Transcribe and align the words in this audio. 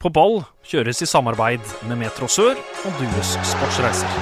På 0.00 0.08
ball 0.08 0.38
kjøres 0.64 1.02
i 1.04 1.06
samarbeid 1.10 1.60
med 1.84 1.98
Metro 2.00 2.24
Sør 2.24 2.54
og 2.56 2.94
Dues 2.96 3.34
Sportsreiser. 3.44 4.14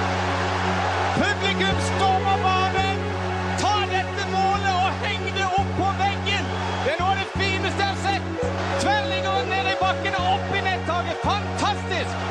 Publikum 1.14 1.76
stormer 1.86 2.40
banen! 2.42 3.04
Ta 3.60 3.76
dette 3.86 4.24
målet 4.32 4.72
og 4.72 5.04
heng 5.04 5.28
det 5.36 5.46
opp 5.46 5.70
på 5.76 5.90
veggen! 6.00 6.48
Det 6.82 6.96
er 6.96 6.98
noe 6.98 7.12
av 7.12 7.20
det 7.20 7.28
fineste 7.36 7.84
jeg 7.84 7.92
har 7.92 8.00
sett! 8.08 8.58
Tverlinger 8.82 9.46
ned 9.52 9.70
i 9.70 9.76
bakken 9.84 10.18
og 10.18 10.32
opp 10.32 10.50
i 10.50 10.64
nettaket. 10.66 11.22
Fantastisk! 11.28 12.26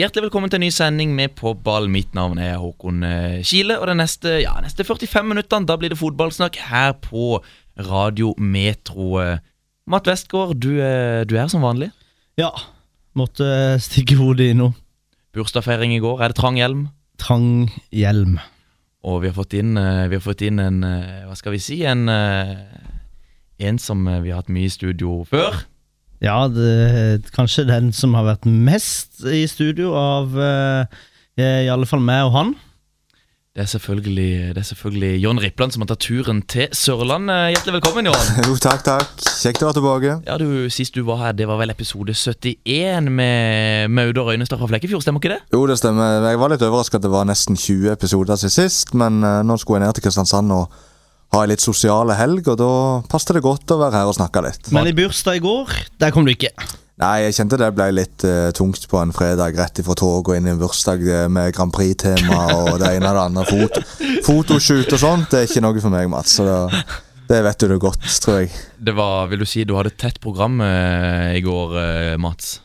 Hjertelig 0.00 0.26
velkommen 0.30 0.56
til 0.56 0.62
en 0.62 0.66
ny 0.70 0.72
sending 0.72 1.14
med 1.20 1.36
På 1.36 1.52
ball. 1.52 1.92
Mitt 1.92 2.16
navn 2.16 2.40
er 2.40 2.56
Håkon 2.64 3.04
eh, 3.04 3.38
Kile. 3.44 3.76
Og 3.76 3.92
de 3.92 4.00
neste, 4.00 4.38
ja, 4.46 4.56
neste 4.64 4.88
45 4.88 5.28
minuttene 5.34 5.68
da 5.68 5.76
blir 5.76 5.92
det 5.92 6.00
fotballsnakk 6.00 6.62
her 6.72 6.96
på 7.04 7.44
Radio 7.76 8.32
Metro. 8.40 9.20
Eh, 9.90 9.96
Matt 9.96 10.06
Westgård, 10.06 10.56
du, 10.62 10.78
er- 10.80 11.24
du 11.26 11.34
er 11.36 11.42
her 11.44 11.48
som 11.50 11.62
vanlig. 11.66 11.90
Ja, 12.38 12.50
måtte 13.18 13.78
stikke 13.82 14.16
hodet 14.20 14.52
i 14.52 14.54
noe. 14.54 14.72
Bursdagsfeiring 15.34 15.92
i 15.96 16.00
går. 16.02 16.22
Er 16.22 16.28
det 16.32 16.36
trang 16.38 16.56
hjelm? 16.58 16.88
Trang 17.18 17.70
hjelm. 17.94 18.38
Og 19.04 19.22
vi 19.22 19.28
har 19.30 19.34
fått 19.36 19.54
inn, 19.54 19.76
eh, 19.76 20.06
vi 20.08 20.16
har 20.18 20.22
fått 20.24 20.42
inn 20.42 20.58
en 20.60 20.82
eh, 20.84 21.26
Hva 21.26 21.36
skal 21.38 21.52
vi 21.54 21.58
si? 21.62 21.82
En, 21.88 22.08
eh, 22.08 22.56
en 23.60 23.78
som 23.78 24.06
eh, 24.08 24.20
vi 24.20 24.30
har 24.30 24.42
hatt 24.42 24.50
mye 24.52 24.66
i 24.68 24.72
studio 24.72 25.24
før. 25.28 25.62
Ja, 26.20 26.48
det, 26.52 27.30
kanskje 27.32 27.64
den 27.66 27.92
som 27.96 28.12
har 28.14 28.26
vært 28.26 28.44
mest 28.44 29.22
i 29.24 29.46
studio 29.48 29.94
av 29.96 30.34
eh, 30.36 30.84
i 31.40 31.68
alle 31.72 31.86
fall 31.88 32.02
meg 32.04 32.26
og 32.28 32.34
han. 32.36 32.50
Det 33.50 33.64
er 33.64 33.66
selvfølgelig, 33.66 34.54
det 34.54 34.58
er 34.58 34.62
selvfølgelig 34.62 35.22
John 35.24 35.38
Rippland 35.42 35.72
som 35.74 35.82
har 35.82 35.88
tatt 35.90 36.04
turen 36.04 36.38
til 36.46 36.68
Sørlandet. 36.70 37.48
Hjertelig 37.50 37.72
velkommen, 37.80 38.06
John. 38.06 38.28
Jo, 38.46 38.52
takk, 38.62 38.84
takk. 38.86 39.08
Kjekt 39.26 39.64
å 39.64 39.66
være 39.66 39.76
tilbake. 39.80 40.12
Ja, 40.28 40.36
du, 40.38 40.68
Sist 40.70 40.94
du 40.94 41.00
var 41.08 41.18
her, 41.18 41.32
det 41.34 41.48
var 41.50 41.58
vel 41.58 41.72
episode 41.74 42.14
71 42.14 43.08
med 43.10 43.90
Maude 43.90 44.22
Røynestad 44.22 44.60
fra 44.60 44.68
Flekkefjord, 44.70 45.02
stemmer 45.02 45.18
ikke 45.18 45.32
det? 45.32 45.40
Jo, 45.50 45.64
det 45.66 45.80
stemmer. 45.80 46.28
Jeg 46.30 46.38
var 46.44 46.54
litt 46.54 46.62
overrasket 46.62 47.00
at 47.00 47.08
det 47.08 47.10
var 47.10 47.26
nesten 47.26 47.58
20 47.58 47.90
episoder 47.96 48.38
siden 48.38 48.54
sist, 48.54 48.94
men 49.02 49.18
eh, 49.26 49.40
nå 49.42 49.56
skulle 49.58 49.80
jeg 49.80 49.88
ned 49.88 49.98
til 49.98 50.06
Kristiansand 50.06 50.54
og 50.54 50.78
ha 51.34 51.42
en 51.42 51.50
litt 51.50 51.66
sosiale 51.66 52.14
helg, 52.22 52.46
og 52.54 52.60
da 52.62 52.70
passet 53.10 53.34
det 53.34 53.42
godt 53.48 53.74
å 53.74 53.80
være 53.82 53.98
her 53.98 54.12
og 54.12 54.14
snakke 54.20 54.44
litt. 54.46 54.70
Men 54.78 54.86
i 54.86 54.94
bursdag 54.94 55.42
i 55.42 55.42
går, 55.42 55.74
der 55.98 56.14
kom 56.14 56.22
du 56.22 56.36
ikke. 56.36 56.54
Nei, 57.00 57.22
jeg 57.24 57.36
kjente 57.38 57.56
det 57.56 57.70
ble 57.72 57.86
litt 57.96 58.24
uh, 58.28 58.50
tungt 58.52 58.82
på 58.90 58.98
en 59.00 59.12
fredag 59.16 59.56
rett 59.56 59.80
ifra 59.80 59.96
toget 59.96 60.28
og 60.28 60.36
inn 60.36 60.48
i 60.50 60.52
en 60.52 60.60
bursdag 60.60 61.04
eh, 61.08 61.28
med 61.32 61.54
Grand 61.56 61.72
Prix-tema 61.72 62.40
og 62.58 62.74
det 62.82 62.90
ene 62.98 63.08
og 63.08 63.16
det 63.16 63.22
andre. 63.22 63.44
Foto, 63.48 63.84
fotoshoot 64.26 64.92
og 64.98 65.00
sånt, 65.00 65.30
det 65.32 65.40
er 65.40 65.48
ikke 65.48 65.64
noe 65.64 65.80
for 65.80 65.94
meg, 65.94 66.10
Mats. 66.12 66.36
Så 66.36 66.44
det, 66.44 66.82
det 67.30 67.38
vet 67.46 67.62
du 67.62 67.70
det 67.72 67.78
godt, 67.80 68.04
tror 68.20 68.42
jeg. 68.42 68.50
Det 68.76 68.92
var, 68.98 69.30
vil 69.32 69.40
du 69.40 69.48
si, 69.48 69.64
du 69.64 69.78
hadde 69.78 69.94
et 69.94 70.00
tett 70.02 70.20
program 70.20 70.60
uh, 70.60 71.30
i 71.32 71.40
går, 71.40 71.78
uh, 71.78 72.18
Mats? 72.20 72.58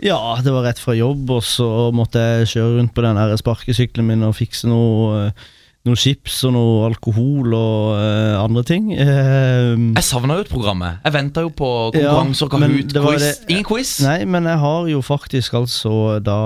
Ja, 0.00 0.18
det 0.44 0.52
var 0.52 0.64
rett 0.64 0.80
fra 0.80 0.94
jobb, 0.96 1.28
og 1.28 1.42
så 1.44 1.88
måtte 1.92 2.20
jeg 2.20 2.52
kjøre 2.54 2.76
rundt 2.78 2.94
på 2.96 3.04
den 3.04 3.18
sparkesykkelen 3.40 4.08
min 4.08 4.28
og 4.28 4.36
fikse 4.38 4.68
noe, 4.68 5.26
eh, 5.26 5.48
noe 5.88 5.96
chips 5.96 6.42
og 6.44 6.52
noe 6.52 6.82
alkohol 6.90 7.54
og 7.56 7.94
uh, 7.96 8.36
andre 8.42 8.62
ting. 8.68 8.90
Uh, 8.92 9.94
Jeg 9.96 10.04
savna 10.04 10.36
jo 10.36 10.44
et 10.44 10.50
programmet. 10.52 10.98
jeg. 11.04 11.12
Venta 11.14 11.40
jo 11.46 11.50
på 11.56 11.70
konkurranser, 11.94 12.46
Ja, 12.46 12.58
Kahoot, 12.58 12.92
quiz. 12.92 13.22
det- 13.24 13.50
Ingen 13.54 13.64
quiz? 13.64 13.94
Nei, 14.04 14.24
men 14.28 14.44
jeg 14.44 14.58
har 14.60 14.88
jo 14.92 15.00
faktisk 15.00 15.54
altså 15.54 15.94
da 16.22 16.36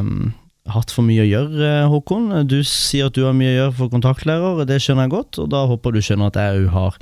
um, 0.00 0.32
hatt 0.68 0.90
for 0.94 1.02
mye 1.02 1.24
å 1.24 1.30
gjøre, 1.30 1.70
Håkon. 1.90 2.46
Du 2.46 2.60
sier 2.62 3.06
at 3.08 3.14
du 3.16 3.24
har 3.24 3.32
mye 3.34 3.50
å 3.54 3.58
gjøre 3.62 3.74
for 3.80 3.88
kontaktlærer, 3.96 4.64
det 4.68 4.78
skjønner 4.84 5.08
jeg 5.08 5.14
godt, 5.16 5.38
og 5.42 5.48
da 5.50 5.64
håper 5.66 5.92
du 5.96 6.00
skjønner 6.04 6.26
at 6.28 6.36
jeg 6.38 6.60
òg 6.66 6.68
har, 6.76 6.98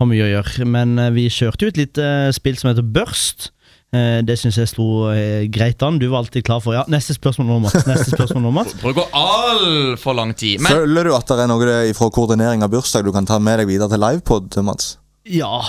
har 0.00 0.06
mye 0.10 0.24
å 0.24 0.32
gjøre. 0.32 0.66
Men 0.66 0.98
uh, 0.98 1.10
vi 1.14 1.28
kjørte 1.28 1.68
jo 1.68 1.74
et 1.74 1.76
lite 1.84 2.02
eh, 2.02 2.32
spill 2.32 2.56
som 2.56 2.72
heter 2.72 2.82
Børst. 2.96 3.50
Eh, 3.94 4.20
Det 4.26 4.36
syns 4.40 4.58
jeg 4.58 4.70
slo 4.72 4.88
eh, 5.12 5.46
greit 5.52 5.82
an. 5.86 6.00
Du 6.02 6.08
var 6.10 6.24
alltid 6.24 6.44
klar 6.46 6.60
for 6.64 6.74
Ja, 6.76 6.84
neste 6.90 7.14
spørsmål 7.16 7.46
nå, 7.52 7.60
Mats. 7.66 7.86
Neste 7.86 8.14
spørsmål 8.16 8.46
nå, 8.48 8.52
Mats. 8.58 8.74
Bruker 8.82 9.06
altfor 9.14 10.16
lang 10.18 10.34
tid. 10.34 10.60
Men 10.64 10.74
Føler 10.80 11.10
du 11.10 11.14
at 11.16 11.30
det 11.30 11.46
er 11.46 11.50
noe 11.50 11.80
fra 11.96 12.10
koordinering 12.14 12.66
av 12.66 12.72
bursdag 12.74 13.06
du 13.06 13.12
kan 13.14 13.28
ta 13.28 13.38
med 13.38 13.62
deg 13.62 13.70
videre 13.70 13.92
til 13.92 14.02
livepod, 14.02 14.58
Mats? 14.66 14.96
Ja, 15.30 15.62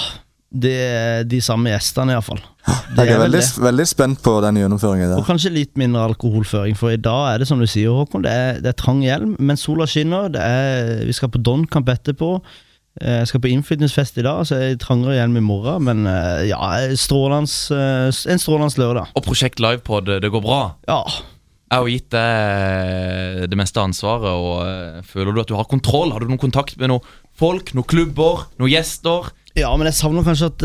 det 0.55 0.73
er 0.73 1.23
de 1.27 1.39
samme 1.43 1.71
gjestene, 1.71 2.15
iallfall. 2.15 2.41
Jeg 2.95 3.11
er 3.11 3.19
veldig, 3.21 3.41
veldig 3.61 3.85
spent 3.85 4.21
på 4.25 4.31
den 4.41 4.57
gjennomføringen 4.57 5.11
Og 5.19 5.25
kanskje 5.27 5.51
litt 5.53 5.75
mindre 5.77 6.07
alkoholføring, 6.09 6.77
for 6.79 6.93
i 6.95 6.97
dag 6.97 7.33
er 7.35 7.43
det 7.43 7.47
som 7.49 7.59
du 7.61 7.67
sier, 7.69 7.91
Håkon. 7.93 8.23
Det 8.25 8.31
er, 8.31 8.61
det 8.63 8.71
er 8.71 8.77
trang 8.79 9.03
hjelm, 9.05 9.35
men 9.37 9.59
sola 9.59 9.85
skinner. 9.89 10.31
Det 10.33 10.41
er, 10.41 11.03
vi 11.05 11.13
skal 11.13 11.29
på 11.33 11.41
Don 11.45 11.67
Camp 11.69 11.91
etterpå. 11.93 12.39
Eh, 13.01 13.19
Jeg 13.21 13.27
skal 13.27 13.41
på 13.43 13.51
innflytningsfest 13.51 14.19
i 14.21 14.25
dag, 14.25 14.45
så 14.47 14.59
jeg 14.61 14.79
trangere 14.79 15.17
igjen 15.17 15.33
med 15.35 15.43
morgen. 15.43 15.83
Men 15.87 16.05
eh, 16.07 16.45
ja, 16.51 16.59
strålende, 16.95 17.51
eh, 17.75 18.09
en 18.31 18.41
strålende 18.41 18.79
lørdag. 18.81 19.11
Og 19.15 19.25
Prosjekt 19.25 19.59
Livepod, 19.63 20.07
det 20.23 20.31
går 20.31 20.43
bra? 20.45 20.61
Ja. 20.87 21.01
Jeg 21.65 21.81
har 21.81 21.89
gitt 21.91 22.11
deg 22.13 23.47
det 23.51 23.57
meste 23.59 23.81
ansvaret, 23.81 24.29
og 24.29 25.05
føler 25.09 25.33
du 25.33 25.41
at 25.41 25.49
du 25.49 25.55
har 25.57 25.67
kontroll? 25.67 26.13
Har 26.13 26.21
du 26.23 26.29
noen 26.29 26.39
kontakt 26.39 26.77
med 26.79 26.91
noen 26.93 27.03
folk, 27.35 27.73
noen 27.75 27.89
klubber, 27.89 28.45
noen 28.61 28.71
gjester? 28.71 29.31
ja, 29.55 29.69
men 29.79 29.87
jeg 29.87 29.95
savner 29.95 30.23
kanskje 30.27 30.49
at 30.51 30.63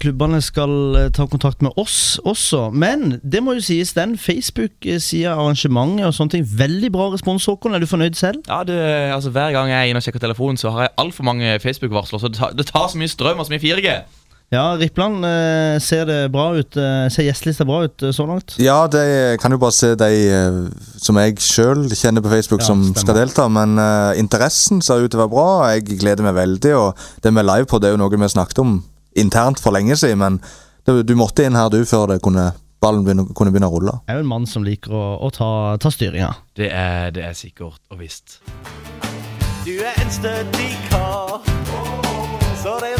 klubbene 0.00 0.40
skal 0.44 0.96
eh, 0.98 1.08
ta 1.14 1.26
kontakt 1.30 1.62
med 1.64 1.72
oss 1.80 2.18
også. 2.26 2.66
Men 2.74 3.20
det 3.22 3.40
må 3.44 3.54
jo 3.56 3.62
sies, 3.64 3.94
den 3.96 4.16
Facebook-sida, 4.20 5.36
arrangementet 5.36 6.08
og 6.08 6.14
sånne 6.16 6.36
ting, 6.36 6.44
veldig 6.58 6.90
bra 6.92 7.08
respons, 7.14 7.46
Håkon. 7.48 7.74
Er 7.78 7.82
du 7.84 7.88
fornøyd 7.90 8.18
selv? 8.18 8.42
Ja, 8.50 8.62
det, 8.66 8.76
altså 9.14 9.30
Hver 9.30 9.54
gang 9.56 9.70
jeg 9.72 9.78
er 9.78 9.90
inne 9.92 10.02
og 10.02 10.06
sjekker 10.06 10.22
telefonen, 10.26 10.58
så 10.60 10.74
har 10.74 10.88
jeg 10.88 10.94
altfor 10.98 11.24
mange 11.30 11.56
Facebook-varsler. 11.62 12.20
Så 12.22 12.32
det 12.32 12.38
tar, 12.42 12.54
det 12.58 12.66
tar 12.72 12.88
så 12.92 13.00
mye 13.00 13.08
strøm 13.14 13.38
og 13.42 13.46
så 13.48 13.54
mye 13.56 13.62
4G. 13.64 13.96
Ja, 14.54 14.76
Rippland, 14.78 15.24
eh, 15.26 15.76
ser 15.82 16.04
det 16.06 16.18
bra 16.30 16.52
ut? 16.54 16.76
eh, 16.78 17.08
ser 17.10 17.26
gjestelista 17.26 17.64
bra 17.66 17.80
ut 17.88 18.04
så 18.14 18.26
langt? 18.28 18.54
Ja, 18.62 18.86
det 18.86 19.40
kan 19.42 19.50
jo 19.50 19.58
bare 19.58 19.74
se 19.74 19.94
de 19.98 20.10
som 21.02 21.18
jeg 21.18 21.40
sjøl 21.42 21.88
kjenner 21.90 22.22
på 22.22 22.30
Facebook 22.30 22.60
Ja, 22.62 22.66
som 22.68 22.84
stemmer. 22.84 23.00
skal 23.02 23.18
delta. 23.18 23.48
Men 23.48 23.78
eh, 23.78 24.18
interessen 24.20 24.82
ser 24.82 25.02
ut 25.02 25.10
til 25.10 25.18
å 25.18 25.24
være 25.24 25.34
bra. 25.34 25.48
Jeg 25.74 25.98
gleder 25.98 26.22
meg 26.28 26.36
veldig. 26.38 26.76
Og 26.78 27.08
det 27.24 27.32
vi 27.34 27.42
er 27.42 27.48
live 27.54 27.66
på, 27.66 27.80
det 27.82 27.88
er 27.90 27.96
jo 27.96 28.02
noe 28.04 28.10
vi 28.14 28.28
snakket 28.36 28.62
om 28.62 28.76
internt 29.16 29.60
for 29.62 29.76
lenge 29.76 29.96
siden. 29.96 30.22
Men 30.22 30.40
det, 30.86 31.02
du 31.08 31.14
måtte 31.18 31.46
inn 31.46 31.58
her 31.58 31.70
du 31.72 31.80
før 31.88 32.12
det 32.12 32.20
kunne, 32.24 32.50
ballen 32.82 33.06
begynne, 33.06 33.28
kunne 33.36 33.54
begynne 33.54 33.70
å 33.70 33.76
rulle. 33.76 33.96
Jeg 34.06 34.16
er 34.16 34.20
jo 34.20 34.26
en 34.26 34.32
mann 34.34 34.48
som 34.50 34.66
liker 34.66 34.94
å, 34.94 35.06
å 35.26 35.32
ta, 35.34 35.50
ta 35.82 35.92
styringa. 35.92 36.32
Det 36.56 36.70
det 37.16 37.24
er 37.30 37.36
sikkert 37.38 37.80
og 37.90 38.02
visst. 38.02 38.40
Du 39.66 39.74
er 39.74 39.96
en 39.98 40.12
stødig 40.14 40.72
kar, 40.90 41.40
så 42.62 42.78
det 42.84 42.95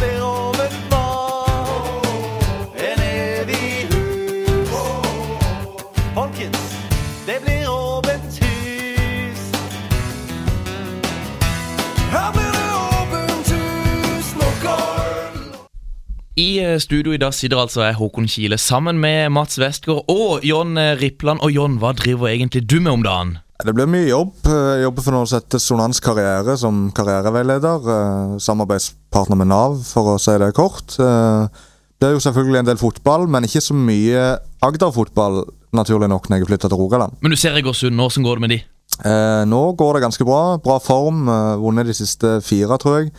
I 16.36 16.58
eh, 16.60 16.76
studio 16.76 17.14
i 17.16 17.18
dag 17.20 17.32
sitter 17.32 17.56
altså 17.56 17.80
jeg, 17.86 17.96
Håkon 17.96 18.26
Kile, 18.28 18.58
sammen 18.60 18.98
med 19.00 19.30
Mats 19.32 19.56
Westgård 19.56 20.04
og 20.12 20.42
John 20.44 20.76
eh, 20.76 20.92
Rippland. 21.00 21.40
Og 21.40 21.54
John, 21.54 21.78
hva 21.80 21.94
driver 21.96 22.28
egentlig 22.28 22.66
du 22.68 22.76
med 22.76 22.92
om 22.92 23.04
dagen? 23.06 23.30
Det 23.64 23.72
blir 23.72 23.88
mye 23.88 24.10
jobb. 24.10 24.34
Jeg 24.44 24.82
jobber 24.82 25.04
for 25.06 25.16
noe 25.16 25.28
som 25.30 25.38
heter 25.40 25.62
Sonans 25.64 26.00
karriere 26.04 26.58
som 26.60 26.90
karriereveileder. 26.92 27.88
eh, 27.94 28.34
Samarbeidspartner 28.44 29.40
med 29.40 29.48
Nav, 29.48 29.78
for 29.88 30.12
å 30.12 30.18
si 30.20 30.34
det 30.42 30.50
kort. 30.58 30.98
Det 31.96 32.04
er 32.04 32.12
jo 32.12 32.20
selvfølgelig 32.20 32.60
en 32.60 32.68
del 32.68 32.80
fotball, 32.82 33.24
men 33.32 33.48
ikke 33.48 33.62
så 33.64 33.72
mye 33.72 34.26
Agder-fotball, 34.66 35.40
naturlig 35.72 36.10
nok, 36.12 36.28
når 36.28 36.42
jeg 36.42 36.50
flytta 36.50 36.68
til 36.68 36.82
Rogaland. 36.82 37.16
Men 37.24 37.32
du 37.32 37.38
ser 37.40 37.56
Egersund, 37.56 37.96
hvordan 37.96 38.26
går 38.28 38.36
det 38.36 38.44
med 38.44 38.52
de? 38.52 38.60
Eh, 39.08 39.42
nå 39.48 39.62
går 39.80 39.96
det 39.96 40.04
ganske 40.04 40.28
bra. 40.28 40.42
Bra 40.60 40.76
form. 40.84 41.24
Vunnet 41.64 41.88
de 41.88 41.96
siste 41.96 42.36
fire, 42.44 42.76
tror 42.84 43.00
jeg. 43.00 43.14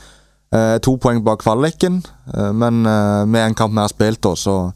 Eh, 0.56 0.78
to 0.80 0.96
poeng 0.96 1.20
bak 1.26 1.42
kvaliken, 1.44 2.00
eh, 2.34 2.52
men 2.56 2.86
eh, 2.88 3.26
med 3.28 3.50
en 3.50 3.56
kamp 3.58 3.74
vi 3.74 3.84
har 3.84 3.92
spilt, 3.92 4.22
da, 4.24 4.32
så 4.40 4.72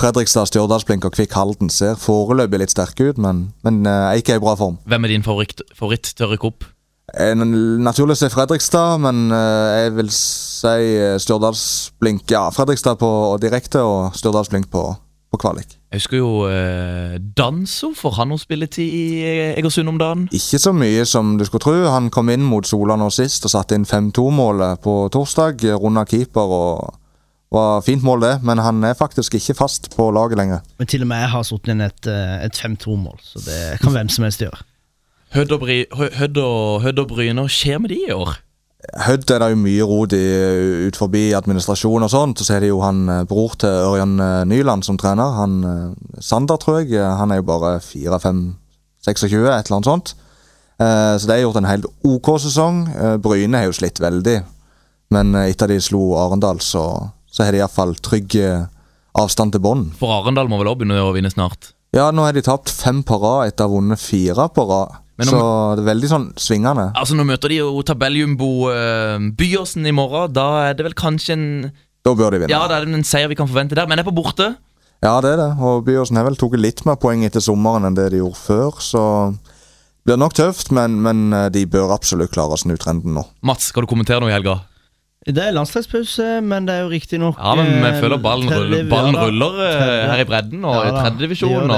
Fredrikstad, 0.00 0.48
Stjørdalsblink 0.48 1.04
og 1.04 1.12
Kvikk 1.12 1.34
Halden 1.36 1.68
ser 1.68 1.98
foreløpig 2.00 2.62
litt 2.62 2.72
sterke 2.72 3.10
ut, 3.10 3.18
men, 3.20 3.50
men 3.66 3.82
eh, 3.84 4.16
ikke 4.22 4.36
er 4.36 4.40
i 4.40 4.44
bra 4.44 4.54
form. 4.56 4.78
Hvem 4.88 5.04
er 5.04 5.12
din 5.12 5.26
favoritt, 5.26 5.60
favoritt 5.76 6.08
til 6.14 6.24
å 6.24 6.30
rykke 6.30 6.48
opp? 6.48 6.64
Eh, 7.12 7.34
Naturlig 7.36 8.16
å 8.16 8.20
Fredrikstad, 8.32 9.02
men 9.04 9.28
jeg 9.34 9.92
vil 9.98 10.10
si 10.14 10.74
Stjørdalsblink 11.26 12.32
Ja, 12.32 12.46
Fredrikstad 12.54 12.96
på 13.02 13.12
direkte 13.42 13.84
og 13.84 14.16
Stjørdalsblink 14.16 14.70
på, 14.72 14.86
på 15.30 15.38
kvalik. 15.40 15.76
Jeg 15.90 16.02
husker 16.02 16.18
jo 16.20 16.30
eh, 16.50 17.16
Danso, 17.38 17.92
får 17.98 18.16
han 18.18 18.30
noe 18.32 18.42
spilletid 18.42 18.94
i 18.94 19.04
eh, 19.22 19.58
Egersund 19.58 19.90
om 19.90 19.98
dagen? 20.00 20.26
Ikke 20.34 20.58
så 20.62 20.72
mye 20.74 21.04
som 21.08 21.36
du 21.38 21.44
skulle 21.46 21.62
tro. 21.64 21.76
Han 21.90 22.10
kom 22.14 22.30
inn 22.34 22.42
mot 22.46 22.66
Sola 22.66 22.98
nå 22.98 23.10
sist 23.14 23.46
og 23.46 23.54
satte 23.54 23.78
inn 23.78 23.86
5-2-målet 23.88 24.82
på 24.84 24.96
torsdag. 25.14 25.62
Runda 25.78 26.06
keeper 26.08 26.56
og 26.56 26.98
var 27.50 27.80
fint 27.82 28.02
mål, 28.06 28.22
det, 28.22 28.34
men 28.46 28.62
han 28.62 28.84
er 28.86 28.98
faktisk 28.98 29.34
ikke 29.34 29.56
fast 29.58 29.90
på 29.96 30.10
laget 30.14 30.38
lenger. 30.38 30.60
Men 30.78 30.90
til 30.90 31.02
og 31.02 31.10
med 31.10 31.24
jeg 31.24 31.32
har 31.32 31.46
satt 31.48 31.70
inn 31.72 31.82
et, 31.82 32.10
eh, 32.10 32.36
et 32.46 32.60
5-2-mål, 32.66 33.18
så 33.26 33.42
det 33.46 33.62
kan 33.82 33.94
hvem 33.96 34.12
som 34.12 34.26
helst 34.26 34.44
gjøre. 34.44 34.62
Hødd 35.34 35.52
og, 35.54 35.66
Hødd 36.18 36.38
og, 36.42 36.82
Hødd 36.82 37.02
og 37.02 37.10
Bryner, 37.10 37.50
skjer 37.50 37.82
med 37.82 37.92
de 37.94 37.98
i 38.06 38.14
år? 38.14 38.38
Hødd 38.80 39.28
er 39.28 39.42
det 39.42 39.50
jo 39.52 39.58
mye 39.60 39.86
rot 39.86 40.14
i 40.16 40.22
ut 40.88 40.96
forbi 40.96 41.30
administrasjon 41.36 42.06
og 42.06 42.10
sånt. 42.10 42.40
Så 42.40 42.56
er 42.56 42.64
det 42.64 42.70
jo 42.70 42.80
han 42.80 43.02
eh, 43.12 43.26
bror 43.28 43.52
til 43.60 43.68
Ørjan 43.68 44.16
eh, 44.24 44.44
Nyland 44.48 44.86
som 44.86 44.96
trener. 45.00 45.36
Han 45.36 45.58
eh, 45.68 46.22
Sander, 46.24 46.56
tror 46.60 46.80
jeg. 46.80 46.96
Han 46.96 47.30
er 47.30 47.42
jo 47.42 47.48
bare 47.50 47.74
4-5-26, 47.84 48.56
et 49.04 49.36
eller 49.36 49.78
annet 49.78 49.90
sånt. 49.90 50.16
Så 50.80 51.28
de 51.28 51.34
har 51.34 51.42
gjort 51.42 51.58
en 51.60 51.66
helt 51.68 51.84
OK 52.08 52.28
sesong. 52.40 52.76
Bryne 53.20 53.58
har 53.60 53.66
jo 53.68 53.74
slitt 53.76 53.98
veldig. 54.00 54.38
Men 55.12 55.34
etter 55.42 55.68
de 55.68 55.76
slo 55.84 56.14
Arendal, 56.16 56.62
så, 56.64 56.84
så 57.28 57.44
har 57.44 57.52
de 57.52 57.60
iallfall 57.60 57.92
trygg 58.00 58.38
avstand 59.20 59.52
til 59.52 59.60
bånn. 59.60 59.82
For 60.00 60.14
Arendal 60.22 60.48
må 60.48 60.56
vel 60.62 60.70
òg 60.72 60.78
begynne 60.80 61.02
å 61.04 61.12
vinne 61.12 61.28
snart. 61.28 61.74
Ja, 61.92 62.06
nå 62.14 62.24
har 62.24 62.32
de 62.32 62.40
tapt 62.46 62.72
fem 62.72 63.02
på 63.04 63.18
rad 63.20 63.50
etter 63.50 63.66
å 63.66 63.68
ha 63.68 63.74
vunnet 63.76 64.00
fire 64.00 64.48
på 64.56 64.64
rad. 64.70 64.96
Men 65.20 65.28
Så 65.28 65.42
det 65.76 65.84
er 65.84 65.90
veldig 65.90 66.08
sånn 66.08 66.26
svingende. 66.40 66.88
Altså 66.96 67.16
Nå 67.18 67.26
møter 67.28 67.52
de 67.52 67.60
jo 67.60 67.84
tabelljumbo 67.84 68.50
uh, 68.72 69.20
Byåsen 69.36 69.84
i 69.84 69.92
morgen. 69.92 70.32
Da 70.32 70.48
er 70.70 70.78
det 70.78 70.86
vel 70.88 70.96
kanskje 70.96 71.36
en 71.36 71.46
Da 72.06 72.14
bør 72.16 72.32
de 72.32 72.42
vinne. 72.42 72.52
Ja, 72.54 72.64
da 72.70 72.78
er 72.78 72.88
det 72.88 72.96
en 72.96 73.04
seier 73.04 73.28
vi 73.28 73.36
kan 73.36 73.50
forvente 73.50 73.76
der, 73.76 73.88
men 73.90 74.00
er 74.00 74.06
på 74.06 74.16
borte. 74.16 74.54
Ja, 75.04 75.14
det 75.24 75.34
er 75.34 75.40
det. 75.40 75.50
Og 75.60 75.84
Byåsen 75.84 76.16
har 76.16 76.26
vel 76.28 76.38
tatt 76.40 76.56
litt 76.60 76.82
mer 76.88 76.96
poeng 77.00 77.24
etter 77.28 77.44
sommeren 77.44 77.88
enn 77.88 77.96
det 77.96 78.10
de 78.14 78.20
gjorde 78.20 78.40
før, 78.40 78.80
så 78.84 79.04
det 79.30 80.08
blir 80.08 80.20
nok 80.20 80.34
tøft, 80.36 80.72
men, 80.76 80.96
men 81.04 81.28
eh, 81.36 81.46
de 81.52 81.66
bør 81.68 81.92
absolutt 81.92 82.32
klare 82.32 82.56
å 82.56 82.60
snu 82.60 82.72
trenden 82.80 83.16
nå. 83.16 83.24
Mats, 83.44 83.68
skal 83.68 83.84
du 83.84 83.90
kommentere 83.90 84.20
noe 84.24 84.32
i 84.32 84.34
helga? 84.34 84.62
Det 85.28 85.42
er 85.44 85.52
landslagspause, 85.52 86.38
men 86.40 86.64
det 86.64 86.78
er 86.78 86.86
jo 86.86 86.92
riktignok 86.94 87.36
Ja, 87.36 87.52
men 87.58 87.68
vi 87.68 87.90
eh, 87.90 87.98
føler 88.00 88.20
ballen 88.24 88.48
ruller, 88.48 88.86
ballen 88.88 89.18
ruller 89.20 89.58
her 90.08 90.22
i 90.22 90.24
bredden 90.28 90.64
og 90.64 90.78
Ja 90.78 90.86
i 90.86 90.94
da, 90.94 91.02
tredjedivisjon. 91.04 91.74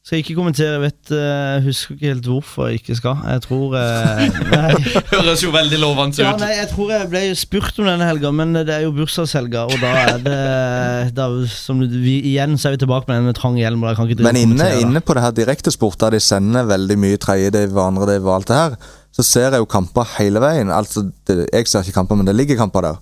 Eh, 0.00 0.06
Skal 0.06 0.22
ikke 0.22 0.34
kommentere, 0.34 0.78
jeg 0.78 0.80
vet 0.80 1.10
uh, 1.12 1.60
husker 1.66 1.94
ikke 1.94 2.08
helt 2.08 2.28
hvorfor 2.30 2.68
jeg 2.70 2.80
ikke 2.80 2.96
skal. 2.96 3.18
Jeg 3.28 3.42
tror 3.44 3.74
uh, 3.76 5.02
høres 5.12 5.42
jo 5.44 5.50
veldig 5.52 5.78
lovende 5.82 6.22
Ja, 6.24 6.32
ut. 6.34 6.40
nei, 6.40 6.54
jeg 6.56 6.70
tror 6.72 6.92
jeg 6.94 7.10
ble 7.12 7.22
spurt 7.38 7.78
om 7.82 7.90
denne 7.90 8.08
helga, 8.08 8.32
men 8.32 8.56
det 8.56 8.72
er 8.74 8.86
jo 8.86 8.94
bursdagshelga, 8.96 9.66
og 9.68 9.76
da 9.82 9.92
er 10.06 10.24
det 10.24 10.38
da, 11.18 11.28
som 11.52 11.82
vi, 11.84 12.16
Igjen 12.32 12.56
så 12.58 12.70
er 12.70 12.78
vi 12.78 12.82
tilbake 12.86 13.10
med 13.10 13.20
den 13.20 13.28
med 13.30 13.38
trang 13.38 13.60
hjelm. 13.60 13.84
Og 13.84 13.92
jeg 13.92 14.00
kan 14.00 14.10
ikke 14.10 14.26
Men 14.26 14.40
inne, 14.40 14.70
inne 14.80 15.04
på 15.04 15.14
det 15.18 15.26
her 15.26 15.36
direktesport, 15.36 16.00
der 16.00 16.16
de 16.16 16.22
sender 16.24 16.68
veldig 16.70 16.96
mye 17.00 17.20
tredjediv 17.20 17.76
og 17.76 17.84
andrediv 17.90 18.26
og 18.26 18.38
alt 18.40 18.50
det 18.50 18.60
her, 18.62 18.76
så 19.12 19.26
ser 19.26 19.48
jeg 19.52 19.62
jo 19.62 19.68
kamper 19.70 20.08
hele 20.16 20.40
veien. 20.42 20.70
Altså, 20.72 21.04
det, 21.28 21.44
Jeg 21.52 21.68
ser 21.68 21.84
ikke 21.84 22.00
kamper, 22.00 22.16
men 22.16 22.26
det 22.30 22.36
ligger 22.38 22.56
kamper 22.60 22.88
der. 22.88 23.00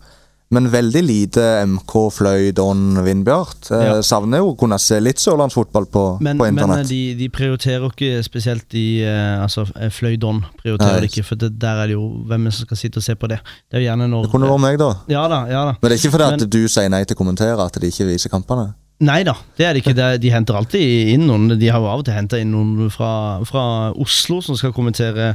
Men 0.51 0.71
veldig 0.73 1.01
lite 1.05 1.43
MK, 1.69 1.93
Fløy, 2.17 2.47
Don, 2.57 2.79
Vindbjart. 3.05 3.67
Eh, 3.77 3.99
Savner 4.07 4.41
jo 4.41 4.55
å 4.55 4.57
kunne 4.57 4.79
se 4.81 4.97
litt 5.03 5.21
sørlandsfotball 5.21 5.89
på, 5.93 6.05
Men, 6.25 6.39
på 6.41 6.47
men 6.47 6.55
internett. 6.57 6.89
de, 6.89 7.01
de 7.19 7.29
prioriterer 7.29 7.85
ikke 7.91 8.23
spesielt 8.25 8.65
de 8.73 8.85
eh, 9.05 9.43
Altså 9.43 9.67
Fløy, 9.93 10.17
Don 10.17 10.41
prioriterer 10.63 10.97
Nei. 10.97 11.05
det 11.05 11.11
ikke, 11.13 11.27
for 11.29 11.37
det, 11.43 11.51
der 11.61 11.83
er 11.83 11.93
det 11.93 11.99
jo 11.99 12.07
hvem 12.31 12.49
som 12.49 12.65
skal 12.65 12.81
sitte 12.81 13.03
og 13.03 13.05
se 13.05 13.15
på 13.21 13.29
det. 13.29 13.43
Det 13.69 13.77
er 13.77 13.85
jo 13.85 13.91
gjerne 13.91 14.09
når 14.09 14.25
det 14.25 14.33
kunne 14.33 14.49
vært 14.55 14.65
meg, 14.65 14.81
da. 14.81 14.89
Ja 15.13 15.27
da, 15.29 15.43
ja 15.53 15.67
da. 15.69 15.77
Men 15.77 15.85
det 15.93 15.99
er 15.99 16.01
ikke 16.01 16.15
fordi 16.17 16.31
at 16.41 16.49
du 16.57 16.61
sier 16.73 16.89
nei 16.97 17.03
til 17.05 17.19
å 17.19 17.21
kommentere 17.21 17.69
at 17.69 17.77
de 17.85 17.93
ikke 17.93 18.09
viser 18.09 18.33
kampene. 18.33 18.71
Nei 19.05 19.21
da, 19.29 19.37
det 19.61 19.69
er 19.69 19.77
det 19.77 19.85
ikke. 19.85 19.95
De 20.19 20.33
henter 20.33 20.57
alltid 20.59 21.13
inn 21.13 21.29
noen. 21.29 21.53
De 21.61 21.69
har 21.71 21.79
jo 21.79 21.87
av 21.93 22.01
og 22.01 22.09
til 22.09 22.17
henta 22.17 22.41
inn 22.41 22.51
noen 22.57 22.89
fra, 22.91 23.13
fra 23.47 23.63
Oslo 24.01 24.41
som 24.43 24.57
skal 24.59 24.73
kommentere 24.75 25.35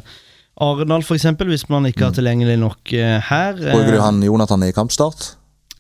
Arendal, 0.62 1.02
f.eks., 1.02 1.24
hvis 1.50 1.70
man 1.70 1.86
ikke 1.90 2.06
har 2.06 2.12
tilgjengelig 2.14 2.60
nok 2.62 2.94
eh, 2.94 3.20
her. 3.30 3.54
Mm. 3.58 3.72
Bruker 3.72 3.88
Eh, 3.88 3.96
du 3.98 4.02
han 4.02 4.22
Jonathan 4.22 4.64
i 4.64 4.72
kampstart? 4.72 5.36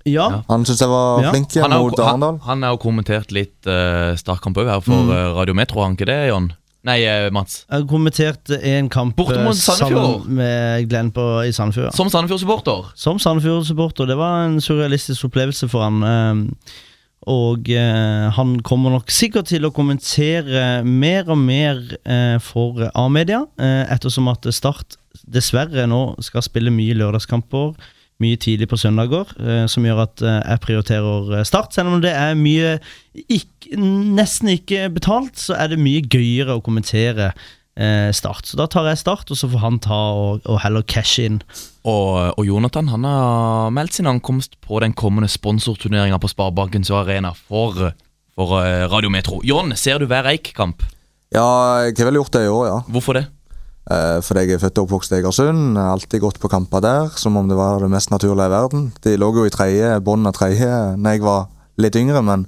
Ja. 0.05 0.41
Han 0.49 0.65
syns 0.65 0.81
jeg 0.81 0.89
var 0.89 1.21
Ja. 1.23 1.29
flink 1.31 1.53
Han 1.61 1.71
mot 1.79 1.99
Arendal. 1.99 2.39
han 2.43 2.63
har 2.63 2.71
jo 2.73 2.77
kommentert 2.77 3.31
litt 3.31 3.65
uh, 3.67 4.15
startkamp 4.19 4.57
òg 4.57 4.67
her 4.67 4.81
for 4.81 4.93
Mm. 4.95 5.11
eh, 5.11 5.33
Radio 5.37 5.53
Metro, 5.53 5.79
har 5.79 5.87
han 5.87 5.95
ikke 5.95 6.05
det, 6.09 6.27
Jon? 6.29 6.51
Nei, 6.83 6.97
eh, 7.07 7.29
Mats. 7.31 7.65
Jeg 7.69 7.79
har 7.79 7.87
kommentert 7.87 8.49
en 8.61 8.89
kamp 8.89 9.17
eh, 9.17 9.51
sammen 9.53 10.25
med 10.27 10.89
Glenn 10.89 11.11
på, 11.15 11.45
i 11.47 11.51
Sandefjord. 11.55 11.93
Som 11.95 12.09
Sandefjord-supporter. 12.09 12.89
Som 12.95 13.19
Sandefjord-supporter. 13.19 14.05
Det 14.05 14.17
var 14.17 14.45
en 14.49 14.59
surrealistisk 14.59 15.29
opplevelse 15.29 15.69
for 15.69 15.83
han. 15.83 16.03
eh, 16.03 16.57
Og 17.29 17.69
eh, 17.71 18.27
han 18.35 18.57
kommer 18.65 18.93
nok 18.93 19.11
sikkert 19.13 19.47
til 19.51 19.67
å 19.67 19.73
kommentere 19.75 20.83
mer 20.83 21.29
og 21.31 21.39
mer 21.39 21.79
eh, 22.03 22.37
for 22.43 22.83
A-media, 22.93 23.43
eh, 23.61 23.83
ettersom 23.93 24.27
at 24.31 24.47
Start 24.55 24.97
dessverre 25.23 25.85
nå 25.87 26.03
skal 26.23 26.43
spille 26.45 26.73
mye 26.73 26.95
lørdagskamper. 26.99 27.75
Mye 28.21 28.37
tidlig 28.37 28.67
på 28.69 28.77
søndager, 28.77 29.31
eh, 29.41 29.65
som 29.71 29.85
gjør 29.87 30.03
at 30.05 30.21
eh, 30.21 30.39
jeg 30.53 30.63
prioriterer 30.67 31.43
Start. 31.47 31.73
Selv 31.73 31.95
om 31.95 32.03
det 32.03 32.13
er 32.13 32.37
mye 32.39 32.77
ikke, 33.25 33.79
nesten 33.79 34.53
ikke 34.53 34.87
betalt, 34.93 35.35
så 35.39 35.57
er 35.57 35.73
det 35.73 35.81
mye 35.81 36.03
gøyere 36.05 36.59
å 36.59 36.63
kommentere 36.63 37.31
eh, 37.75 38.11
Start. 38.15 38.47
Så 38.47 38.59
da 38.59 38.67
tar 38.69 38.91
jeg 38.91 39.01
Start, 39.01 39.31
og 39.31 39.39
så 39.39 39.49
får 39.49 39.63
han 39.63 39.81
ta 39.83 40.01
og, 40.19 40.43
og 40.45 40.61
heller 40.63 40.85
cashe 40.85 41.25
inn. 41.31 41.41
Og, 41.83 42.39
og 42.39 42.45
Jonathan 42.47 42.87
han 42.93 43.03
har 43.07 43.71
meldt 43.75 43.97
sin 43.97 44.07
ankomst 44.07 44.55
på 44.63 44.79
den 44.79 44.95
kommende 44.95 45.27
sponsorturneringa 45.31 46.19
på 46.21 46.31
Sparebankens 46.31 46.91
Arena 46.95 47.33
for, 47.35 47.91
for 48.35 48.59
eh, 48.61 48.85
Radio 48.91 49.11
Metro. 49.11 49.41
Jon, 49.43 49.75
ser 49.75 49.99
du 49.99 50.07
hver 50.07 50.29
Eik-kamp? 50.31 50.85
Ja, 51.33 51.83
jeg 51.83 51.97
har 51.97 52.07
vel 52.07 52.21
gjort 52.21 52.35
det 52.37 52.45
i 52.45 52.51
år, 52.51 52.67
ja. 52.69 52.77
Hvorfor 52.93 53.19
det? 53.19 53.25
Eh, 53.91 54.19
fordi 54.23 54.45
jeg 54.45 54.55
er 54.55 54.61
født 54.63 54.79
og 54.79 54.87
oppvokst 54.87 55.11
i 55.11 55.17
Egersund. 55.19 55.79
Alltid 55.79 56.23
gått 56.23 56.39
på 56.39 56.51
kamper 56.51 56.83
der, 56.85 57.09
som 57.19 57.35
om 57.39 57.49
det 57.51 57.57
var 57.59 57.83
det 57.83 57.91
mest 57.91 58.13
naturlige 58.13 58.47
i 58.47 58.53
verden. 58.53 58.85
De 59.03 59.17
lå 59.19 59.33
jo 59.41 59.47
i 59.49 59.51
tredje, 59.51 59.97
bånn 60.05 60.29
av 60.29 60.37
tredje 60.37 60.69
da 60.95 61.15
jeg 61.17 61.25
var 61.25 61.49
litt 61.83 61.97
yngre, 61.99 62.21
men, 62.23 62.45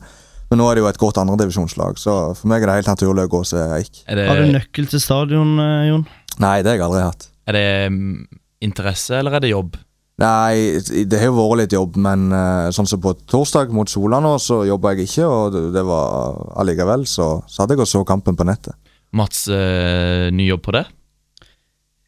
men 0.48 0.62
nå 0.62 0.70
er 0.70 0.78
det 0.78 0.86
jo 0.86 0.90
et 0.94 1.02
godt 1.02 1.20
andredivisjonslag, 1.20 2.00
så 2.00 2.16
for 2.38 2.48
meg 2.52 2.64
er 2.64 2.72
det 2.72 2.80
helt 2.80 2.94
naturlig 2.94 3.28
å 3.28 3.34
gå 3.36 3.44
og 3.44 3.50
se 3.50 3.68
Eik. 3.82 4.06
Det, 4.06 4.28
Har 4.30 4.40
du 4.40 4.54
nøkkel 4.54 4.88
til 4.94 5.02
stadion, 5.04 5.58
eh, 5.60 5.90
Jon? 5.90 6.08
Nei, 6.40 6.60
det 6.64 6.72
har 6.72 6.80
jeg 6.80 6.88
aldri 6.88 7.04
hatt. 7.04 7.30
er 7.50 7.58
det 7.58 7.68
mm, 7.92 8.20
interesse, 8.66 9.16
eller 9.20 9.38
er 9.38 9.46
det 9.46 9.54
jobb? 9.54 9.78
Nei, 10.22 10.80
det 11.04 11.20
har 11.20 11.28
jo 11.28 11.36
vært 11.42 11.60
litt 11.66 11.74
jobb, 11.76 11.98
men 12.00 12.30
eh, 12.32 12.70
sånn 12.76 12.88
som 12.88 13.02
på 13.04 13.12
torsdag 13.28 13.74
mot 13.76 13.90
Sola 13.92 14.22
nå, 14.24 14.38
så 14.40 14.62
jobba 14.68 14.94
jeg 14.94 15.10
ikke, 15.10 15.26
og 15.28 15.58
det, 15.76 15.84
var 15.84 16.38
allikevel, 16.62 17.04
så 17.10 17.42
satt 17.52 17.74
jeg 17.74 17.84
og 17.84 17.90
så 17.90 18.06
kampen 18.08 18.38
på 18.40 18.48
nettet. 18.48 18.78
Mats, 19.16 19.46
eh, 19.52 20.32
ny 20.32 20.48
jobb 20.48 20.64
på 20.64 20.76
det? 20.78 20.86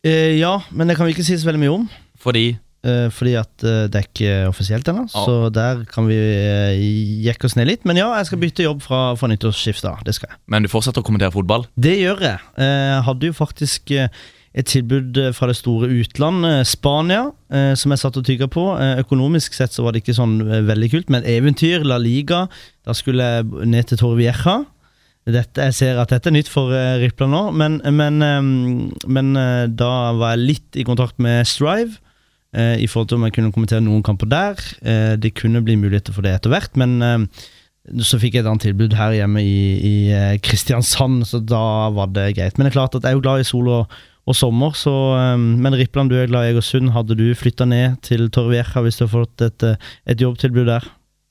Eh, 0.07 0.37
ja, 0.39 0.55
men 0.71 0.87
det 0.87 0.95
kan 0.95 1.07
vi 1.07 1.17
ikke 1.17 1.27
si 1.27 1.35
så 1.35 1.49
veldig 1.49 1.63
mye 1.65 1.73
om. 1.73 1.83
Fordi 2.23 2.45
eh, 2.87 3.07
fordi 3.13 3.35
at 3.39 3.63
eh, 3.67 3.85
det 3.91 3.99
er 3.99 4.07
ikke 4.07 4.33
offisielt 4.49 4.87
ennå. 4.87 5.03
Ja. 5.11 5.23
Så 5.27 5.51
der 5.55 5.83
kan 5.91 6.07
vi 6.07 6.17
eh, 6.17 6.79
jekke 7.27 7.49
oss 7.49 7.57
ned 7.59 7.67
litt. 7.71 7.83
Men 7.87 7.99
ja, 7.99 8.07
jeg 8.19 8.29
skal 8.29 8.41
bytte 8.41 8.67
jobb 8.67 8.83
fra, 8.85 9.01
fra 9.19 9.29
nyttårsskiftet. 9.31 10.07
Det 10.07 10.15
skal 10.15 10.31
jeg. 10.31 10.41
Men 10.51 10.63
du 10.63 10.71
fortsetter 10.71 11.03
å 11.03 11.07
kommentere 11.07 11.35
fotball? 11.35 11.67
Det 11.75 11.97
gjør 11.99 12.23
jeg. 12.29 12.43
Eh, 12.63 12.95
hadde 13.07 13.31
jo 13.31 13.35
faktisk 13.35 13.91
et 14.57 14.65
tilbud 14.65 15.17
eh, 15.21 15.33
fra 15.37 15.49
det 15.49 15.57
store 15.59 15.89
utland, 15.99 16.45
eh, 16.47 16.63
Spania, 16.65 17.27
eh, 17.53 17.73
som 17.77 17.93
jeg 17.93 18.01
satt 18.01 18.17
og 18.17 18.25
tygga 18.25 18.47
på. 18.51 18.63
Økonomisk 19.03 19.53
sett 19.57 19.75
så 19.75 19.85
var 19.85 19.93
det 19.93 20.01
ikke 20.03 20.17
sånn 20.17 20.39
veldig 20.67 20.89
kult, 20.93 21.13
men 21.13 21.27
eventyr, 21.27 21.85
La 21.85 21.99
Liga. 22.01 22.47
Da 22.87 22.95
skulle 22.97 23.27
jeg 23.27 23.69
ned 23.69 23.91
til 23.91 24.01
Torvieja. 24.01 24.63
Dette, 25.27 25.65
jeg 25.67 25.75
ser 25.75 25.97
at 25.99 26.11
dette 26.13 26.29
er 26.29 26.37
nytt 26.37 26.47
for 26.47 26.71
uh, 26.71 26.95
Ripla 27.01 27.27
nå, 27.27 27.41
men, 27.59 27.81
men, 27.83 28.21
eh, 28.23 29.07
men 29.11 29.33
da 29.75 29.91
var 30.15 30.37
jeg 30.37 30.45
litt 30.53 30.79
i 30.79 30.87
kontakt 30.87 31.19
med 31.23 31.47
Strive. 31.47 31.99
I 32.57 32.87
forhold 32.89 33.09
til 33.11 33.19
om 33.19 33.25
jeg 33.27 33.33
kunne 33.35 33.51
kommentere 33.53 33.83
noen 33.83 34.01
kamper 34.01 34.29
der. 34.31 34.61
Det 35.19 35.29
kunne 35.37 35.59
bli 35.61 35.75
muligheter 35.77 36.15
for 36.15 36.25
det 36.25 36.31
etter 36.33 36.49
hvert, 36.49 36.77
men 36.79 36.95
eh, 37.05 37.43
så 38.01 38.17
fikk 38.17 38.37
jeg 38.37 38.45
et 38.45 38.49
annet 38.49 38.63
tilbud 38.65 38.95
her 38.97 39.13
hjemme 39.13 39.43
i, 39.43 39.59
i 39.77 39.95
Kristiansand, 40.41 41.27
så 41.27 41.41
da 41.43 41.91
var 41.93 42.09
det 42.15 42.31
greit. 42.39 42.55
Men 42.57 42.65
det 42.65 42.71
er 42.71 42.77
klart 42.79 42.95
at 42.97 43.03
jeg 43.03 43.13
er 43.13 43.19
jo 43.19 43.21
glad 43.27 43.43
i 43.43 43.49
sol 43.51 43.67
og, 43.75 43.99
og 44.27 44.35
sommer, 44.35 44.75
så 44.75 44.93
eh, 45.15 45.33
Men 45.39 45.75
Rippland, 45.77 46.11
du 46.11 46.19
er 46.19 46.29
glad 46.29 46.47
i 46.47 46.53
Egersund. 46.53 46.91
Hadde 46.95 47.17
du 47.17 47.27
flytta 47.37 47.67
ned 47.69 47.99
til 48.05 48.27
Torrevieja 48.33 48.83
hvis 48.83 48.99
du 48.99 49.05
hadde 49.05 49.15
fått 49.15 49.47
et, 49.47 49.67
eh, 49.67 49.91
et 50.11 50.23
jobbtilbud 50.23 50.67
der? 50.67 50.87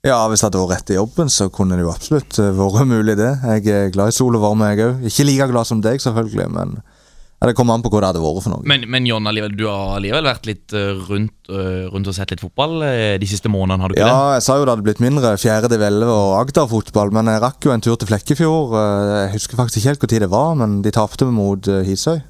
Ja, 0.06 0.20
hvis 0.30 0.40
det 0.40 0.48
hadde 0.48 0.62
vært 0.62 0.76
rett 0.76 0.92
i 0.94 1.00
jobben, 1.00 1.30
så 1.32 1.48
kunne 1.52 1.76
det 1.76 1.84
jo 1.84 1.92
absolutt 1.92 2.38
eh, 2.40 2.52
vært 2.56 2.88
mulig, 2.88 3.16
det. 3.18 3.32
Jeg 3.42 3.72
er 3.72 3.94
glad 3.94 4.12
i 4.12 4.16
sol 4.16 4.36
og 4.38 4.44
varme, 4.44 4.70
jeg 4.72 4.86
òg. 4.86 5.08
Ikke 5.10 5.26
like 5.26 5.48
glad 5.50 5.68
som 5.68 5.82
deg, 5.84 5.98
selvfølgelig, 6.02 6.46
men 6.54 6.78
ja, 7.36 7.50
det 7.50 7.56
kommer 7.58 7.76
an 7.76 7.82
på 7.84 7.90
hva 7.92 8.00
det 8.00 8.08
hadde 8.14 8.22
vært 8.22 8.44
for 8.46 8.54
noe. 8.54 8.64
Men, 8.70 8.86
men 8.88 9.08
Jon, 9.10 9.28
du 9.52 9.66
har 9.66 9.98
alligevel 9.98 10.30
vært 10.30 10.46
litt 10.48 10.72
eh, 10.72 11.02
rundt, 11.10 11.50
rundt 11.92 12.08
og 12.08 12.16
sett 12.16 12.32
litt 12.32 12.40
fotball 12.40 12.78
de 13.20 13.28
siste 13.28 13.50
månedene, 13.52 13.84
har 13.84 13.92
du 13.92 13.98
ikke 13.98 14.06
Ja, 14.08 14.22
jeg 14.38 14.46
sa 14.46 14.56
jo 14.56 14.64
det 14.64 14.72
hadde 14.72 14.86
blitt 14.86 15.02
mindre 15.04 15.34
fjerde 15.42 15.68
div 15.74 15.84
11 15.84 16.14
og 16.14 16.38
Agder-fotball, 16.38 17.12
men 17.18 17.28
jeg 17.34 17.44
rakk 17.44 17.68
jo 17.68 17.74
en 17.74 17.84
tur 17.84 17.98
til 18.00 18.08
Flekkefjord. 18.08 18.78
Jeg 18.78 19.34
husker 19.34 19.60
faktisk 19.60 19.82
ikke 19.82 19.92
helt 19.92 20.06
hvor 20.06 20.14
tid 20.14 20.24
det 20.24 20.32
var, 20.32 20.56
men 20.62 20.80
de 20.86 20.94
tapte 20.96 21.28
mot 21.28 21.68
Hisøy. 21.90 22.22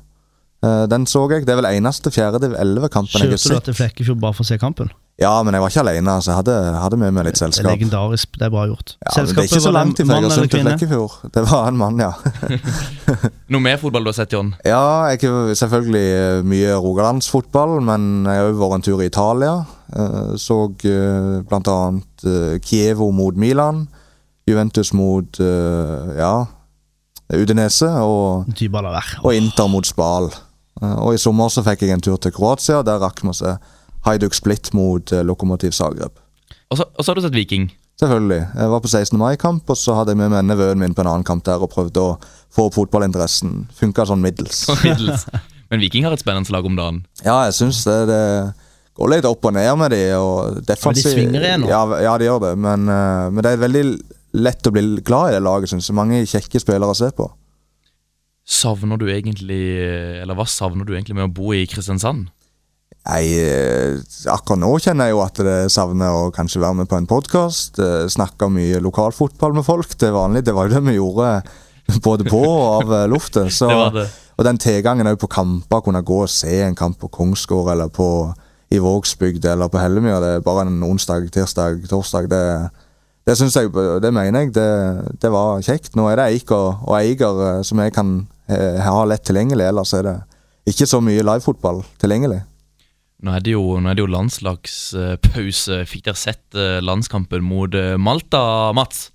Eh, 0.66 0.85
Den 0.90 1.06
så 1.06 1.25
jeg. 1.30 1.46
Det 1.46 1.54
er 1.54 1.61
vel 1.62 1.70
eneste 1.76 2.11
fjerde 2.14 2.40
div 2.42 2.54
11-kampen 2.58 3.20
jeg 3.20 3.30
har 3.30 3.37
Kjørte 3.38 3.61
du 3.61 3.66
til 3.70 3.76
Flekkefjord 3.82 4.20
bare 4.23 4.35
for 4.38 4.46
å 4.46 4.50
se 4.52 4.58
kampen? 4.62 4.90
Ja, 5.16 5.30
men 5.46 5.54
jeg 5.56 5.62
var 5.62 5.70
ikke 5.73 5.80
alene, 5.80 6.14
så 6.20 6.28
jeg 6.28 6.37
hadde, 6.42 6.54
hadde 6.76 6.96
med 7.00 7.14
meg 7.16 7.25
litt 7.25 7.38
Det 7.38 7.40
er 7.40 7.46
selskap. 7.49 7.70
legendarisk. 7.73 8.35
Det 8.37 8.44
er 8.44 8.50
bra 8.52 8.66
gjort. 8.68 8.90
Ja, 9.00 9.12
men 9.16 9.30
det 9.30 9.38
er 9.38 9.46
ikke 9.49 9.61
så 9.64 9.70
langt 9.73 9.96
fra 10.02 10.04
mann 10.11 10.18
eller 10.18 10.35
Egersund 10.35 10.50
til? 10.52 10.66
Flekkefjord. 10.66 11.14
Det 11.32 11.44
var 11.49 11.68
en 11.70 11.78
mann, 11.80 12.02
ja. 12.04 12.11
Noe 13.54 13.62
mer 13.64 13.78
fotball 13.80 14.04
du 14.04 14.11
har 14.11 14.16
sett, 14.18 14.35
Jon? 14.37 14.50
Ja, 14.66 14.82
jeg 15.14 15.23
har 15.25 15.54
selvfølgelig 15.56 16.04
eh, 16.18 16.42
mye 16.52 16.75
rogalandsfotball, 16.85 17.78
men 17.88 18.26
jeg 18.28 18.42
har 18.42 18.50
òg 18.50 18.61
vært 18.61 18.76
en 18.76 18.85
tur 18.90 19.00
i 19.00 19.08
Italia. 19.08 19.54
Eh, 19.96 20.35
Så 20.37 20.58
bl.a. 20.85 21.78
Kievo 22.68 23.08
mot 23.16 23.37
Milan. 23.40 23.87
Juventus 24.46 24.92
mot 24.94 25.40
ja, 25.40 26.35
Udinese 27.35 27.88
og, 28.04 28.44
og 29.25 29.32
Inter 29.35 29.66
mot 29.73 29.87
Spal. 29.88 30.28
Eh, 30.83 30.99
Og 31.02 31.14
i 31.14 31.21
sommer 31.21 31.49
så 31.52 31.64
fikk 31.66 31.83
jeg 31.87 31.97
en 31.97 32.04
tur 32.04 32.16
til 32.21 32.33
Kroatia. 32.37 32.83
Der 32.87 33.00
rakk 33.02 33.23
vi 33.25 33.33
å 33.33 33.37
se 33.37 33.56
Haiduk 34.06 34.35
Split 34.37 34.73
mot 34.76 35.12
eh, 35.12 35.25
Lokomotiv 35.26 35.73
Zagreb. 35.76 36.12
Og 36.71 36.78
så, 36.80 36.87
og 36.90 37.02
så 37.04 37.11
har 37.12 37.18
du 37.21 37.25
sett 37.26 37.37
Viking. 37.37 37.68
Selvfølgelig. 37.97 38.42
Jeg 38.59 38.71
var 38.75 38.80
på 38.85 38.88
16. 38.92 39.16
mai-kamp, 39.18 39.71
og 39.73 39.78
så 39.80 39.95
hadde 39.97 40.12
jeg 40.12 40.18
med 40.21 40.28
meg 40.35 40.45
nevøen 40.50 40.80
min 40.83 40.92
på 40.95 41.00
en 41.00 41.09
annen 41.09 41.25
kamp 41.25 41.47
der 41.47 41.62
og 41.64 41.71
prøvde 41.73 42.02
å 42.02 42.16
få 42.52 42.66
opp 42.68 42.75
fotballinteressen. 42.76 43.62
Funka 43.78 44.04
sånn 44.11 44.21
middels. 44.21 44.66
Middels. 44.85 45.25
Men 45.73 45.80
Viking 45.83 46.04
har 46.06 46.12
et 46.14 46.21
spennende 46.23 46.52
lag 46.52 46.66
om 46.68 46.76
dagen. 46.76 47.00
Ja, 47.25 47.38
jeg 47.49 47.56
syns 47.56 47.80
det, 47.88 47.97
det 48.11 48.21
går 49.00 49.14
litt 49.14 49.26
opp 49.28 49.49
og 49.49 49.56
ned 49.56 49.73
med 49.80 49.95
de. 49.97 50.02
Og 50.21 50.61
defensiv, 50.68 51.09
svinger 51.16 51.49
igjen 51.49 51.64
nå. 51.64 51.71
Ja, 51.73 51.80
ja, 52.04 52.12
de 52.21 52.28
gjør 52.28 52.45
det. 52.45 52.52
Men, 52.66 52.85
eh, 52.92 53.25
men 53.33 53.42
det 53.47 53.54
er 53.56 53.64
veldig 53.64 53.85
lett 54.45 54.68
å 54.68 54.75
bli 54.76 54.85
glad 55.00 55.33
i 55.33 55.38
det 55.38 55.42
laget, 55.47 55.73
syns 55.73 55.88
jeg. 55.88 55.97
Mange 55.97 56.21
kjekke 56.28 56.61
spillere 56.62 56.92
å 56.92 56.99
se 57.00 57.09
på. 57.16 57.30
Savner 58.47 58.99
du 59.00 59.09
egentlig 59.11 59.61
Eller 60.23 60.37
hva 60.38 60.47
savner 60.47 60.87
du 60.87 60.95
egentlig 60.95 61.17
med 61.19 61.26
å 61.26 61.35
bo 61.35 61.50
i 61.57 61.65
Kristiansand? 61.67 62.29
Jeg, 63.07 63.38
eh, 63.38 63.99
akkurat 64.33 64.59
nå 64.59 64.71
kjenner 64.83 65.07
jeg 65.07 65.15
jo 65.15 65.23
at 65.23 65.41
det 65.47 65.59
savner 65.71 66.15
å 66.15 66.31
kanskje 66.35 66.62
være 66.62 66.81
med 66.81 66.88
på 66.91 66.99
en 66.99 67.07
podkast. 67.07 67.79
Snakke 68.11 68.49
mye 68.50 68.81
lokalfotball 68.83 69.55
med 69.55 69.67
folk. 69.67 69.95
Det 69.95 70.09
er 70.09 70.17
vanlig. 70.17 70.43
Det 70.47 70.55
var 70.57 70.67
jo 70.67 70.75
det 70.75 70.83
vi 70.88 70.97
gjorde 70.97 71.29
både 72.07 72.26
på 72.26 72.41
og 72.43 72.91
av 72.91 72.95
lufta. 73.12 73.45
var 73.62 73.95
det. 73.95 74.09
Og 74.37 74.45
den 74.45 74.59
tilgangen 74.61 75.09
òg 75.09 75.21
på 75.21 75.31
kamper, 75.33 75.83
kunne 75.85 76.05
gå 76.05 76.23
og 76.25 76.33
se 76.33 76.59
en 76.67 76.76
kamp 76.76 76.99
på 77.00 77.09
Kongsgård 77.12 77.71
eller 77.73 77.88
på, 77.93 78.09
i 78.75 78.81
Vågsbygd 78.83 79.47
eller 79.49 79.71
på 79.73 79.81
Hellemyr. 79.81 80.19
Det 80.21 80.33
er 80.37 80.45
bare 80.45 80.67
en 80.67 80.83
onsdag, 80.85 81.31
tirsdag, 81.33 81.87
torsdag. 81.88 82.29
Det, 82.33 82.43
det 83.26 83.37
synes 83.38 83.57
jeg, 83.57 83.73
det 84.03 84.12
mener 84.12 84.45
jeg. 84.45 84.55
Det, 84.55 84.71
det 85.23 85.33
var 85.33 85.65
kjekt. 85.65 85.95
Nå 85.97 86.11
er 86.11 86.21
det 86.21 86.29
Eik 86.35 86.53
og, 86.53 86.85
og 86.85 86.99
Eiger 87.00 87.45
eh, 87.47 87.62
som 87.65 87.81
jeg 87.81 87.95
kan 87.97 88.19
eh, 88.49 88.83
har 88.83 89.07
lett 89.11 89.25
tilgjengelig, 89.26 89.69
ellers 89.71 89.95
er 89.97 90.07
det 90.07 90.17
ikke 90.67 90.88
så 90.91 91.00
mye 91.05 91.25
livefotball 91.25 91.85
tilgjengelig. 92.03 92.43
Nå 93.25 93.33
er 93.33 93.43
det 93.45 93.55
jo, 93.55 93.62
er 93.81 93.97
det 93.97 94.05
jo 94.05 94.12
landslagspause. 94.12 95.81
Fikk 95.88 96.09
dere 96.09 96.21
sett 96.21 96.57
eh, 96.59 96.79
landskampen 96.85 97.45
mot 97.47 97.73
eh, 97.75 97.95
Malta, 97.97 98.73
Mats? 98.76 99.11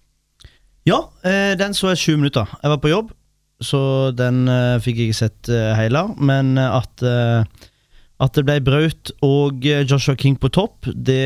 Ja, 0.89 1.03
eh, 1.27 1.53
den 1.59 1.75
så 1.77 1.91
jeg 1.91 2.01
sju 2.01 2.15
minutter. 2.17 2.49
Jeg 2.63 2.73
var 2.73 2.79
på 2.81 2.91
jobb, 2.91 3.11
så 3.61 3.81
den 4.17 4.47
fikk 4.81 4.97
jeg 4.97 5.11
ikke 5.11 5.19
sett 5.19 5.51
hele. 5.77 6.07
Men 6.17 6.55
at, 6.57 7.03
at 7.05 8.33
det 8.33 8.43
ble 8.47 8.55
Braut 8.65 9.11
og 9.21 9.61
Joshua 9.61 10.15
King 10.17 10.39
på 10.41 10.49
topp, 10.49 10.89
det 10.89 11.21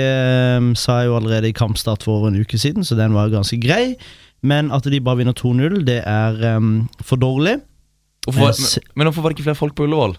sa 0.75 0.99
jeg 0.99 1.13
jo 1.13 1.15
allerede 1.21 1.47
i 1.47 1.55
kampstart 1.55 2.03
for 2.03 2.27
en 2.27 2.35
uke 2.35 2.59
siden, 2.59 2.83
så 2.83 2.99
den 2.99 3.15
var 3.15 3.31
ganske 3.31 3.61
grei. 3.63 3.95
Men 4.43 4.67
at 4.75 4.83
de 4.91 4.99
bare 4.99 5.21
vinner 5.21 5.37
2-0, 5.39 5.79
det 5.87 6.01
er 6.03 6.59
for 6.99 7.23
dårlig. 7.23 7.61
Hvorfor, 8.25 8.41
var, 8.41 8.59
men, 8.59 8.91
men 8.95 9.09
hvorfor 9.09 9.21
var 9.25 9.31
det 9.33 9.37
ikke 9.39 9.49
flere 9.49 9.61
folk 9.61 9.75
på 9.77 9.87
Ullevål? 9.87 10.17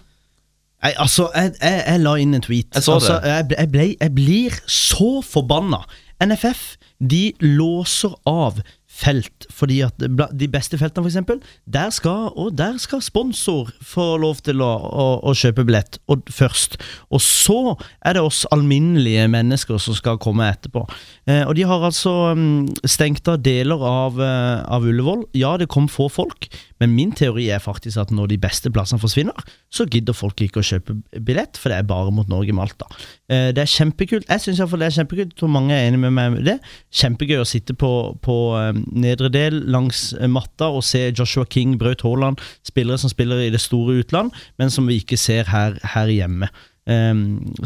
Nei, 0.85 0.91
altså, 1.01 1.29
jeg, 1.33 1.55
jeg, 1.61 1.83
jeg 1.87 2.01
la 2.03 2.15
inn 2.21 2.37
en 2.37 2.43
tweet. 2.45 2.69
Jeg 2.77 2.85
så 2.85 2.97
altså, 2.99 3.19
det. 3.23 3.31
Jeg, 3.57 3.69
ble- 3.73 3.85
jeg, 3.87 3.95
jeg 4.01 4.13
blir 4.17 4.59
så 4.69 5.11
forbanna. 5.25 5.81
NFF 6.23 6.75
de 6.97 7.31
låser 7.43 8.13
av 8.29 8.61
felt, 8.97 9.45
fordi 9.53 9.81
at 9.85 10.01
de 10.01 10.47
beste 10.49 10.77
feltene, 10.79 11.03
for 11.03 11.11
eksempel, 11.11 11.41
der 11.69 11.91
skal, 11.93 12.31
og 12.33 12.55
der 12.57 12.79
skal 12.81 13.03
sponsor 13.05 13.69
få 13.85 14.05
lov 14.23 14.39
til 14.45 14.63
å, 14.65 14.69
å, 14.73 15.05
å 15.29 15.33
kjøpe 15.37 15.65
billett 15.67 15.99
og, 16.09 16.23
først. 16.33 16.79
Og 17.13 17.21
så 17.21 17.75
er 18.01 18.17
det 18.17 18.23
oss 18.25 18.45
alminnelige 18.55 19.27
mennesker 19.29 19.77
som 19.83 19.97
skal 19.97 20.17
komme 20.23 20.47
etterpå. 20.49 20.87
Eh, 21.29 21.43
og 21.43 21.53
de 21.59 21.67
har 21.69 21.85
altså 21.85 22.15
mm, 22.39 22.87
stengt 22.89 23.29
av 23.29 23.37
deler 23.45 23.85
av, 23.85 24.17
eh, 24.23 24.65
av 24.65 24.87
Ullevål. 24.89 25.27
Ja, 25.37 25.53
det 25.61 25.69
kom 25.73 25.85
få 25.91 26.09
folk, 26.09 26.49
men 26.81 26.93
min 26.93 27.11
teori 27.15 27.47
er 27.53 27.61
faktisk 27.63 27.99
at 28.01 28.11
når 28.13 28.31
de 28.31 28.37
beste 28.41 28.69
plassene 28.73 29.01
forsvinner, 29.01 29.47
så 29.73 29.87
gidder 29.89 30.15
folk 30.17 30.41
ikke 30.43 30.61
å 30.61 30.65
kjøpe 30.65 30.97
billett, 31.25 31.57
for 31.57 31.73
det 31.73 31.79
er 31.79 31.89
bare 31.89 32.13
mot 32.13 32.29
Norge-Malta. 32.29 32.87
Eh, 33.31 33.49
det 33.55 33.63
er 33.63 33.71
kjempekult. 33.71 34.27
Jeg 34.29 34.43
syns 34.43 34.61
iallfall 34.61 34.85
det 34.85 34.91
er 34.91 34.97
kjempekult. 34.99 35.33
Jeg 35.33 35.41
tror 35.41 35.53
mange 35.53 35.75
er 35.75 35.89
enig 35.89 36.01
med 36.05 36.15
meg 36.17 36.39
i 36.41 36.45
det. 36.51 36.57
Kjempegøy 37.01 37.41
å 37.41 37.49
sitte 37.49 37.75
på, 37.77 37.91
på 38.23 38.37
eh, 38.59 38.71
nedre 38.93 39.31
del 39.33 39.61
langs 39.73 40.11
eh, 40.17 40.29
matta 40.31 40.69
og 40.73 40.85
se 40.85 41.07
Joshua 41.09 41.47
King, 41.49 41.77
Braut 41.81 42.05
Haaland, 42.05 42.41
spillere 42.67 43.01
som 43.01 43.13
spiller 43.13 43.47
i 43.47 43.51
det 43.53 43.63
store 43.63 43.99
utland, 44.03 44.35
men 44.61 44.73
som 44.73 44.89
vi 44.89 45.01
ikke 45.01 45.19
ser 45.19 45.49
her, 45.53 45.79
her 45.95 46.13
hjemme. 46.13 46.51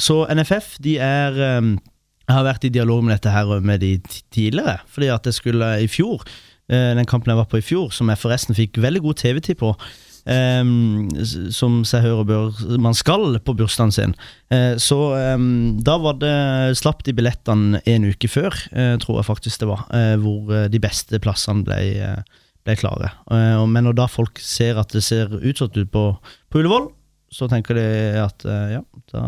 Så 0.02 0.16
NFF, 0.34 0.80
de 0.82 0.96
er 0.98 1.36
Jeg 1.38 2.34
har 2.34 2.46
vært 2.48 2.64
i 2.66 2.72
dialog 2.74 3.04
med 3.06 3.14
dette 3.14 3.30
her 3.30 3.60
med 3.62 3.84
de 3.84 3.92
tidligere, 4.34 4.80
fordi 4.90 5.12
at 5.14 5.28
jeg 5.30 5.38
skulle 5.38 5.68
i 5.84 5.90
fjor 5.92 6.24
den 6.72 7.08
kampen 7.10 7.34
jeg 7.34 7.40
var 7.42 7.50
på 7.52 7.60
i 7.60 7.66
fjor, 7.66 7.90
som 7.92 8.08
jeg 8.08 8.22
forresten 8.22 8.56
fikk 8.56 8.80
veldig 8.80 9.02
god 9.04 9.20
TV-tid 9.20 9.60
på. 9.60 9.74
Um, 10.22 11.10
som 11.50 11.80
seg 11.88 12.04
hører 12.06 12.28
bør 12.30 12.60
man 12.82 12.94
skal 12.94 13.40
på 13.42 13.56
bursdagen 13.58 13.94
sin. 13.96 14.14
Uh, 14.54 14.78
så 14.82 14.98
um, 15.34 15.80
da 15.82 15.96
var 16.02 16.20
det 16.22 16.78
slapp 16.78 17.02
de 17.08 17.16
billettene 17.18 17.82
en 17.90 18.06
uke 18.06 18.30
før, 18.30 18.54
uh, 18.76 18.96
tror 19.02 19.20
jeg 19.20 19.30
faktisk 19.32 19.64
det 19.64 19.72
var, 19.72 19.88
uh, 19.90 20.14
hvor 20.22 20.54
eh, 20.54 20.70
de 20.72 20.82
beste 20.84 21.18
plassene 21.24 21.66
ble, 21.66 21.80
eh, 22.06 22.42
ble 22.68 22.78
klare. 22.78 23.12
Eh, 23.34 23.64
men 23.66 23.88
når 23.88 23.98
da 23.98 24.08
folk 24.12 24.40
ser 24.44 24.80
at 24.82 24.94
det 24.94 25.04
ser 25.06 25.34
utsatt 25.40 25.78
ut 25.78 25.92
på, 25.94 26.06
på 26.52 26.62
Ullevål, 26.62 26.92
så 27.32 27.48
tenker 27.52 27.80
de 27.80 27.88
at 28.22 28.46
eh, 28.46 28.76
ja, 28.78 28.84
da, 29.14 29.24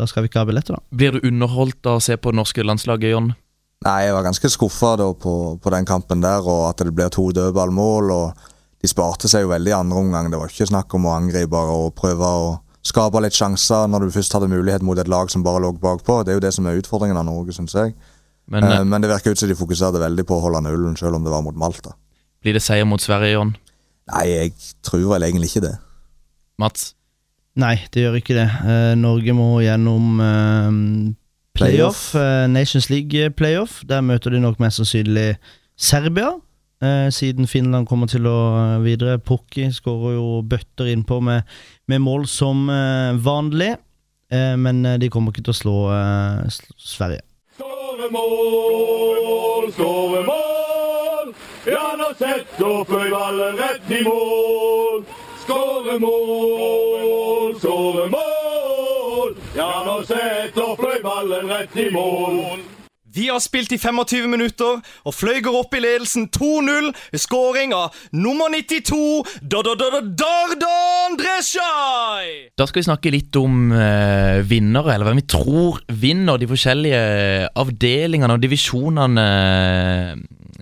da 0.00 0.08
skal 0.08 0.24
vi 0.24 0.32
ikke 0.32 0.42
ha 0.42 0.48
billetter, 0.48 0.78
da. 0.78 0.96
Blir 0.96 1.16
du 1.16 1.28
underholdt 1.28 1.86
av 1.86 2.00
å 2.00 2.04
se 2.04 2.16
på 2.16 2.32
det 2.32 2.40
norske 2.40 2.64
landslaget, 2.66 3.14
Jon? 3.14 3.32
Nei, 3.80 4.00
jeg 4.04 4.12
var 4.12 4.26
ganske 4.26 4.48
skuffa 4.52 4.96
på, 5.16 5.34
på 5.56 5.70
den 5.72 5.86
kampen 5.88 6.20
der, 6.20 6.44
og 6.44 6.66
at 6.68 6.82
det 6.84 6.92
blir 6.92 7.08
to 7.08 7.30
dødballmål. 7.32 8.10
og 8.12 8.34
De 8.82 8.88
sparte 8.90 9.28
seg 9.28 9.46
jo 9.46 9.52
veldig 9.54 9.72
i 9.72 9.78
andre 9.78 9.96
omgang. 10.02 10.28
Det 10.30 10.40
var 10.40 10.52
ikke 10.52 10.68
snakk 10.68 10.92
om 10.98 11.06
å 11.08 11.14
angripe 11.16 11.56
og 11.56 11.94
prøve 11.96 12.28
å 12.28 12.50
skape 12.84 13.20
litt 13.24 13.36
sjanser 13.36 13.88
når 13.88 14.04
du 14.04 14.12
først 14.18 14.36
hadde 14.36 14.50
mulighet 14.52 14.84
mot 14.84 15.00
et 15.00 15.08
lag 15.08 15.32
som 15.32 15.44
bare 15.44 15.62
lå 15.64 15.72
bakpå. 15.80 16.18
Det 16.24 16.34
er 16.34 16.38
jo 16.38 16.44
det 16.44 16.52
som 16.56 16.68
er 16.68 16.76
utfordringen 16.80 17.16
av 17.16 17.24
Norge, 17.28 17.56
syns 17.56 17.72
jeg. 17.76 17.94
Men 18.50 18.64
Eh, 18.64 18.76
eh, 18.80 18.84
Men 18.84 19.00
det 19.00 19.08
virker 19.10 19.30
ut 19.32 19.38
som 19.38 19.48
de 19.48 19.56
fokuserte 19.56 20.00
veldig 20.00 20.26
på 20.26 20.36
å 20.36 20.44
holde 20.44 20.60
nullen, 20.60 20.96
selv 20.96 21.16
om 21.16 21.24
det 21.24 21.30
var 21.32 21.42
mot 21.42 21.56
Malta. 21.56 21.94
blir 22.42 22.52
det 22.54 22.62
seier 22.62 22.84
mot 22.84 23.00
Sverige, 23.00 23.32
Jon? 23.32 23.56
Nei, 24.12 24.26
jeg 24.28 24.52
tror 24.82 25.08
vel 25.14 25.22
egentlig 25.22 25.50
ikke 25.50 25.60
det. 25.68 25.78
Mats? 26.58 26.94
Nei, 27.56 27.76
det 27.92 28.02
gjør 28.04 28.16
ikke 28.20 28.34
det. 28.34 28.48
Eh, 28.64 28.94
Norge 28.96 29.32
må 29.32 29.60
gjennom 29.60 30.20
eh, 30.20 31.14
playoff, 31.54 32.14
eh, 32.14 32.46
Nations 32.48 32.90
League-playoff. 32.90 33.82
Der 33.88 34.00
møter 34.00 34.30
de 34.30 34.40
nok 34.40 34.60
mest 34.60 34.76
sannsynlig 34.80 35.36
Serbia, 35.80 36.32
eh, 36.82 37.10
siden 37.10 37.46
Finland 37.46 37.86
kommer 37.86 38.06
til 38.06 38.26
å 38.28 38.38
eh, 38.76 38.82
videre. 38.84 39.18
Pukki 39.18 39.70
skårer 39.72 40.16
jo 40.18 40.42
bøtter 40.42 40.90
innpå 40.92 41.20
med, 41.24 41.42
med 41.88 42.00
mål 42.04 42.26
som 42.28 42.66
vanlig, 43.24 43.76
eh, 44.30 44.56
men 44.56 44.82
de 45.00 45.08
kommer 45.08 45.32
ikke 45.32 45.46
til 45.48 45.54
å 45.54 45.60
slå, 45.62 45.76
Sverige 45.88 46.50
slå 46.50 46.76
Sverige. 46.76 47.22
Skåre 47.56 48.10
mål 48.12 48.90
Ja, 51.70 51.92
nå 51.96 52.06
setter 52.18 52.84
fløy 52.88 53.10
ballen 53.12 53.58
rett 53.60 53.90
i 53.92 54.00
mål. 54.04 55.04
Skåre 55.42 55.98
mål, 56.00 57.52
skåre 57.60 58.06
mål! 58.12 59.34
Ja, 59.56 59.68
nå 59.86 60.00
setter 60.08 60.74
fløy 60.80 60.89
ballen 61.20 61.48
rett 61.48 61.76
i 61.76 61.90
mål. 61.92 62.60
Vi 63.12 63.26
har 63.26 63.40
spilt 63.42 63.72
i 63.74 63.78
25 63.78 64.28
minutter, 64.30 64.78
og 65.04 65.14
Fløy 65.14 65.40
går 65.42 65.56
opp 65.58 65.72
i 65.74 65.80
ledelsen 65.82 66.28
2-0 66.30 66.92
ved 67.10 67.18
skåring 67.20 67.72
av 67.74 67.96
nummer 68.14 68.52
92, 68.54 69.00
Da-da-da-da-Dardan 69.42 71.18
Dreshaj! 71.18 72.28
Da 72.54 72.68
skal 72.70 72.80
vi 72.80 72.86
snakke 72.86 73.12
litt 73.12 73.34
om 73.40 73.74
eh, 73.74 74.38
vinnere, 74.46 74.94
eller 74.94 75.10
hvem 75.10 75.18
vi 75.18 75.26
tror 75.34 75.82
vinner 75.90 76.38
de 76.38 76.48
forskjellige 76.52 77.02
avdelingene 77.58 78.38
og 78.38 78.46
divisjonene 78.46 79.26
eh, 79.26 80.14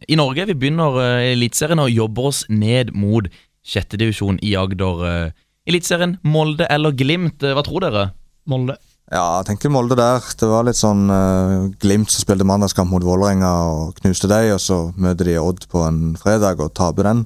i 0.09 0.17
Norge. 0.17 0.49
Vi 0.49 0.57
begynner 0.57 0.99
eh, 1.05 1.29
i 1.29 1.35
Eliteserien 1.37 1.85
og 1.85 1.93
jobber 1.93 2.33
oss 2.33 2.47
ned 2.49 2.97
mot 2.97 3.29
sjette 3.61 4.01
divisjon 4.01 4.41
i 4.41 4.57
Agder. 4.57 5.07
Eh, 5.13 5.41
Eliteserien, 5.69 6.17
Molde 6.25 6.65
eller 6.73 6.97
Glimt, 6.97 7.45
eh, 7.45 7.53
hva 7.53 7.67
tror 7.69 7.85
dere? 7.85 8.09
Molde. 8.49 8.81
Ja, 9.09 9.41
jeg 9.41 9.49
tenker 9.49 9.73
Molde 9.73 9.97
der. 9.97 10.25
Det 10.37 10.49
var 10.51 10.67
litt 10.69 10.77
sånn 10.77 11.09
uh, 11.09 11.69
Glimt 11.81 12.13
som 12.13 12.25
spilte 12.25 12.45
mandagskamp 12.49 12.93
mot 12.93 13.05
Vålerenga 13.05 13.51
og 13.73 14.01
knuste 14.03 14.29
dem, 14.29 14.53
og 14.53 14.61
så 14.61 14.81
møter 15.01 15.31
de 15.31 15.39
Odd 15.41 15.65
på 15.73 15.85
en 15.87 16.13
fredag 16.21 16.61
og 16.61 16.75
taper 16.77 17.09
den. 17.09 17.23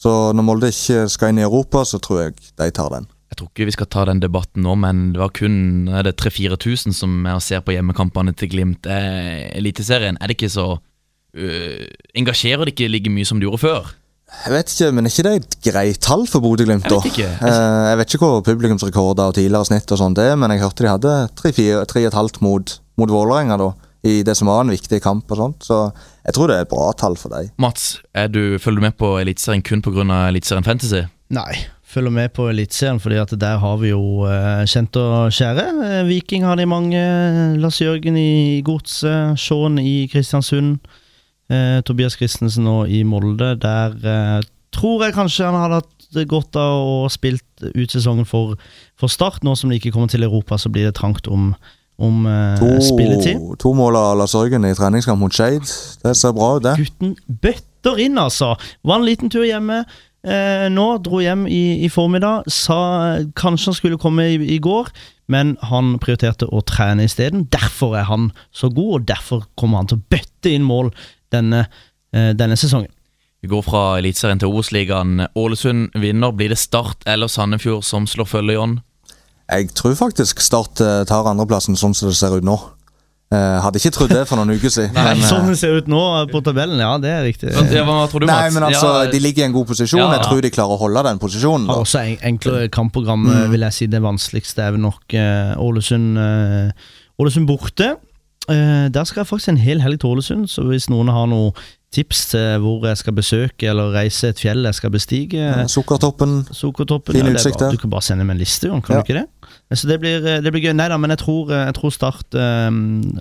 Så 0.00 0.10
når 0.34 0.46
Molde 0.46 0.72
ikke 0.74 1.06
skal 1.12 1.30
inn 1.30 1.38
i 1.38 1.46
Europa, 1.46 1.84
så 1.86 2.00
tror 2.02 2.24
jeg 2.24 2.34
de 2.58 2.70
tar 2.74 2.90
den. 2.96 3.06
Jeg 3.30 3.38
tror 3.38 3.50
ikke 3.50 3.66
vi 3.66 3.74
skal 3.74 3.90
ta 3.90 4.02
den 4.06 4.22
debatten 4.22 4.66
nå, 4.66 4.74
men 4.78 5.04
det 5.14 5.22
var 5.22 5.32
kun 5.34 5.88
er 5.90 6.04
det 6.06 6.16
3000-4000 6.22 6.94
som 6.98 7.14
og 7.30 7.42
ser 7.42 7.62
på 7.66 7.74
hjemmekampene 7.74 8.34
til 8.38 8.50
Glimt. 8.50 8.86
Eh, 8.86 9.48
Eliteserien, 9.58 10.18
er 10.20 10.30
det 10.30 10.36
ikke 10.36 10.52
så 10.54 10.66
uh, 10.76 11.84
Engasjerer 12.14 12.66
det 12.66 12.74
ikke 12.74 12.90
like 12.90 13.10
mye 13.10 13.26
som 13.26 13.38
det 13.38 13.48
gjorde 13.48 13.62
før? 13.62 13.94
Jeg 14.44 14.52
vet 14.52 14.72
ikke, 14.74 14.90
men 14.92 15.06
er 15.06 15.12
ikke 15.12 15.24
det 15.24 15.34
et 15.38 15.56
greit 15.64 16.00
tall 16.04 16.26
for 16.28 16.44
Bodø-Glimt? 16.44 16.84
Jeg 16.84 17.00
vet 17.00 17.10
ikke. 17.12 17.28
Eh, 17.48 17.84
jeg 17.90 18.00
vet 18.00 18.14
ikke 18.14 18.28
hvor 18.28 18.42
publikumsrekorder 18.44 19.30
og 19.30 19.36
tidligere 19.38 19.68
snitt 19.70 19.94
og 19.94 20.00
sånt 20.00 20.20
er, 20.20 20.34
men 20.40 20.52
jeg 20.52 20.64
hørte 20.64 20.84
de 20.84 20.92
hadde 20.92 21.14
3-3,5 21.40 22.42
mot, 22.44 22.74
mot 23.00 23.14
Vålerenga 23.14 23.56
da, 23.60 23.70
i 24.04 24.18
det 24.26 24.34
som 24.36 24.50
var 24.52 24.64
en 24.64 24.72
viktig 24.74 25.00
kamp 25.04 25.30
og 25.32 25.40
sånt, 25.40 25.64
så 25.64 25.78
jeg 26.26 26.36
tror 26.36 26.50
det 26.50 26.58
er 26.58 26.66
et 26.66 26.72
bra 26.72 26.90
tall 27.00 27.16
for 27.20 27.32
dem. 27.32 27.48
Mats, 27.60 28.02
er 28.12 28.28
du, 28.32 28.58
følger 28.60 28.82
du 28.82 28.86
med 28.88 28.98
på 29.00 29.14
Eliteserien 29.22 29.64
kun 29.64 29.84
pga. 29.84 30.04
Eliteserien 30.28 30.66
Fantasy? 30.66 31.06
Nei, 31.32 31.54
følger 31.94 32.12
med 32.12 32.34
på 32.36 32.50
Eliteserien, 32.50 33.00
fordi 33.00 33.22
at 33.22 33.32
der 33.40 33.62
har 33.62 33.78
vi 33.80 33.94
jo 33.94 34.26
eh, 34.28 34.64
kjent 34.68 34.98
og 35.00 35.32
kjære. 35.32 35.64
Eh, 35.88 36.02
Viking 36.10 36.44
har 36.44 36.60
de 36.60 36.68
mange. 36.68 37.00
Lars 37.62 37.80
Jørgen 37.80 38.18
i 38.20 38.60
Godset, 38.66 39.40
Shaun 39.40 39.80
i 39.80 40.04
Kristiansund. 40.12 40.76
Eh, 41.52 41.80
Tobias 41.84 42.16
Christensen 42.16 42.64
nå 42.64 42.84
i 42.88 43.02
Molde. 43.04 43.54
Der 43.60 43.96
eh, 44.00 44.40
tror 44.74 45.04
jeg 45.04 45.16
kanskje 45.16 45.48
han 45.50 45.58
hadde 45.60 45.82
hatt 45.82 45.90
godt 46.30 46.56
av 46.60 46.78
å 46.78 47.08
spilt 47.10 47.44
ut 47.74 47.90
sesongen 47.90 48.26
for, 48.28 48.54
for 49.00 49.10
Start. 49.12 49.42
Nå 49.44 49.56
som 49.58 49.72
de 49.72 49.80
ikke 49.80 49.92
kommer 49.94 50.08
til 50.12 50.24
Europa, 50.26 50.58
så 50.60 50.70
blir 50.72 50.86
det 50.88 50.94
trangt 51.00 51.28
om, 51.28 51.52
om 51.98 52.24
eh, 52.30 52.56
To, 52.62 52.70
spilletid. 52.84 53.42
to 53.60 53.74
mål 53.76 53.98
av 54.00 54.16
Lars 54.22 54.34
Jørgen 54.36 54.66
i 54.68 54.74
treningskamp 54.78 55.20
mot 55.20 55.34
Skeid. 55.34 55.66
Det 56.04 56.16
ser 56.18 56.34
bra 56.36 56.54
ut, 56.56 56.64
det. 56.66 56.76
Gutten 56.80 57.14
bøtter 57.42 58.00
inn, 58.06 58.18
altså. 58.20 58.54
Var 58.86 59.00
en 59.00 59.08
liten 59.08 59.32
tur 59.32 59.44
hjemme. 59.46 59.82
Eh, 60.24 60.68
nå 60.72 60.86
dro 61.04 61.18
hjem 61.20 61.44
i, 61.50 61.84
i 61.84 61.90
formiddag. 61.92 62.46
Sa 62.48 62.78
eh, 63.18 63.26
kanskje 63.36 63.72
han 63.72 63.76
skulle 63.76 64.00
komme 64.00 64.24
i, 64.32 64.38
i 64.56 64.60
går, 64.64 64.88
men 65.28 65.54
han 65.68 65.98
prioriterte 66.00 66.48
å 66.48 66.62
trene 66.64 67.04
isteden. 67.08 67.44
Derfor 67.52 67.98
er 68.00 68.08
han 68.08 68.30
så 68.54 68.70
god, 68.72 68.94
og 69.00 69.04
derfor 69.10 69.44
kommer 69.60 69.82
han 69.82 69.90
til 69.92 70.00
å 70.00 70.06
bøtte 70.14 70.52
inn 70.54 70.64
mål 70.64 70.94
denne, 71.34 71.66
eh, 72.14 72.32
denne 72.38 72.56
sesongen. 72.60 72.90
Vi 73.44 73.50
går 73.52 73.64
fra 73.66 73.80
Eliteserien 74.00 74.38
til 74.40 74.48
Obos-ligaen. 74.48 75.26
Ålesund 75.36 75.90
vinner. 76.00 76.32
Blir 76.32 76.48
det 76.54 76.56
Start 76.62 77.02
eller 77.04 77.28
Sandefjord 77.28 77.84
som 77.84 78.06
slår 78.08 78.30
følge, 78.30 78.54
John? 78.56 78.78
Jeg 79.52 79.74
tror 79.76 79.92
faktisk 79.98 80.40
Start 80.40 80.80
eh, 80.80 81.02
tar 81.04 81.26
andreplassen 81.28 81.76
sånn 81.76 81.92
som 81.92 82.08
det 82.08 82.16
ser 82.16 82.38
ut 82.38 82.46
nå. 82.48 82.54
Eh, 83.34 83.58
hadde 83.64 83.80
ikke 83.80 83.90
trodd 83.96 84.12
det 84.14 84.22
for 84.30 84.40
noen 84.40 84.54
uker 84.56 84.72
siden. 84.72 84.94
Nei, 84.96 85.16
men, 85.18 85.26
sånn 85.28 85.50
det 85.50 85.58
ser 85.60 85.76
ut 85.76 85.90
nå 85.90 86.00
på 86.30 86.40
tabellen, 86.46 86.80
ja, 86.80 86.94
det 87.02 87.10
er 87.12 87.22
riktig. 87.26 87.52
Tror 87.52 88.22
du, 88.24 88.28
Nei, 88.30 88.48
men 88.54 88.64
altså, 88.70 88.94
Ja, 89.02 89.10
De 89.12 89.20
ligger 89.20 89.44
i 89.44 89.46
en 89.50 89.56
god 89.56 89.68
posisjon. 89.74 90.00
Ja, 90.00 90.08
ja. 90.08 90.16
Jeg 90.22 90.28
tror 90.30 90.40
de 90.46 90.52
klarer 90.54 90.76
å 90.78 90.80
holde 90.80 91.04
den 91.10 91.20
posisjonen. 91.20 91.68
Har 91.68 91.82
da. 91.82 91.84
også 91.84 92.00
en, 92.00 92.16
enklere 92.32 92.72
kampprogram, 92.72 93.28
Mm. 93.28 93.50
vil 93.52 93.68
jeg 93.68 93.76
si. 93.76 93.90
Det 93.92 94.00
vanskeligste 94.04 94.64
er 94.70 94.80
nok 94.80 95.16
Ålesund 95.60 96.16
uh, 96.16 96.90
Ålesund 97.20 97.48
borte. 97.50 97.92
Eh, 98.50 98.88
der 98.92 99.04
skal 99.08 99.22
jeg 99.22 99.30
faktisk 99.30 99.48
en 99.54 99.56
hel 99.62 99.80
helg 99.80 100.00
til 100.02 100.10
Ålesund, 100.12 100.48
så 100.52 100.64
hvis 100.68 100.90
noen 100.92 101.08
har 101.08 101.26
noen 101.30 101.54
tips 101.94 102.24
til 102.32 102.58
hvor 102.60 102.82
jeg 102.88 102.98
skal 102.98 103.14
besøke 103.14 103.68
eller 103.70 103.92
reise 103.94 104.32
et 104.32 104.40
fjell 104.42 104.66
jeg 104.66 104.74
skal 104.74 104.90
bestige 104.90 105.38
ja, 105.38 105.62
Sukkertoppen. 105.70 106.40
Sukkertoppen 106.50 107.14
Fin 107.14 107.22
ja, 107.22 107.28
det 107.30 107.36
er 107.36 107.38
utsikt 107.38 107.60
der. 107.62 107.70
Du 107.70 107.78
kan 107.84 107.92
bare 107.92 108.02
sende 108.02 108.26
meg 108.26 108.34
en 108.34 108.42
liste, 108.42 108.66
Jon. 108.68 108.82
Kan 108.82 108.96
Ja. 108.96 109.02
du 109.02 109.06
ikke 109.06 109.20
det? 109.20 109.28
Eh, 109.70 109.76
Så 109.78 109.86
det 109.88 110.00
blir, 110.02 110.20
det 110.42 110.52
blir 110.52 110.64
gøy. 110.66 110.74
Nei 110.74 110.88
da, 110.90 110.98
men 110.98 111.10
jeg 111.14 111.18
tror, 111.22 111.52
eh, 111.54 111.64
jeg 111.70 111.74
tror 111.78 111.94
Start 111.94 112.34
um, 112.34 112.80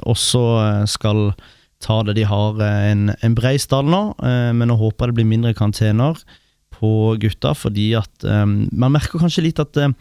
også 0.09 0.43
eh, 0.63 0.85
skal 0.89 1.33
ta 1.83 2.01
det. 2.03 2.15
De 2.17 2.25
har 2.25 2.59
eh, 2.65 2.91
en, 2.91 3.13
en 3.21 3.35
brei 3.35 3.57
stall 3.61 3.85
nå, 3.85 4.03
uh, 4.17 4.51
men 4.57 4.67
nå 4.67 4.75
håper 4.79 5.11
det 5.11 5.15
blir 5.21 5.29
mindre 5.29 5.53
karantener 5.53 6.17
på 6.73 7.13
gutta, 7.21 7.53
fordi 7.53 7.91
at 7.95 8.25
um, 8.25 8.67
Man 8.73 8.91
merker 8.97 9.21
kanskje 9.21 9.43
litt 9.45 9.59
at 9.61 9.77
eh, 9.77 9.93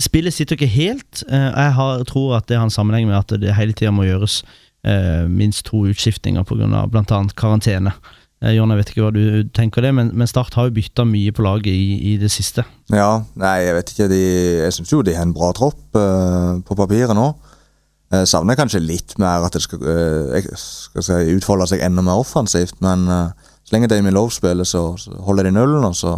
spillet 0.00 0.34
sitter 0.34 0.58
ikke 0.58 0.70
helt. 0.70 1.22
Eh, 1.28 1.48
jeg 1.50 1.72
har, 1.78 2.04
tror 2.08 2.36
at 2.38 2.48
det 2.48 2.58
har 2.58 2.66
en 2.66 2.74
sammenheng 2.74 3.08
med 3.08 3.18
at 3.18 3.40
det 3.40 3.54
hele 3.56 3.76
tida 3.76 3.92
må 3.94 4.06
gjøres 4.08 4.42
eh, 4.86 5.24
minst 5.30 5.66
to 5.70 5.84
utskiftinger 5.90 6.46
pga. 6.46 6.86
bl.a. 6.90 7.22
karantene. 7.36 7.94
Eh, 8.42 8.56
Jon, 8.56 8.70
jeg 8.70 8.80
vet 8.80 8.92
ikke 8.92 9.06
hva 9.06 9.14
du 9.14 9.24
tenker 9.56 9.84
det, 9.84 9.94
men, 9.96 10.12
men 10.12 10.30
Start 10.30 10.56
har 10.58 10.68
jo 10.68 10.76
bytta 10.76 11.06
mye 11.08 11.32
på 11.32 11.44
laget 11.46 11.72
i, 11.72 12.14
i 12.14 12.16
det 12.20 12.30
siste. 12.34 12.66
Ja, 12.92 13.24
nei, 13.40 13.56
jeg 13.64 13.78
vet 13.78 13.94
ikke. 13.94 14.10
De, 14.12 14.22
jeg 14.64 14.76
syns 14.76 14.92
jo 14.92 15.02
de 15.06 15.16
har 15.16 15.26
en 15.26 15.36
bra 15.36 15.52
tropp 15.56 15.96
uh, 15.96 16.60
på 16.66 16.76
papiret 16.78 17.16
nå. 17.16 17.32
Jeg 18.14 18.28
savner 18.30 18.58
kanskje 18.58 18.82
litt 18.84 19.16
mer 19.18 19.42
at 19.46 19.56
det 19.56 19.62
skal, 19.64 19.80
jeg 20.36 20.44
skal 20.60 21.02
si, 21.02 21.16
utfolde 21.34 21.66
seg 21.70 21.82
enda 21.82 22.04
mer 22.04 22.20
offensivt, 22.20 22.76
men 22.84 23.08
eh, 23.10 23.48
så 23.64 23.74
lenge 23.74 23.88
Damien 23.90 24.14
Love 24.14 24.30
spiller, 24.30 24.68
så, 24.68 24.82
så 25.00 25.16
holder 25.24 25.48
de 25.48 25.54
nullen, 25.56 25.86
og 25.88 25.96
så 25.98 26.12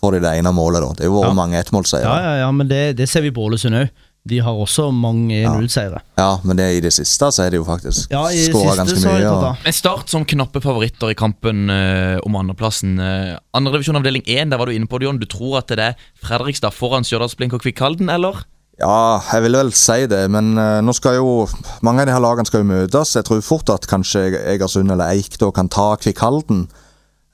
får 0.00 0.16
de 0.16 0.20
det 0.26 0.34
ene 0.38 0.52
målet, 0.54 0.82
da. 0.84 0.92
Det 0.98 1.06
er 1.06 1.10
jo 1.10 1.20
vært 1.20 1.30
Ja. 1.32 1.38
mange 1.38 1.60
ettmålseiere. 1.62 2.04
Ja, 2.04 2.18
ja, 2.22 2.34
ja, 2.44 2.50
men 2.52 2.68
det, 2.68 2.96
det 2.98 3.08
ser 3.08 3.22
vi 3.22 3.30
på 3.34 3.46
Ålesund 3.48 3.74
òg. 3.78 3.88
De 4.26 4.40
har 4.42 4.58
også 4.58 4.88
mange 4.90 5.36
1-0-seire. 5.46 6.00
Ja, 6.18 6.40
men 6.42 6.56
det, 6.58 6.64
i 6.74 6.80
det 6.82 6.90
siste 6.92 7.28
så 7.30 7.44
er 7.44 7.52
det 7.54 7.60
jo 7.60 7.64
faktisk 7.68 8.10
Ja, 8.10 8.24
siste 8.34 8.58
ganske 8.74 8.96
de 8.98 9.06
mye. 9.06 9.28
Og. 9.30 9.60
Men 9.62 9.72
Start 9.76 10.10
som 10.10 10.24
knappe 10.26 10.58
favoritter 10.64 11.12
i 11.12 11.14
kampen 11.14 11.70
eh, 11.70 12.18
om 12.26 12.34
andreplassen. 12.34 12.98
Uh, 12.98 13.36
Andredivisjon 13.54 14.00
avdeling 14.00 14.24
1, 14.26 14.50
der 14.50 14.58
var 14.58 14.66
du 14.66 14.74
inne 14.74 14.90
på 14.90 14.98
det, 14.98 15.06
Jon. 15.06 15.20
Du 15.22 15.28
tror 15.30 15.60
at 15.60 15.70
det 15.70 15.78
er 15.78 15.94
Fredrikstad 16.26 16.74
foran 16.74 17.06
Stjørdalsblink 17.06 17.54
og 17.54 17.62
Kvikkhalden, 17.62 18.10
eller? 18.10 18.42
ja, 18.82 19.20
jeg 19.32 19.40
vil 19.46 19.56
vel 19.56 19.70
si 19.72 20.02
det, 20.10 20.24
men 20.28 20.50
eh, 20.60 20.80
nå 20.84 20.92
skal 20.92 21.14
jo 21.16 21.46
mange 21.86 22.02
av 22.02 22.10
de 22.10 22.12
her 22.12 22.20
lagene 22.20 22.44
skal 22.50 22.60
jo 22.60 22.68
møtes. 22.68 23.14
Jeg 23.16 23.24
tror 23.24 23.40
fort 23.46 23.70
at 23.72 23.86
kanskje 23.88 24.26
Egersund 24.42 24.90
eller 24.92 25.14
Eik 25.14 25.38
da 25.40 25.48
kan 25.54 25.70
ta 25.72 25.94
Kvikkhalden. 26.02 26.66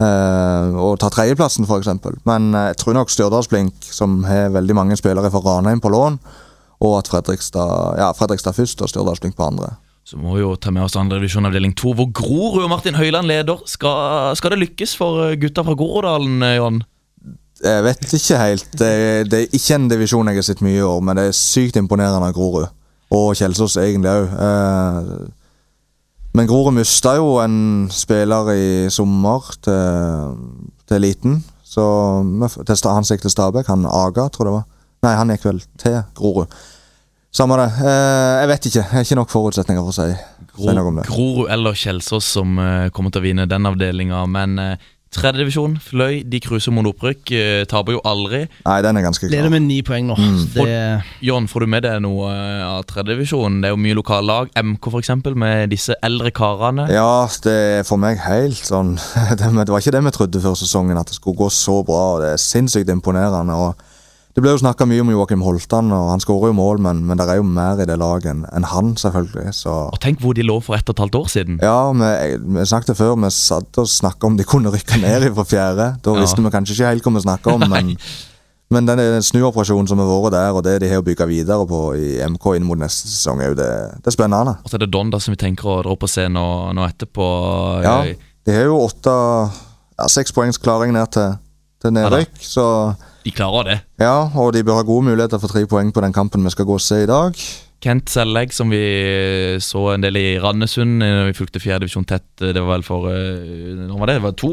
Eh, 0.03 0.79
og 0.83 0.99
ta 1.01 1.09
tredjeplassen, 1.13 1.67
f.eks. 1.67 1.91
Men 2.29 2.51
eh, 2.55 2.69
jeg 2.73 2.81
tror 2.83 2.97
nok 2.99 3.13
Stjørdalsblink, 3.13 3.87
som 3.87 4.21
har 4.29 4.53
veldig 4.55 4.77
mange 4.79 4.99
spillere 4.99 5.31
fra 5.33 5.43
Ranheim 5.47 5.83
på 5.83 5.93
lån, 5.93 6.19
og 6.83 6.99
at 6.99 7.11
Fredrikstad, 7.13 7.99
ja, 8.01 8.11
Fredrikstad 8.19 8.57
først 8.59 8.83
og 8.83 8.91
Stjørdalsblink 8.91 9.39
på 9.39 9.47
andre. 9.47 9.75
Så 10.05 10.19
må 10.19 10.35
vi 10.35 10.43
jo 10.43 10.57
ta 10.59 10.73
med 10.75 10.85
oss 10.85 10.99
andredivisjon 10.99 11.47
avdeling 11.47 11.77
2, 11.79 11.93
hvor 11.99 12.09
Grorud 12.11 12.65
og 12.65 12.73
Martin 12.73 12.99
Høiland 12.99 13.31
leder. 13.31 13.61
Skal, 13.71 14.33
skal 14.39 14.55
det 14.55 14.63
lykkes 14.65 14.97
for 14.99 15.29
eh, 15.29 15.37
gutta 15.41 15.65
fra 15.67 15.77
Groruddalen, 15.79 16.43
Jon? 16.57 16.83
Jeg 17.63 17.85
vet 17.87 18.17
ikke 18.19 18.41
helt. 18.41 18.73
Det, 18.75 18.95
det 19.31 19.45
er 19.45 19.55
ikke 19.55 19.77
en 19.79 19.91
divisjon 19.93 20.33
jeg 20.33 20.41
har 20.41 20.49
sett 20.49 20.65
mye 20.67 20.81
i 20.81 20.87
år, 20.87 20.99
men 21.07 21.21
det 21.21 21.29
er 21.31 21.39
sykt 21.39 21.79
imponerende 21.79 22.33
av 22.33 22.35
Grorud. 22.35 22.67
Og 23.13 23.37
Kjelsås 23.39 23.79
egentlig 23.79 24.11
òg. 24.11 25.31
Men 26.33 26.49
Grorud 26.49 26.77
mista 26.77 27.17
jo 27.19 27.37
en 27.43 27.89
spiller 27.93 28.53
i 28.57 28.69
sommer 28.93 29.51
til, 29.65 30.37
til 30.89 30.97
eliten. 30.97 31.41
Så 31.73 31.85
til, 32.67 32.77
Han 32.89 33.05
gikk 33.09 33.25
til 33.25 33.33
Stabæk. 33.33 33.69
Han 33.69 33.85
Aga, 33.87 34.29
tror 34.29 34.47
jeg 34.47 34.51
det 34.51 34.55
var. 34.59 34.69
Nei, 35.03 35.17
han 35.19 35.33
gikk 35.35 35.45
vel 35.49 35.61
til 35.81 35.99
Grorud. 36.17 36.57
Samme 37.33 37.57
det. 37.57 37.69
Eh, 37.81 38.33
jeg 38.43 38.49
vet 38.51 38.67
ikke. 38.69 38.79
Jeg 38.81 38.91
har 38.93 39.07
ikke 39.07 39.17
nok 39.17 39.33
forutsetninger 39.33 39.85
for 39.85 39.93
å 39.93 39.97
si, 39.97 40.09
si 40.53 40.75
noe 40.77 40.91
om 40.91 40.99
det. 41.01 41.07
Grorud 41.09 41.53
eller 41.53 41.77
Kjelsås 41.81 42.29
som 42.37 42.59
eh, 42.61 42.91
kommer 42.93 43.13
til 43.13 43.23
å 43.23 43.25
vinne 43.25 43.49
den 43.49 43.69
avdelinga. 43.69 44.21
Men 44.29 44.61
uh, 44.61 44.91
tredjedivisjon, 45.13 45.77
Fløy, 45.83 46.23
de 46.25 46.41
cruiser 46.41 46.73
mot 46.75 46.87
opprykk. 46.89 47.33
eh, 47.37 47.65
taper 47.69 47.93
jo 47.97 48.01
aldri. 48.09 48.47
Nei, 48.67 48.79
den 48.83 48.97
er 48.97 49.05
ganske 49.05 49.29
Leder 49.29 49.45
klar. 49.47 49.51
med 49.55 49.63
ni 49.67 49.83
poeng 49.83 50.07
nå. 50.09 50.17
Det, 50.55 51.03
Jon, 51.23 51.47
får 51.49 51.61
du 51.61 51.67
med 51.67 51.83
deg 51.87 52.01
noe 52.03 52.31
eh, 52.33 52.65
av 52.67 52.83
tredjedivisjonen? 52.91 53.61
Det 53.63 53.69
er 53.71 53.75
jo 53.77 53.81
mye 53.85 53.99
lokallag. 53.99 54.51
MK, 54.57 54.91
for 54.91 54.99
eksempel, 55.03 55.37
med 55.37 55.71
disse 55.71 55.95
eldre 56.03 56.31
karene. 56.35 56.89
Ja, 56.93 57.29
det 57.45 57.57
er 57.79 57.83
for 57.89 58.01
meg 58.01 58.19
helt 58.25 58.57
sånn 58.65 58.97
det, 59.39 59.39
det 59.39 59.69
var 59.73 59.81
ikke 59.81 59.95
det 59.95 60.05
vi 60.09 60.15
trodde 60.17 60.41
før 60.43 60.55
sesongen, 60.59 60.99
at 60.99 61.09
det 61.13 61.19
skulle 61.21 61.37
gå 61.37 61.51
så 61.53 61.83
bra. 61.87 62.03
og 62.17 62.23
Det 62.25 62.33
er 62.35 62.43
sinnssykt 62.43 62.91
imponerende. 62.93 63.53
og 63.55 63.77
Det 64.33 64.41
ble 64.41 64.55
jo 64.55 64.61
snakka 64.63 64.87
mye 64.89 65.03
om 65.05 65.11
Joakim 65.13 65.43
Holtan, 65.45 65.91
og 65.93 66.07
han 66.09 66.21
skårer 66.25 66.49
jo 66.49 66.57
mål, 66.57 66.79
men, 66.81 67.03
men 67.05 67.19
det 67.21 67.27
er 67.29 67.37
jo 67.37 67.45
mer 67.45 67.83
i 67.83 67.85
det 67.85 67.99
laget 68.01 68.31
enn 68.33 68.65
han, 68.71 68.95
selvfølgelig. 68.97 69.51
Så 69.53 69.69
Og 69.93 69.99
tenk 70.01 70.23
hvor 70.25 70.33
de 70.39 70.43
lå 70.49 70.57
for 70.65 70.73
ett 70.79 70.89
og 70.89 70.95
et 70.97 71.03
halvt 71.05 71.19
år 71.21 71.29
siden. 71.35 71.59
ja, 71.61 71.93
vi, 71.93 72.11
vi 72.57 72.65
snakket 72.71 72.97
før, 72.97 73.13
vi 73.21 73.29
satt 73.37 73.77
og 73.83 73.91
snakka 73.93 74.31
om 74.31 74.39
de 74.41 74.47
kunne 74.49 74.73
rykke 74.73 75.03
ned 75.03 75.29
fra 75.37 75.45
fjerde. 75.45 75.89
Da 76.01 76.15
Ja. 76.17 76.21
visste 76.25 76.41
vi 76.41 76.49
kanskje 76.55 76.73
ikke 76.79 76.89
helt 76.95 77.05
hva 77.05 77.13
vi 77.19 77.25
snakka 77.27 77.53
om, 77.59 77.67
men, 77.69 77.93
men 78.73 78.89
den 78.89 79.21
snuoperasjonen 79.23 79.89
som 79.93 80.01
har 80.01 80.09
vært 80.09 80.33
der, 80.39 80.57
og 80.57 80.65
det 80.65 80.79
de 80.81 80.89
har 80.89 81.05
å 81.05 81.05
bygge 81.05 81.29
videre 81.29 81.69
på 81.69 81.83
i 82.01 82.15
MK 82.25 82.49
inn 82.57 82.65
mot 82.65 82.81
neste 82.81 83.13
sesong, 83.13 83.43
er 83.45 83.53
jo 83.53 83.59
det, 83.61 83.69
det 84.01 84.09
er 84.15 84.17
spennende. 84.17 84.57
Og 84.65 84.73
så 84.73 84.81
er 84.81 84.87
det 84.87 84.93
Don 84.97 85.13
da 85.13 85.21
som 85.21 85.37
vi 85.37 85.43
tenker 85.45 85.69
å 85.69 85.83
dra 85.85 85.93
på 86.01 86.09
scenen 86.09 86.41
nå, 86.41 86.49
nå 86.81 86.89
etterpå. 86.89 87.29
Ja, 87.85 87.99
de 88.49 88.57
har 88.57 88.65
jo 88.73 88.81
åtte 88.89 89.13
ja, 89.13 90.09
Seks 90.09 90.33
poengs 90.33 90.57
klaring 90.59 90.97
ned 90.97 91.13
til, 91.13 91.37
til 91.83 91.93
nedrykk, 91.97 92.39
så 92.47 92.67
De 93.27 93.31
klarer 93.35 93.69
det. 93.69 93.77
ja, 94.03 94.15
og 94.39 94.53
de 94.55 94.63
bør 94.67 94.81
ha 94.81 94.87
gode 94.87 95.05
muligheter 95.11 95.39
for 95.43 95.51
tre 95.53 95.67
poeng 95.71 95.93
på 95.95 96.03
den 96.03 96.15
kampen 96.17 96.43
vi 96.47 96.51
skal 96.55 96.67
gå 96.67 96.79
og 96.79 96.83
se 96.83 97.03
i 97.05 97.11
dag. 97.11 97.37
Kent 97.83 98.11
Sellegg, 98.15 98.53
som 98.55 98.71
vi 98.71 98.79
så 99.59 99.81
en 99.97 100.05
del 100.05 100.15
i 100.21 100.37
Randesund 100.39 101.03
eh, 101.03 101.15
når 101.19 101.31
vi 101.33 101.35
fulgte 101.41 101.59
fjerdedivisjon 101.63 102.05
tett. 102.07 102.29
eh, 102.41 102.53
Det 102.55 102.63
var 102.63 102.77
vel 102.77 102.85
for 102.87 103.09
eh, 103.11 103.73
Når 103.89 103.99
var 103.99 104.07
det? 104.07 104.15
Det 104.21 104.23
var 104.29 104.37
to, 104.39 104.51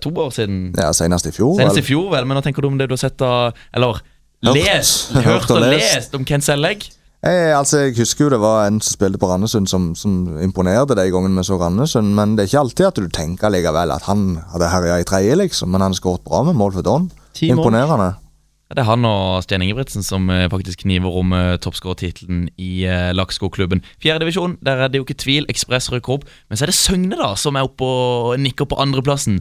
to 0.00 0.12
år 0.24 0.30
siden. 0.32 0.62
Ja, 0.80 0.88
Senest 0.96 1.28
i 1.28 1.32
fjor. 1.36 1.58
Senest 1.58 1.76
vel? 1.76 1.84
i 1.84 1.88
fjor, 1.90 2.06
vel. 2.14 2.24
Men 2.24 2.38
hva 2.38 2.42
tenker 2.46 2.64
du 2.64 2.70
om 2.70 2.78
det 2.80 2.88
du 2.88 2.96
har 2.96 3.02
sett 3.02 3.20
av 3.20 3.52
Eller 3.76 4.00
Hørt. 4.00 4.56
lest, 4.56 5.12
Hørt 5.18 5.24
hørt 5.28 5.50
og 5.52 5.58
og 5.60 5.66
lest. 5.68 5.94
lest 5.98 6.16
om 6.16 6.24
Kent 6.24 6.46
Sellegg? 6.48 6.88
Jeg, 7.20 7.52
altså, 7.52 7.82
jeg 7.84 7.98
husker 7.98 8.24
jo 8.24 8.30
det 8.32 8.40
var 8.40 8.64
en 8.64 8.78
som 8.80 8.94
spilte 8.94 9.20
på 9.20 9.28
Randesund 9.28 9.68
som, 9.68 9.90
som 9.98 10.38
imponerte 10.40 10.96
de 10.96 11.04
gangene 11.12 11.36
vi 11.36 11.44
så 11.44 11.58
Randesund, 11.60 12.14
men 12.16 12.32
det 12.32 12.46
er 12.46 12.48
ikke 12.48 12.62
alltid 12.62 12.88
at 12.88 13.00
du 13.02 13.10
tenker 13.12 13.52
likevel 13.52 13.92
at 13.92 14.08
han 14.08 14.38
hadde 14.54 14.72
herja 14.72 14.96
i 15.02 15.06
tredje, 15.08 15.36
liksom. 15.42 15.68
Men 15.74 15.84
han 15.84 15.96
skåret 15.96 16.24
bra 16.24 16.40
med 16.48 16.56
mål 16.56 16.78
for 16.78 16.86
Don. 16.86 17.10
Imponerende. 17.44 18.14
Ja. 18.14 18.26
Det 18.70 18.84
er 18.84 18.86
han 18.86 19.04
og 19.04 19.42
Sten 19.42 19.64
Ingebrigtsen 19.66 20.04
som 20.06 20.28
eh, 20.30 20.46
faktisk 20.50 20.84
kniver 20.84 21.10
om 21.18 21.32
uh, 21.34 21.56
toppskårertittelen 21.58 22.44
i 22.54 22.84
uh, 22.86 23.10
Lakkskogklubben. 23.18 23.82
Fjerdedivisjon, 23.98 24.60
der 24.62 24.84
er 24.84 24.92
det 24.92 25.00
jo 25.00 25.06
ikke 25.08 25.18
tvil. 25.18 25.48
Ekspress 25.50 25.90
rykker 25.90 26.20
opp. 26.20 26.28
Men 26.48 26.56
så 26.56 26.64
er 26.64 26.70
det 26.70 26.78
Søgne, 26.78 27.18
da, 27.18 27.32
som 27.34 27.58
er 27.58 27.66
oppe 27.66 27.82
og 27.82 28.38
nikker 28.38 28.70
på 28.70 28.78
andreplassen. 28.78 29.40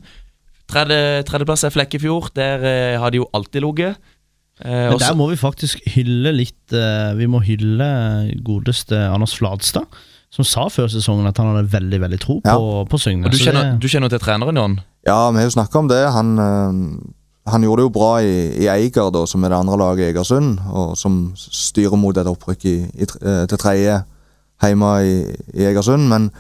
Tredje, 0.70 1.22
tredjeplass 1.30 1.68
er 1.68 1.76
Flekkefjord. 1.78 2.32
Der 2.38 2.66
eh, 2.66 2.98
har 3.02 3.14
de 3.14 3.22
jo 3.22 3.30
alltid 3.38 3.62
ligget. 3.68 4.02
Eh, 4.66 4.70
men 4.72 4.94
også- 4.94 5.08
der 5.08 5.16
må 5.16 5.30
vi 5.30 5.36
faktisk 5.40 5.80
hylle 5.96 6.34
litt 6.36 6.74
eh, 6.74 7.14
Vi 7.16 7.26
må 7.28 7.40
hylle 7.42 8.34
godeste 8.44 8.98
Anders 9.14 9.36
Fladstad, 9.38 9.86
som 10.30 10.44
sa 10.46 10.68
før 10.68 10.88
sesongen 10.92 11.28
at 11.28 11.38
han 11.38 11.56
hadde 11.56 11.72
veldig 11.72 12.00
veldig 12.02 12.20
tro 12.20 12.42
på, 12.42 12.46
Ja. 12.46 12.84
på 12.86 12.98
Søgne. 13.00 13.30
du 13.32 13.38
kjenner, 13.38 13.72
det- 13.74 13.80
du 13.80 13.88
kjenner 13.88 14.10
til 14.10 14.20
treneren, 14.20 14.56
Jon? 14.56 14.80
Ja, 15.08 15.32
vi 15.32 15.38
har 15.38 15.46
jo 15.50 15.56
snakka 15.62 15.76
om 15.80 15.88
det. 15.88 16.12
Han, 16.12 16.36
øh, 16.38 17.00
han 17.48 17.62
gjorde 17.64 17.78
det 17.78 17.86
jo 17.88 17.90
bra 18.00 18.18
i, 18.20 18.64
i 18.64 18.68
Eiger, 18.68 19.10
da, 19.12 19.26
som 19.26 19.44
er 19.44 19.50
det 19.50 19.58
andre 19.58 19.78
laget 19.78 20.00
i 20.00 20.12
Egersund, 20.14 20.60
og 20.70 20.98
som 20.98 21.34
styrer 21.36 21.98
mot 21.98 22.18
et 22.18 22.28
opprykk 22.28 22.66
i, 22.66 22.78
i, 23.00 23.04
eh, 23.22 23.46
til 23.48 23.58
tredje 23.58 24.04
hjemme 24.62 24.92
i, 25.02 25.24
i 25.56 25.64
Egersund. 25.72 26.08
Men 26.10 26.32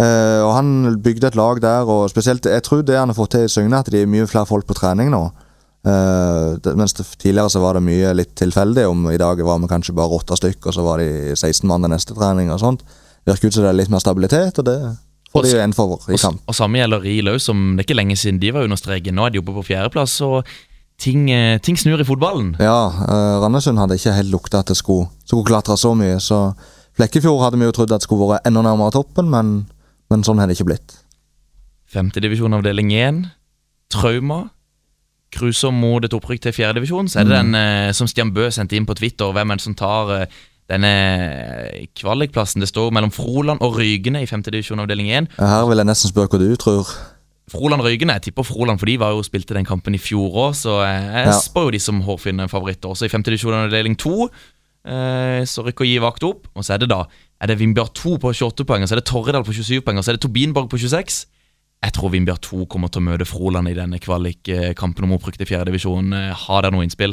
eh, 0.00 0.42
Og 0.42 0.54
han 0.56 1.00
bygde 1.00 1.28
et 1.28 1.36
lag 1.36 1.60
der, 1.62 1.86
og 1.86 2.10
spesielt 2.10 2.42
Jeg 2.44 2.62
tror 2.64 2.82
det 2.82 2.98
han 2.98 3.08
har 3.08 3.14
fått 3.14 3.30
til 3.30 3.44
i 3.44 3.48
Søgne, 3.48 3.78
at 3.78 3.86
de 3.90 4.02
er 4.02 4.06
mye 4.06 4.26
flere 4.26 4.44
folk 4.46 4.66
på 4.66 4.74
trening 4.74 5.08
nå. 5.10 5.30
Det, 5.84 6.72
mens 6.80 6.94
det, 6.96 7.04
tidligere 7.20 7.50
så 7.52 7.60
var 7.60 7.76
det 7.76 7.82
mye 7.84 8.14
litt 8.16 8.30
tilfeldig. 8.40 8.86
Om 8.88 9.08
i 9.12 9.18
dag 9.20 9.42
var 9.44 9.58
vi 9.60 9.68
kanskje 9.68 9.92
bare 9.96 10.16
åtte 10.16 10.38
stykker, 10.40 10.70
og 10.70 10.76
så 10.78 10.84
var 10.86 11.02
de 11.02 11.34
16 11.36 11.68
mann 11.68 11.84
i 11.84 11.90
neste 11.92 12.16
trening 12.16 12.48
og 12.54 12.62
sånt. 12.62 12.86
Virker 13.28 13.48
ut 13.50 13.56
som 13.56 13.66
det 13.66 13.72
er 13.72 13.76
litt 13.82 13.92
mer 13.92 14.00
stabilitet, 14.00 14.60
og 14.62 14.68
det 14.68 14.78
får 15.32 15.44
de 15.44 15.52
jo 15.54 15.62
en 15.64 15.74
for 15.76 15.96
i 16.08 16.14
Og, 16.14 16.20
kamp. 16.20 16.40
og 16.46 16.56
samme 16.56 16.78
gjelder 16.80 17.04
Riel 17.04 17.32
òg, 17.32 17.40
som 17.42 17.74
det 17.74 17.84
er 17.84 17.88
ikke 17.88 17.98
lenge 17.98 18.16
siden 18.16 18.40
de 18.40 18.52
var 18.54 18.64
under 18.64 18.80
streken. 18.80 19.16
Nå 19.16 19.26
er 19.26 19.34
de 19.34 19.42
oppe 19.42 19.56
på 19.56 19.66
fjerdeplass, 19.72 20.16
og 20.24 20.48
ting, 21.00 21.30
eh, 21.30 21.58
ting 21.58 21.76
snur 21.76 22.00
i 22.00 22.06
fotballen. 22.06 22.54
Ja, 22.60 22.88
uh, 22.88 23.42
Randesund 23.42 23.80
hadde 23.80 23.98
ikke 23.98 24.14
helt 24.14 24.32
lukta 24.32 24.60
at 24.60 24.72
det 24.72 24.76
skulle, 24.76 25.08
skulle 25.24 25.44
klatre 25.48 25.76
så 25.76 25.94
mye. 25.96 26.20
Så 26.20 26.54
Flekkefjord 26.94 27.42
hadde 27.42 27.58
vi 27.58 27.66
jo 27.66 27.74
trodd 27.74 27.92
at 27.92 28.04
skulle 28.06 28.28
vært 28.30 28.46
enda 28.46 28.62
nærmere 28.62 28.94
toppen, 28.94 29.30
men, 29.30 29.54
men 30.12 30.22
sånn 30.26 30.38
har 30.38 30.46
det 30.46 30.58
ikke 30.58 30.68
blitt. 30.70 30.94
Femtedivisjon 31.90 32.54
avdeling 32.54 32.92
1. 32.94 33.24
Trauma. 33.94 34.44
Grusom 35.34 35.74
mot 35.82 36.04
et 36.06 36.14
opprykk 36.14 36.40
til 36.46 36.52
fjerdedivisjon. 36.56 37.08
Så 37.10 37.20
er 37.20 37.28
det 37.28 37.34
den 37.38 37.54
eh, 37.58 37.92
som 37.96 38.06
Stian 38.10 38.30
Bø 38.34 38.48
sendte 38.54 38.76
inn 38.78 38.86
på 38.86 38.94
Twitter. 38.98 39.32
Hvem 39.34 39.50
er 39.50 39.60
det 39.60 39.64
som 39.66 39.74
tar 39.78 40.12
eh, 40.20 40.26
denne 40.70 40.92
kvalikplassen? 41.98 42.62
Det 42.62 42.68
står 42.70 42.92
mellom 42.94 43.12
Froland 43.14 43.62
og 43.64 43.76
Rygene 43.78 44.22
i 44.24 44.28
femtedivisjon 44.30 44.80
avdeling 44.84 45.10
1. 45.10 45.28
Her 45.40 45.66
vil 45.68 45.82
jeg 45.82 45.88
nesten 45.90 46.12
spørre 46.12 46.30
hva 46.34 46.40
du 46.42 46.54
tror. 46.60 46.94
Froland 47.52 47.84
Rygene, 47.84 48.14
jeg 48.16 48.30
tipper 48.30 48.46
Froland, 48.48 48.80
for 48.80 48.88
de 48.88 48.96
var 49.02 49.12
jo 49.12 49.22
spilte 49.26 49.52
den 49.56 49.66
kampen 49.68 49.94
i 49.94 50.00
fjor 50.00 50.32
òg, 50.46 50.54
så 50.56 50.78
jeg, 50.80 51.02
jeg 51.12 51.26
Ja. 51.28 51.34
spør 51.44 51.66
jo 51.68 51.74
de 51.76 51.80
som 51.82 52.00
hårfine 52.06 52.46
favoritter. 52.48 52.88
Også 52.88 53.04
i 53.04 53.12
femtedivisjon 53.12 53.52
avdeling 53.66 53.98
2 54.00 54.14
eh, 54.88 55.42
så 55.44 55.64
rykker 55.66 55.84
Gi 55.84 55.98
vakt 56.00 56.24
opp, 56.24 56.48
og 56.56 56.64
så 56.64 56.74
er 56.74 56.78
det 56.84 56.88
da 56.94 57.02
Er 57.42 57.50
det 57.50 57.58
Vindbjørn 57.58 57.90
2 57.92 58.16
på 58.22 58.30
28 58.32 58.64
poeng, 58.64 58.82
og 58.82 58.88
så 58.88 58.94
er 58.94 59.00
det 59.02 59.08
Torredal 59.10 59.44
på 59.44 59.52
27 59.52 59.82
poeng, 59.84 59.98
og 59.98 60.04
så 60.06 60.12
er 60.12 60.16
det 60.16 60.22
Tobinborg 60.24 60.70
på 60.70 60.78
26. 60.80 61.26
Jeg 61.84 61.92
tror 61.92 62.10
Vindbjørn 62.14 62.40
2 62.40 62.64
kommer 62.72 62.88
til 62.88 63.02
å 63.02 63.04
møte 63.10 63.26
Froland 63.28 63.68
i 63.68 63.74
denne 63.76 63.98
kvalikkampen 64.00 65.04
om 65.04 65.12
opprykk 65.18 65.36
til 65.42 65.50
fjerdedivisjon. 65.50 66.14
Har 66.46 66.64
dere 66.64 66.72
noe 66.72 66.86
innspill? 66.86 67.12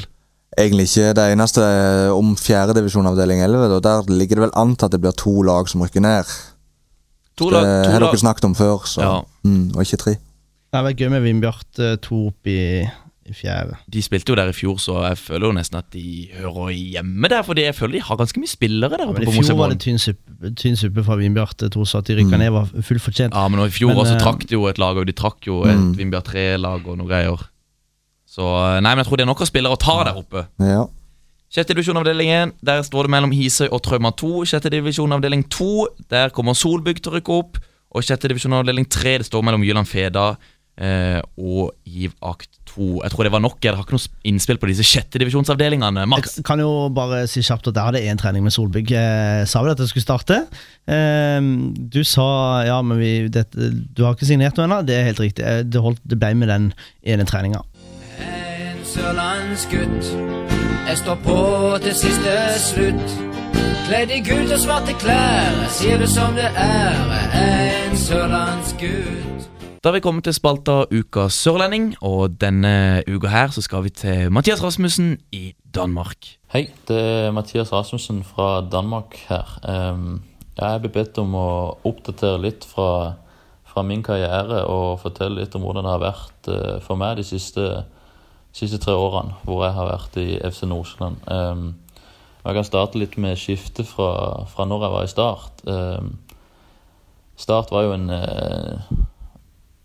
Egentlig 0.59 0.85
ikke. 0.89 1.09
Det 1.15 1.25
eneste 1.33 1.63
er 1.63 2.13
om 2.15 2.33
fjerdedivisjon 2.39 3.07
avdeling 3.11 3.43
11. 3.43 3.75
og 3.77 3.83
Der 3.83 4.07
ligger 4.11 4.39
det 4.39 4.45
vel 4.47 4.55
an 4.59 4.73
til 4.75 4.87
at 4.87 4.95
det 4.95 5.01
blir 5.03 5.15
to 5.19 5.33
lag 5.47 5.67
som 5.71 5.83
rykker 5.83 6.03
ned. 6.03 6.31
To 7.39 7.49
Det 7.49 7.53
lag, 7.59 7.67
to 7.85 7.91
har 7.91 7.99
lag. 8.03 8.11
dere 8.11 8.23
snakket 8.23 8.47
om 8.47 8.55
før, 8.55 8.87
så, 8.87 9.01
Ja. 9.01 9.21
mm, 9.43 9.75
og 9.75 9.81
ikke 9.83 9.97
tre. 10.05 10.13
Det 10.71 10.79
har 10.79 10.83
vært 10.87 10.99
gøy 11.03 11.09
med 11.09 11.23
Vindbjart 11.23 11.79
eh, 11.79 11.95
to 12.03 12.27
opp 12.27 12.47
i, 12.47 12.87
i 13.29 13.33
fjerde. 13.37 13.75
De 13.93 14.01
spilte 14.01 14.31
jo 14.33 14.35
der 14.35 14.49
i 14.49 14.55
fjor, 14.55 14.79
så 14.81 14.95
jeg 15.05 15.17
føler 15.21 15.45
jo 15.47 15.51
nesten 15.53 15.77
at 15.77 15.91
de 15.93 16.27
hører 16.39 16.71
hjemme 16.73 17.29
der. 17.29 17.43
Fordi 17.45 17.61
jeg 17.67 17.75
føler 17.77 17.99
de 17.99 18.01
har 18.07 18.17
ganske 18.17 18.39
mye 18.41 18.49
spillere 18.49 18.97
der 18.97 19.05
oppe 19.07 19.19
Men 19.21 19.29
I 19.29 19.43
fjor 19.43 19.57
var 19.59 19.69
det 19.69 19.79
tynn 19.83 19.99
suppe, 20.01 20.51
tynn 20.57 20.75
suppe 20.79 21.03
fra 21.05 21.17
Tror 21.71 21.85
så 21.85 21.97
at 22.01 22.07
de 22.07 22.15
rykka 22.17 22.35
Mm. 22.35 22.39
ned 22.39 22.51
var 22.51 22.65
fullt 22.81 23.01
fortjent. 23.01 23.33
Ja, 23.35 23.47
men 23.47 23.59
i 23.65 23.69
fjor 23.69 23.89
Men, 23.93 23.97
også 23.97 24.15
eh, 24.15 24.19
trakk 24.19 24.47
de 24.47 24.53
jo 24.57 24.65
et 24.67 24.77
lag, 24.77 24.97
og 24.97 25.05
de 25.05 25.13
trakk 25.13 25.45
jo 25.47 25.63
et 25.65 25.77
Mm. 25.77 25.93
Vindbjart 25.97 26.25
3-lag 26.33 26.87
og 26.87 26.97
noe 26.97 27.07
greier. 27.07 27.37
Så 28.25 28.41
eh, 28.41 28.79
nei, 28.81 28.95
men 28.95 29.03
jeg 29.03 29.07
tror 29.07 29.17
det 29.17 29.23
er 29.23 29.31
nok 29.31 29.41
av 29.41 29.47
spillere 29.47 29.73
å 29.75 29.79
ta 29.79 30.03
der 30.03 30.17
oppe. 30.17 30.47
Ja. 30.59 30.87
Sjette 31.51 31.73
divisjon 31.75 31.97
avdeling 31.99 32.29
1, 32.31 32.53
der 32.63 32.81
står 32.81 33.03
det 33.03 33.11
mellom 33.11 33.31
Hisøy 33.35 33.67
og 33.71 33.81
Trauma 33.83 34.11
2. 34.15 34.45
Sjette 34.47 34.69
divisjon 34.71 35.11
avdeling 35.11 35.43
2, 35.51 35.87
der 36.09 36.29
kommer 36.31 36.55
Solbygg 36.55 37.01
til 37.03 37.11
å 37.11 37.15
rykke 37.19 37.33
opp. 37.37 37.57
Og 37.91 38.03
sjette 38.07 38.29
divisjon 38.31 38.53
avdeling 38.55 38.87
3, 38.87 39.17
det 39.19 39.25
står 39.27 39.43
mellom 39.43 39.61
Jyland 39.67 39.85
Feda 39.89 40.37
eh, 40.77 41.19
og 41.37 41.73
Giv 41.87 42.13
Akt 42.23 42.49
2. 42.71 43.01
Jeg 43.03 43.11
tror 43.11 43.23
det 43.27 43.31
var 43.33 43.43
nok. 43.43 43.57
Jeg 43.63 43.75
har 43.75 43.83
ikke 43.83 43.97
noe 43.97 44.21
innspill 44.31 44.59
på 44.61 44.69
disse 44.69 44.85
sjette 44.87 45.19
divisjonsavdelingene. 45.19 46.05
Max. 46.07 46.37
Jeg 46.39 46.45
kan 46.47 46.61
jo 46.63 46.89
bare 46.95 47.25
si 47.27 47.43
kjapt 47.43 47.67
at 47.71 47.75
jeg 47.75 47.89
hadde 47.89 48.03
én 48.11 48.21
trening 48.21 48.43
med 48.45 48.53
Solbygg. 48.55 48.93
Jeg 48.95 49.47
sa 49.51 49.61
vel 49.65 49.73
at 49.73 49.79
jeg 49.83 49.91
skulle 49.91 50.05
starte. 50.07 50.39
Ehm, 50.87 51.73
Du 51.91 52.03
sa 52.07 52.63
ja, 52.67 52.81
men 52.81 52.97
vi, 53.01 53.27
det, 53.27 53.47
du 53.51 54.03
har 54.05 54.15
ikke 54.15 54.29
signert 54.29 54.55
noe 54.57 54.69
ennå. 54.69 54.81
Det 54.87 54.95
er 54.95 55.09
helt 55.11 55.19
riktig. 55.19 55.43
Eh, 55.43 55.63
Det, 55.67 55.81
holdt, 55.83 55.99
det 56.07 56.19
ble 56.21 56.33
med 56.35 56.47
den 56.53 56.71
ene 57.03 57.25
treninga. 57.27 57.61
En 58.21 58.79
sørlandsgutt. 58.85 60.13
Jeg 60.87 60.97
står 60.97 61.19
på 61.23 61.37
til 61.83 61.93
siste 61.95 62.37
slutt. 62.59 63.17
Kledd 63.87 64.11
i 64.15 64.21
gult 64.23 64.51
og 64.55 64.59
svarte 64.63 64.95
klær. 65.01 65.51
Sier 65.75 65.99
det 65.99 66.07
som 66.09 66.35
det 66.39 66.47
er. 66.55 67.15
En 67.35 67.97
sørlandsgutt. 67.99 69.40
Da 69.81 69.89
har 69.89 69.95
vi 69.95 70.03
kommet 70.05 70.27
til 70.27 70.35
spalta 70.37 70.83
Uka 70.93 71.23
sørlending, 71.33 71.95
og 72.05 72.35
denne 72.37 73.01
uka 73.09 73.31
her 73.33 73.49
så 73.49 73.63
skal 73.65 73.81
vi 73.87 73.89
til 73.89 74.27
Mathias 74.29 74.61
Rasmussen 74.61 75.15
i 75.33 75.55
Danmark. 75.73 76.27
Hei, 76.53 76.67
det 76.85 76.97
er 77.01 77.31
Mathias 77.33 77.71
Rasmussen 77.73 78.19
fra 78.23 78.61
Danmark 78.61 79.17
her. 79.29 79.57
Ehm, 79.65 80.21
Jeg 80.57 80.81
ble 80.83 80.89
bedt 80.93 81.17
om 81.17 81.33
å 81.33 81.47
oppdatere 81.87 82.37
litt 82.43 82.65
fra, 82.69 83.15
fra 83.65 83.81
min 83.81 84.03
karriere 84.03 84.65
og 84.69 84.99
fortelle 85.01 85.39
litt 85.39 85.55
om 85.57 85.63
hvordan 85.65 85.87
det 85.87 85.93
har 85.95 86.03
vært 86.03 86.49
eh, 86.51 86.79
for 86.85 86.99
meg 86.99 87.17
de 87.17 87.23
siste, 87.25 87.85
siste 88.53 88.77
tre 88.83 88.93
årene 88.93 89.33
hvor 89.47 89.63
jeg 89.65 89.73
har 89.73 89.87
vært 89.89 90.17
i 90.21 90.27
FC 90.45 90.67
Nordsjøland. 90.69 91.17
Ehm, 91.25 91.71
Jeg 92.45 92.53
kan 92.53 92.63
starte 92.69 92.97
litt 93.01 93.17
med 93.17 93.37
skiftet 93.37 93.87
fra, 93.87 94.45
fra 94.45 94.65
når 94.65 94.83
jeg 94.85 94.91
var 94.93 95.03
i 95.03 95.09
Start. 95.15 95.65
Ehm, 95.65 96.17
Start 97.37 97.71
var 97.71 97.83
jo 97.87 97.93
en, 97.93 98.09
eh, 98.09 98.77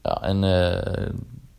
ja, 0.07 0.17
en 0.31 0.47
eh, 0.47 1.11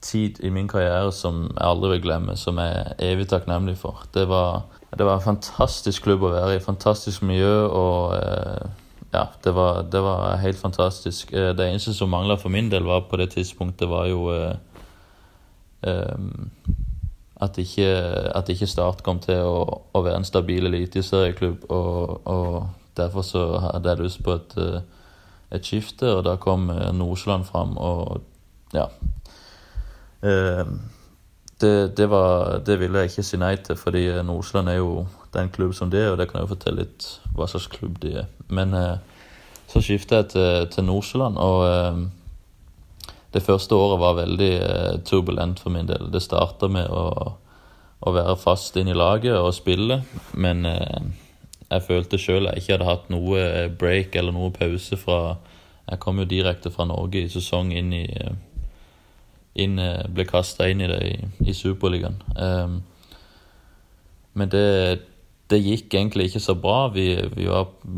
tid 0.01 0.39
i 0.43 0.49
min 0.53 0.67
karriere 0.71 1.11
som 1.15 1.47
jeg 1.49 1.67
aldri 1.67 1.95
vil 1.95 2.03
glemme, 2.05 2.35
som 2.39 2.59
jeg 2.61 2.75
er 2.79 3.11
evig 3.11 3.27
takknemlig 3.31 3.77
for. 3.81 4.05
Det 4.13 4.27
var, 4.29 4.67
det 4.93 5.05
var 5.05 5.19
en 5.19 5.25
fantastisk 5.25 6.05
klubb 6.07 6.23
å 6.27 6.33
være 6.33 6.57
i, 6.57 6.63
fantastisk 6.63 7.25
miljø, 7.27 7.55
og 7.67 8.15
eh, 8.17 8.67
ja, 9.13 9.25
det 9.43 9.55
var, 9.55 9.81
det 9.91 10.01
var 10.03 10.37
helt 10.43 10.59
fantastisk. 10.59 11.33
Eh, 11.33 11.53
Det 11.55 11.67
eneste 11.67 11.93
som 11.93 12.09
mangla 12.09 12.37
for 12.37 12.53
min 12.53 12.71
del 12.71 12.83
var 12.83 13.07
på 13.09 13.17
det 13.17 13.31
tidspunktet, 13.35 13.89
var 13.89 14.07
jo 14.07 14.29
eh, 14.35 14.55
eh, 15.83 16.15
at 17.41 17.57
ikke, 17.57 17.89
at 18.35 18.49
ikke 18.49 18.67
Start 18.67 19.03
kom 19.05 19.19
til 19.19 19.43
å, 19.45 19.81
å 19.93 20.01
være 20.01 20.21
en 20.21 20.25
stabil 20.25 20.65
eliteserieklubb, 20.65 21.67
og, 21.69 22.21
og 22.25 22.69
derfor 22.97 23.21
så 23.21 23.43
hadde 23.61 23.89
jeg 23.89 24.05
lyst 24.05 24.23
på 24.25 24.33
et, 24.33 24.55
et 25.53 25.65
skifte, 25.65 26.09
og 26.15 26.23
da 26.25 26.33
kom 26.41 26.65
Nordsjøland 26.97 27.45
fram, 27.45 27.77
og 27.77 28.23
ja. 28.73 28.87
Eh, 30.21 30.65
det, 31.61 31.97
det, 31.97 32.07
var, 32.09 32.59
det 32.65 32.77
ville 32.79 33.01
jeg 33.01 33.11
ikke 33.11 33.25
si 33.25 33.39
nei 33.41 33.55
til, 33.65 33.79
fordi 33.79 34.03
Nordsjøland 34.25 34.69
er 34.69 34.77
jo 34.77 35.07
den 35.33 35.49
klubb 35.53 35.73
som 35.75 35.89
det 35.93 36.03
er, 36.03 36.11
og 36.11 36.19
det 36.19 36.29
kan 36.29 36.39
jeg 36.39 36.47
jo 36.47 36.53
fortelle 36.53 36.83
litt 36.85 37.07
hva 37.35 37.47
slags 37.49 37.69
klubb 37.73 37.97
de 38.03 38.13
er. 38.23 38.29
Men 38.53 38.75
eh, 38.77 38.97
så 39.67 39.81
skiftet 39.83 40.17
jeg 40.17 40.29
til, 40.35 40.69
til 40.75 40.87
Nordsjøland, 40.87 41.41
og 41.41 41.65
eh, 41.67 43.11
det 43.33 43.43
første 43.43 43.75
året 43.75 44.01
var 44.01 44.19
veldig 44.21 44.53
eh, 44.55 44.95
turbulent 45.05 45.59
for 45.59 45.73
min 45.73 45.89
del. 45.89 46.11
Det 46.13 46.23
starta 46.23 46.69
med 46.71 46.87
å, 46.93 47.33
å 47.99 48.13
være 48.15 48.37
fast 48.39 48.77
inn 48.79 48.91
i 48.91 48.97
laget 48.97 49.35
og 49.35 49.55
spille, 49.57 50.01
men 50.33 50.65
eh, 50.69 51.09
jeg 51.67 51.83
følte 51.83 52.19
sjøl 52.21 52.47
jeg 52.47 52.61
ikke 52.61 52.77
hadde 52.77 52.87
hatt 52.87 53.09
noe 53.11 53.41
eh, 53.43 53.69
break 53.71 54.15
eller 54.15 54.35
noe 54.35 54.53
pause 54.55 54.99
fra 54.99 55.37
Jeg 55.87 55.99
kom 56.03 56.19
jo 56.19 56.25
direkte 56.27 56.71
fra 56.71 56.83
Norge 56.87 57.21
i 57.23 57.31
sesong 57.31 57.71
inn 57.75 57.93
i 57.95 58.05
eh, 58.07 58.35
inn, 59.59 59.79
eh, 59.79 60.05
ble 60.13 60.25
kasta 60.29 60.69
inn 60.69 60.81
i 60.81 60.89
det 60.91 61.01
i, 61.07 61.17
i 61.49 61.55
Superligaen. 61.57 62.21
Men 64.37 64.49
det, 64.53 64.65
det 65.49 65.57
gikk 65.63 65.95
egentlig 65.95 66.27
ikke 66.29 66.43
så 66.43 66.53
bra. 66.61 66.91
Vi, 66.93 67.07
vi, 67.33 67.47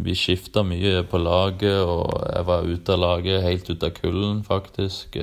vi 0.05 0.15
skifta 0.15 0.63
mye 0.63 1.01
på 1.09 1.19
laget, 1.19 1.81
og 1.83 2.13
jeg 2.23 2.45
var 2.47 2.69
ute 2.69 2.95
av 2.95 3.01
laget, 3.03 3.43
helt 3.43 3.71
ute 3.73 3.89
av 3.89 3.97
kulden, 3.97 4.43
faktisk. 4.47 5.17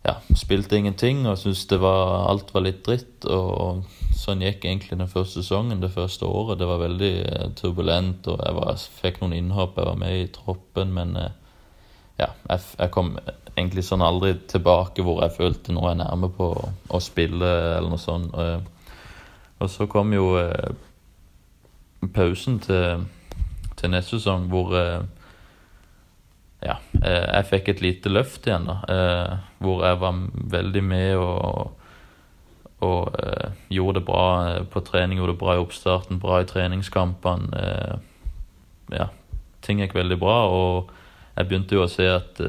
Ja, 0.00 0.14
spilte 0.32 0.78
ingenting 0.80 1.26
og 1.28 1.36
syntes 1.36 1.66
det 1.68 1.76
var, 1.82 2.30
alt 2.30 2.54
var 2.54 2.64
litt 2.64 2.80
dritt. 2.86 3.26
Og 3.28 3.84
sånn 4.16 4.44
gikk 4.44 4.64
egentlig 4.64 4.96
den 4.96 5.10
første 5.12 5.42
sesongen, 5.42 5.82
det 5.82 5.92
første 5.92 6.24
året. 6.28 6.58
Det 6.60 6.68
var 6.68 6.80
veldig 6.80 7.12
eh, 7.20 7.50
turbulent, 7.58 8.28
og 8.30 8.40
jeg 8.40 8.56
var, 8.56 8.86
fikk 9.02 9.20
noen 9.20 9.36
innhopp. 9.36 9.76
Jeg 9.76 9.90
var 9.90 10.00
med 10.00 10.16
i 10.16 10.30
troppen, 10.32 10.94
men 10.96 11.14
eh, 11.20 11.36
ja, 12.20 12.30
jeg, 12.48 12.64
jeg 12.78 12.92
kom 12.96 13.14
egentlig 13.60 13.84
sånn 13.86 14.04
aldri 14.04 14.34
tilbake 14.50 15.04
hvor 15.06 15.22
jeg 15.24 15.36
følte 15.36 15.74
nå 15.74 15.84
er 15.84 15.94
jeg 15.94 16.02
nærme 16.02 16.30
på 16.36 16.50
å, 16.56 17.00
spille 17.02 17.50
eller 17.76 17.90
noe 17.92 18.00
sånt. 18.00 18.34
Og, 18.34 18.92
og 19.60 19.70
så 19.70 19.86
kom 19.90 20.12
jo 20.16 20.32
eh, 20.40 20.72
pausen 22.14 22.60
til, 22.64 23.06
til 23.76 23.92
neste 23.92 24.18
sesong 24.18 24.48
hvor 24.52 24.72
eh, 24.78 25.02
ja, 26.64 26.76
eh, 27.00 27.26
jeg 27.26 27.48
fikk 27.50 27.72
et 27.72 27.84
lite 27.84 28.12
løft 28.12 28.48
igjen, 28.48 28.68
da. 28.68 28.80
Eh, 28.92 29.36
hvor 29.64 29.84
jeg 29.86 30.00
var 30.00 30.24
veldig 30.56 30.82
med 30.84 31.16
og, 31.20 31.76
og 32.84 33.20
eh, 33.20 33.50
gjorde 33.72 34.00
det 34.00 34.06
bra 34.08 34.26
eh, 34.48 34.62
på 34.68 34.84
trening, 34.84 35.20
gjorde 35.20 35.36
det 35.36 35.42
bra 35.42 35.56
i 35.56 35.62
oppstarten, 35.64 36.20
bra 36.20 36.40
i 36.40 36.48
treningskampene. 36.48 37.64
Eh, 37.64 38.96
ja, 38.96 39.10
ting 39.64 39.80
gikk 39.80 39.96
veldig 39.96 40.18
bra, 40.20 40.38
og 40.52 40.92
jeg 41.36 41.48
begynte 41.48 41.76
jo 41.78 41.86
å 41.86 41.90
se 41.90 42.08
at 42.10 42.40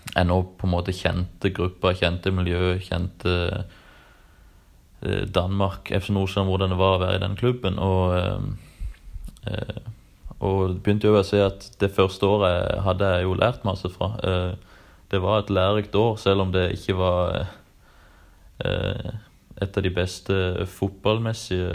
eh, 0.00 0.16
jeg 0.16 0.26
nå 0.26 0.40
på 0.58 0.66
en 0.66 0.72
måte 0.72 0.94
kjente 0.94 1.52
grupper, 1.54 1.94
kjente 1.98 2.32
miljø, 2.34 2.74
kjente 2.82 3.34
eh, 5.02 5.24
Danmark, 5.30 5.90
FC 5.94 6.10
Nordsjøen, 6.14 6.48
hvordan 6.50 6.74
det 6.74 6.80
var 6.80 6.96
å 6.96 7.02
være 7.04 7.20
i 7.20 7.22
den 7.22 7.36
klubben. 7.38 7.78
Og, 7.78 8.16
eh, 8.18 9.54
eh, 9.54 9.80
og 10.40 10.80
begynte 10.82 11.10
jo 11.10 11.18
å 11.18 11.26
se 11.26 11.42
at 11.44 11.68
det 11.80 11.92
første 11.94 12.26
året 12.26 12.82
hadde 12.86 13.12
jeg 13.14 13.28
jo 13.28 13.38
lært 13.38 13.66
masse 13.68 13.90
fra. 13.92 14.12
Eh, 14.24 14.86
det 15.10 15.20
var 15.22 15.40
et 15.40 15.50
lærerikt 15.50 15.94
år, 15.98 16.16
selv 16.22 16.46
om 16.46 16.52
det 16.54 16.70
ikke 16.76 16.94
var 16.98 17.46
et 18.60 19.76
av 19.76 19.82
de 19.82 19.90
beste 19.90 20.34
fotballmessige 20.68 21.70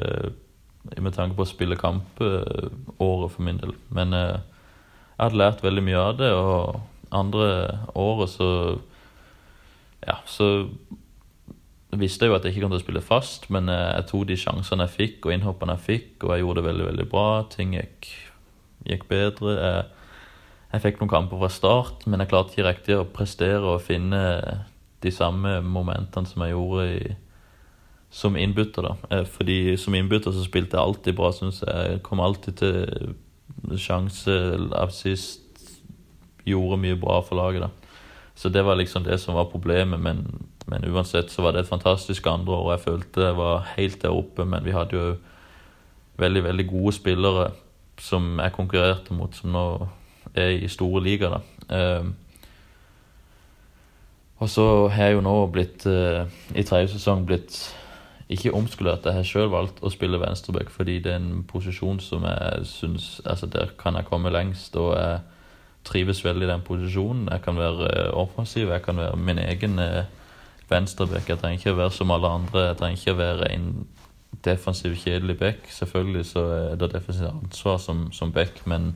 med 1.02 1.16
tanke 1.18 1.34
på 1.34 1.42
å 1.42 1.50
spille 1.50 1.76
kamp 1.76 2.22
året 2.22 3.34
for 3.34 3.42
min 3.44 3.58
del. 3.58 3.74
Men 3.90 4.14
jeg 4.14 4.38
hadde 5.18 5.42
lært 5.42 5.64
veldig 5.66 5.84
mye 5.84 6.04
av 6.04 6.20
det, 6.22 6.30
og 6.32 6.78
andre 7.12 7.80
året 7.96 8.30
så 8.30 8.52
Ja, 10.06 10.20
så 10.30 10.68
visste 11.98 12.26
jeg 12.26 12.32
jo 12.32 12.36
at 12.38 12.46
jeg 12.46 12.54
ikke 12.54 12.65
kom 12.65 12.74
til 12.74 12.82
å 12.82 12.84
spille 12.84 13.02
fast, 13.02 13.48
men 13.54 13.70
eh, 13.72 13.98
jeg 13.98 14.08
tok 14.12 14.28
de 14.30 14.38
sjansene 14.38 14.86
jeg 14.86 14.96
fikk, 14.96 15.26
og 15.26 15.34
innhoppene 15.34 15.76
jeg 15.78 15.86
fikk, 15.86 16.26
og 16.26 16.34
jeg 16.34 16.44
gjorde 16.44 16.62
det 16.62 16.68
veldig, 16.70 16.86
veldig 16.91 17.06
bra. 17.10 17.28
Ting 17.50 17.76
gikk, 17.76 18.10
gikk 18.86 19.06
bedre. 19.10 19.56
Jeg, 19.56 19.84
jeg 20.74 20.84
fikk 20.86 21.02
noen 21.02 21.13
kamper 21.13 21.41
fra 21.41 21.52
start, 21.54 22.06
men 22.06 22.22
jeg 22.22 22.32
klarte 22.32 22.54
ikke 22.56 22.68
riktig 22.70 22.98
å 23.00 23.08
prestere 23.15 23.76
og 23.76 23.84
finne 23.86 24.22
de 25.06 25.13
samme 25.13 25.60
momentene 25.65 26.30
som 26.30 26.44
jeg 26.46 26.56
gjorde 26.56 26.88
i, 26.91 27.15
som 28.15 28.38
innbytter. 28.39 28.89
da. 28.89 28.96
Eh, 29.12 29.26
fordi 29.38 29.60
som 29.82 29.96
innbytter 29.96 30.36
så 30.36 30.46
spilte 30.46 30.78
jeg 30.78 30.84
alltid 30.84 31.18
bra, 31.18 31.32
syns 31.36 31.63
jeg. 31.63 32.02
Kom 32.06 32.24
alltid 32.24 32.62
til 32.62 33.80
sjanse 33.82 34.36
av 34.76 34.94
sist. 34.96 35.44
Gjorde 36.45 36.81
mye 36.81 36.97
bra 36.99 37.19
for 37.25 37.39
laget, 37.39 37.65
da. 37.65 37.69
Så 38.36 38.49
det 38.51 38.65
var 38.67 38.75
liksom 38.75 39.03
det 39.03 39.17
som 39.21 39.36
var 39.36 39.47
problemet, 39.51 39.99
men, 39.99 40.25
men 40.67 40.86
uansett 40.91 41.31
så 41.31 41.41
var 41.41 41.55
det 41.55 41.63
et 41.63 41.71
fantastisk 41.71 42.27
andre 42.27 42.53
år. 42.53 42.71
Jeg 42.73 42.84
følte 42.84 43.29
jeg 43.29 43.38
var 43.38 43.69
helt 43.77 44.01
der 44.01 44.12
oppe, 44.12 44.45
men 44.45 44.65
vi 44.65 44.75
hadde 44.75 44.97
jo 44.97 45.15
veldig, 46.19 46.43
veldig 46.43 46.67
gode 46.67 46.93
spillere 46.93 47.51
som 47.99 48.39
jeg 48.39 48.51
konkurrerte 48.51 49.15
mot, 49.15 49.36
som 49.36 49.55
nå 49.55 49.65
er 50.36 50.58
i 50.60 50.67
store 50.67 51.03
liga, 51.03 51.31
da. 51.31 51.39
Uh, 51.71 52.12
og 54.43 54.49
så 54.51 54.65
har 54.91 55.10
jeg 55.10 55.15
jo 55.15 55.23
nå 55.23 55.36
blitt, 55.47 55.86
uh, 55.88 56.27
i 56.51 56.63
tredje 56.67 56.91
sesong, 56.97 57.23
blitt 57.25 57.55
ikke 58.29 58.51
omskulert. 58.58 59.05
Jeg 59.05 59.15
har 59.15 59.27
sjøl 59.27 59.51
valgt 59.53 59.79
å 59.86 59.91
spille 59.93 60.19
venstreback 60.19 60.71
fordi 60.73 60.97
det 61.05 61.13
er 61.13 61.21
en 61.21 61.45
posisjon 61.47 62.01
som 62.01 62.25
jeg 62.25 62.65
syns 62.67 63.21
Altså, 63.25 63.45
der 63.45 63.71
kan 63.79 63.95
jeg 63.95 64.10
komme 64.10 64.34
lengst, 64.34 64.75
og 64.75 64.95
jeg 64.97 65.19
trives 65.86 66.24
veldig 66.26 66.48
i 66.48 66.52
den 66.52 66.63
posisjonen. 66.65 67.28
Jeg 67.32 67.41
kan 67.41 67.58
være 67.58 67.89
eh, 67.89 68.13
offensiv, 68.13 68.69
jeg 68.69 68.82
kan 68.82 68.98
være 68.98 69.17
min 69.17 69.39
egen 69.39 69.80
eh, 69.80 70.06
venstreback. 70.69 71.30
Jeg 71.30 71.41
trenger 71.41 71.60
ikke 71.60 71.76
å 71.76 71.82
være 71.82 71.95
som 71.95 72.12
alle 72.12 72.32
andre. 72.39 72.67
Jeg 72.69 72.78
trenger 72.80 73.02
ikke 73.02 73.15
å 73.15 73.21
være 73.21 73.52
en 73.54 73.67
defensiv, 74.45 74.95
kjedelig 75.00 75.38
back. 75.39 75.67
Selvfølgelig 75.71 76.26
så 76.26 76.45
er 76.54 76.80
det 76.82 76.93
defensivt 76.93 77.32
ansvar 77.32 77.78
som, 77.82 78.08
som 78.12 78.34
back, 78.34 78.62
men, 78.65 78.95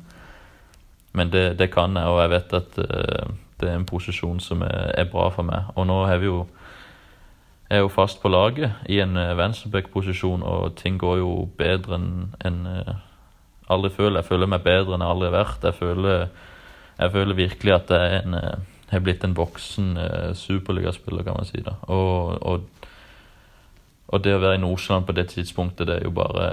men 1.13 1.31
det, 1.33 1.59
det, 1.59 1.71
kan 1.73 1.95
jeg, 1.97 2.05
og 2.05 2.21
jeg 2.21 2.31
vet 2.35 2.55
at 2.59 2.79
uh, 2.83 3.35
det 3.61 3.69
er 3.69 3.77
en 3.77 3.87
posisjon 3.89 4.41
som 4.43 4.61
er, 4.61 4.91
er 4.97 5.09
bra 5.09 5.29
for 5.33 5.47
meg. 5.47 5.71
Og 5.75 5.87
nå 5.89 6.03
har 6.05 6.21
vi 6.21 6.29
jo 6.29 6.47
jeg 7.69 7.77
er 7.77 7.83
jo 7.85 7.91
fast 7.93 8.17
på 8.21 8.31
laget 8.33 8.71
i 8.89 8.97
en 8.97 9.13
venstreback-posisjon, 9.13 10.41
og 10.41 10.73
ting 10.75 10.95
går 10.97 11.19
jo 11.19 11.33
bedre 11.57 11.99
enn 11.99 12.07
en, 12.41 12.63
aldri 13.69 13.91
føler. 13.93 14.19
Jeg 14.19 14.29
føler 14.29 14.49
meg 14.49 14.65
bedre 14.65 14.95
enn 14.95 15.03
jeg 15.05 15.13
aldri 15.13 15.29
har 15.29 15.35
vært. 15.35 15.67
Jeg 15.67 15.77
føler, 15.77 16.23
jeg 16.99 17.11
føler 17.11 17.35
virkelig 17.35 17.73
at 17.73 17.93
jeg 17.95 18.21
en, 18.23 18.35
uh, 18.35 18.77
har 18.89 19.03
blitt 19.05 19.23
en 19.23 19.35
voksen 19.37 19.97
eh, 20.01 20.31
superligaspiller, 20.33 21.23
kan 21.23 21.35
man 21.37 21.45
si. 21.45 21.61
da. 21.61 21.75
Og, 21.93 22.39
og, 22.41 22.87
og, 24.07 24.23
det 24.23 24.33
å 24.33 24.39
være 24.41 24.57
i 24.57 24.61
Nordsjøland 24.63 25.05
på 25.05 25.13
det 25.13 25.27
tidspunktet, 25.29 25.85
det 25.87 25.99
er 25.99 26.07
jo 26.07 26.15
bare 26.17 26.47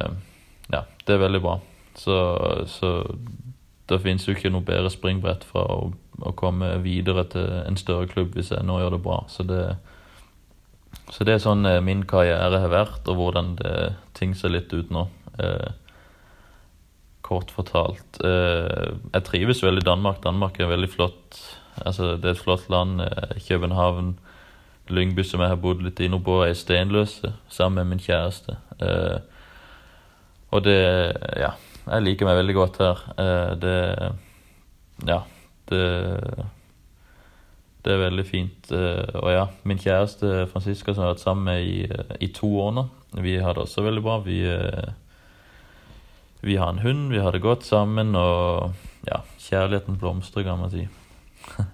Ja, 0.68 0.82
det 1.06 1.14
er 1.14 1.22
veldig 1.22 1.40
bra. 1.40 1.54
Så, 1.96 2.16
så 2.68 2.90
det 3.88 4.02
finnes 4.02 4.26
jo 4.28 4.34
ikke 4.34 4.50
noe 4.52 4.66
bedre 4.66 4.90
springbrett 4.92 5.46
fra 5.48 5.64
å, 5.64 5.92
å 6.20 6.34
komme 6.36 6.74
videre 6.84 7.24
til 7.32 7.46
en 7.62 7.80
større 7.80 8.10
klubb 8.10 8.36
hvis 8.36 8.52
jeg 8.52 8.66
nå 8.68 8.80
gjør 8.82 8.98
det 8.98 9.04
bra. 9.06 9.22
Så 9.32 9.46
det 9.48 9.62
så 11.12 11.24
det 11.26 11.36
er 11.36 11.42
sånn 11.42 11.66
eh, 11.68 11.82
min 11.84 12.02
karriere 12.08 12.60
har 12.62 12.72
vært, 12.72 13.04
og 13.06 13.20
hvordan 13.20 13.54
det, 13.60 13.74
ting 14.18 14.34
ser 14.34 14.54
litt 14.54 14.72
ut 14.74 14.90
nå. 14.94 15.06
Eh, 15.38 15.68
kort 17.26 17.50
fortalt. 17.54 18.20
Eh, 18.24 18.94
jeg 19.12 19.26
trives 19.26 19.62
veldig 19.64 19.82
i 19.82 19.88
Danmark. 19.88 20.22
Danmark 20.24 20.60
er 20.60 20.70
veldig 20.70 20.90
flott. 20.92 21.40
Altså, 21.82 22.14
det 22.16 22.30
er 22.30 22.36
et 22.36 22.42
flott 22.42 22.68
land. 22.72 23.00
Eh, 23.02 23.36
København, 23.48 24.16
Lyngby, 24.88 25.24
som 25.26 25.42
jeg 25.42 25.50
har 25.50 25.62
bodd 25.62 25.82
litt 25.82 26.00
inne 26.04 26.20
på, 26.22 26.40
er 26.44 26.54
stenløse 26.54 27.32
sammen 27.50 27.82
med 27.82 27.96
min 27.96 28.04
kjæreste. 28.04 28.58
Eh, 28.80 29.18
og 30.54 30.62
det 30.64 30.78
Ja, 31.36 31.56
jeg 31.86 32.02
liker 32.02 32.26
meg 32.26 32.38
veldig 32.38 32.54
godt 32.54 32.78
her. 32.82 33.02
Det 33.60 34.12
Ja, 35.06 35.22
det 35.70 36.46
det 37.86 37.92
er 37.94 38.00
veldig 38.02 38.26
fint. 38.26 38.72
Og 38.72 39.30
ja, 39.30 39.44
min 39.62 39.78
kjæreste 39.78 40.48
Franziska, 40.50 40.92
som 40.92 41.04
har 41.04 41.12
vært 41.12 41.22
sammen 41.22 41.44
med 41.44 41.62
i, 41.62 41.86
i, 42.18 42.26
to 42.34 42.48
år 42.58 42.72
nå, 42.74 42.82
vi 43.22 43.36
har 43.38 43.54
det 43.54 43.62
også 43.62 43.84
veldig 43.86 44.02
bra. 44.02 44.16
Vi, 44.24 44.40
vi 46.46 46.56
har 46.60 46.70
en 46.72 46.82
hund, 46.84 47.10
vi 47.12 47.20
har 47.22 47.34
det 47.34 47.42
godt 47.44 47.66
sammen, 47.66 48.14
og 48.14 48.72
ja, 49.08 49.20
kjærligheten 49.42 49.98
blomstrer, 49.98 50.46
kan 50.46 50.60
man 50.62 50.70
si. 50.72 50.86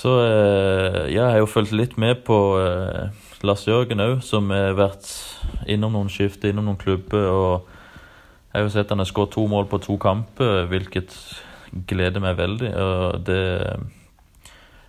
Så 0.00 0.12
ja, 0.20 1.06
jeg 1.10 1.24
har 1.24 1.40
jo 1.42 1.48
fulgt 1.50 1.72
litt 1.74 1.96
med 1.98 2.22
på 2.24 2.36
Lars 3.42 3.66
Jørgen 3.66 4.00
òg, 4.00 4.20
som 4.22 4.52
har 4.54 4.76
vært 4.78 5.08
innom 5.68 5.96
noen 5.96 6.12
skifter, 6.12 6.52
innom 6.52 6.68
noen 6.70 6.80
klubber. 6.80 7.26
og 7.26 7.68
jeg 8.50 8.58
har 8.58 8.66
jo 8.66 8.72
sett 8.74 8.90
han 8.90 8.98
har 8.98 9.06
skåret 9.06 9.30
to 9.30 9.44
mål 9.46 9.68
på 9.70 9.78
to 9.78 9.94
kamper, 10.02 10.64
hvilket 10.66 11.14
gleder 11.86 12.22
meg 12.22 12.38
veldig. 12.38 12.70
Og 12.82 13.20
det 13.26 13.44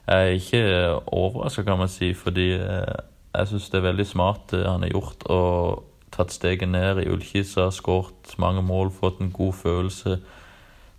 er 0.10 0.34
ikke 0.34 0.64
overraska, 1.06 1.64
kan 1.68 1.78
man 1.78 1.92
si, 1.92 2.14
fordi 2.18 2.56
eh, 2.58 2.96
jeg 3.36 3.52
syns 3.52 3.70
det 3.70 3.80
er 3.80 3.86
veldig 3.86 4.08
smart 4.10 4.48
det 4.52 4.64
han 4.66 4.82
har 4.82 4.96
gjort. 4.96 5.28
Og 5.30 5.91
tatt 6.12 6.34
steget 6.34 6.70
ned 6.70 7.02
i 7.02 7.10
ullkissa, 7.10 7.70
skåret 7.72 8.36
mange 8.38 8.62
mål, 8.62 8.92
fått 8.92 9.22
en 9.22 9.32
god 9.32 9.54
følelse. 9.54 10.20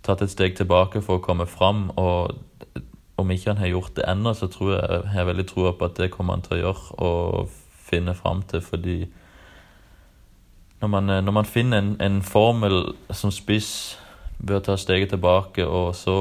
Tatt 0.03 0.21
et 0.21 0.31
steg 0.33 0.57
tilbake 0.57 1.01
for 1.01 1.19
å 1.19 1.23
komme 1.23 1.47
fram. 1.47 1.89
Og 1.97 2.33
om 3.17 3.31
ikke 3.31 3.53
han 3.53 3.61
har 3.61 3.71
gjort 3.71 3.95
det 3.95 4.07
ennå, 4.09 4.33
så 4.33 4.49
tror 4.51 4.73
jeg, 4.73 4.87
jeg 4.89 5.13
har 5.13 5.29
veldig 5.29 5.47
troa 5.47 5.73
på 5.77 5.85
at 5.85 5.99
det 6.01 6.11
kommer 6.11 6.37
han 6.37 6.45
til 6.45 6.57
å 6.57 6.61
gjøre 6.63 6.97
og 6.97 7.59
finne 7.83 8.15
fram 8.17 8.41
til, 8.49 8.61
fordi 8.61 8.97
når 10.81 10.89
man, 10.89 11.11
når 11.23 11.31
man 11.31 11.45
finner 11.45 11.77
en, 11.79 11.93
en 12.01 12.21
formel 12.25 12.95
som 13.13 13.31
spiss 13.31 13.97
å 14.43 14.59
ta 14.59 14.75
steget 14.75 15.13
tilbake, 15.13 15.63
og 15.63 15.93
så 15.95 16.17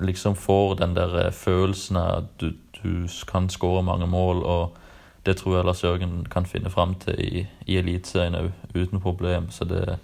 liksom 0.00 0.36
får 0.36 0.78
den 0.80 0.94
der 0.96 1.26
eh, 1.26 1.32
følelsen 1.32 1.98
av 2.00 2.22
at 2.22 2.30
du, 2.40 2.54
du 2.78 3.08
kan 3.28 3.50
skåre 3.52 3.82
mange 3.84 4.06
mål, 4.06 4.42
og 4.42 4.78
det 5.26 5.36
tror 5.36 5.56
jeg 5.56 5.64
Lars 5.64 5.84
Jørgen 5.84 6.26
kan 6.30 6.46
finne 6.46 6.70
fram 6.70 6.94
til 7.00 7.20
i, 7.20 7.46
i 7.66 7.76
Eliteserien 7.80 8.36
òg, 8.36 8.50
uten 8.74 9.00
problem. 9.00 9.50
Så 9.50 9.64
det, 9.64 9.98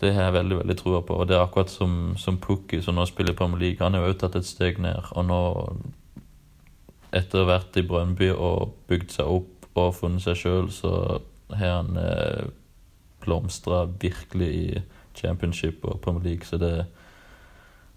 det 0.00 0.14
har 0.14 0.28
jeg 0.28 0.36
veldig 0.38 0.58
veldig 0.58 0.76
trua 0.78 1.00
på. 1.00 1.18
Og 1.20 1.28
det 1.28 1.36
er 1.36 1.44
akkurat 1.44 1.70
som, 1.70 2.14
som 2.16 2.38
Pukki, 2.40 2.80
som 2.82 2.96
nå 2.96 3.04
spiller 3.06 3.34
i 3.34 3.36
Premier 3.36 3.60
League. 3.60 3.84
Han 3.84 3.94
har 3.94 4.06
jo 4.08 4.16
tatt 4.18 4.38
et 4.40 4.48
steg 4.48 4.80
ned. 4.80 5.12
Og 5.12 5.28
nå, 5.28 5.40
etter 7.12 7.42
å 7.42 7.44
ha 7.44 7.52
vært 7.58 7.76
i 7.76 7.84
Brønnby 7.86 8.30
og 8.32 8.74
bygd 8.88 9.18
seg 9.18 9.36
opp 9.36 9.68
og 9.74 9.94
funnet 9.98 10.24
seg 10.24 10.38
sjøl, 10.38 10.70
så 10.72 11.20
har 11.52 11.80
han 11.82 11.98
eh, 12.00 12.44
blomstra 13.24 13.84
virkelig 14.00 14.50
i 14.54 14.82
championship 15.18 15.84
og 15.84 16.00
Premier 16.00 16.24
League. 16.30 16.48
Så 16.48 16.56
det, 16.62 16.86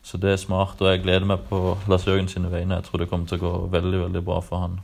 så 0.03 0.19
det 0.19 0.33
er 0.33 0.41
smart, 0.41 0.81
og 0.81 0.91
jeg 0.91 1.05
gleder 1.05 1.27
meg 1.29 1.47
på 1.47 1.77
Lars 1.87 2.07
Jørgen 2.07 2.27
sine 2.31 2.51
vegne. 2.51 2.75
Jeg 2.75 2.89
tror 2.89 3.01
det 3.03 3.09
kommer 3.11 3.29
til 3.29 3.39
å 3.39 3.45
gå 3.45 3.55
veldig 3.77 4.03
veldig 4.07 4.25
bra 4.27 4.41
for 4.43 4.65
han. 4.65 4.79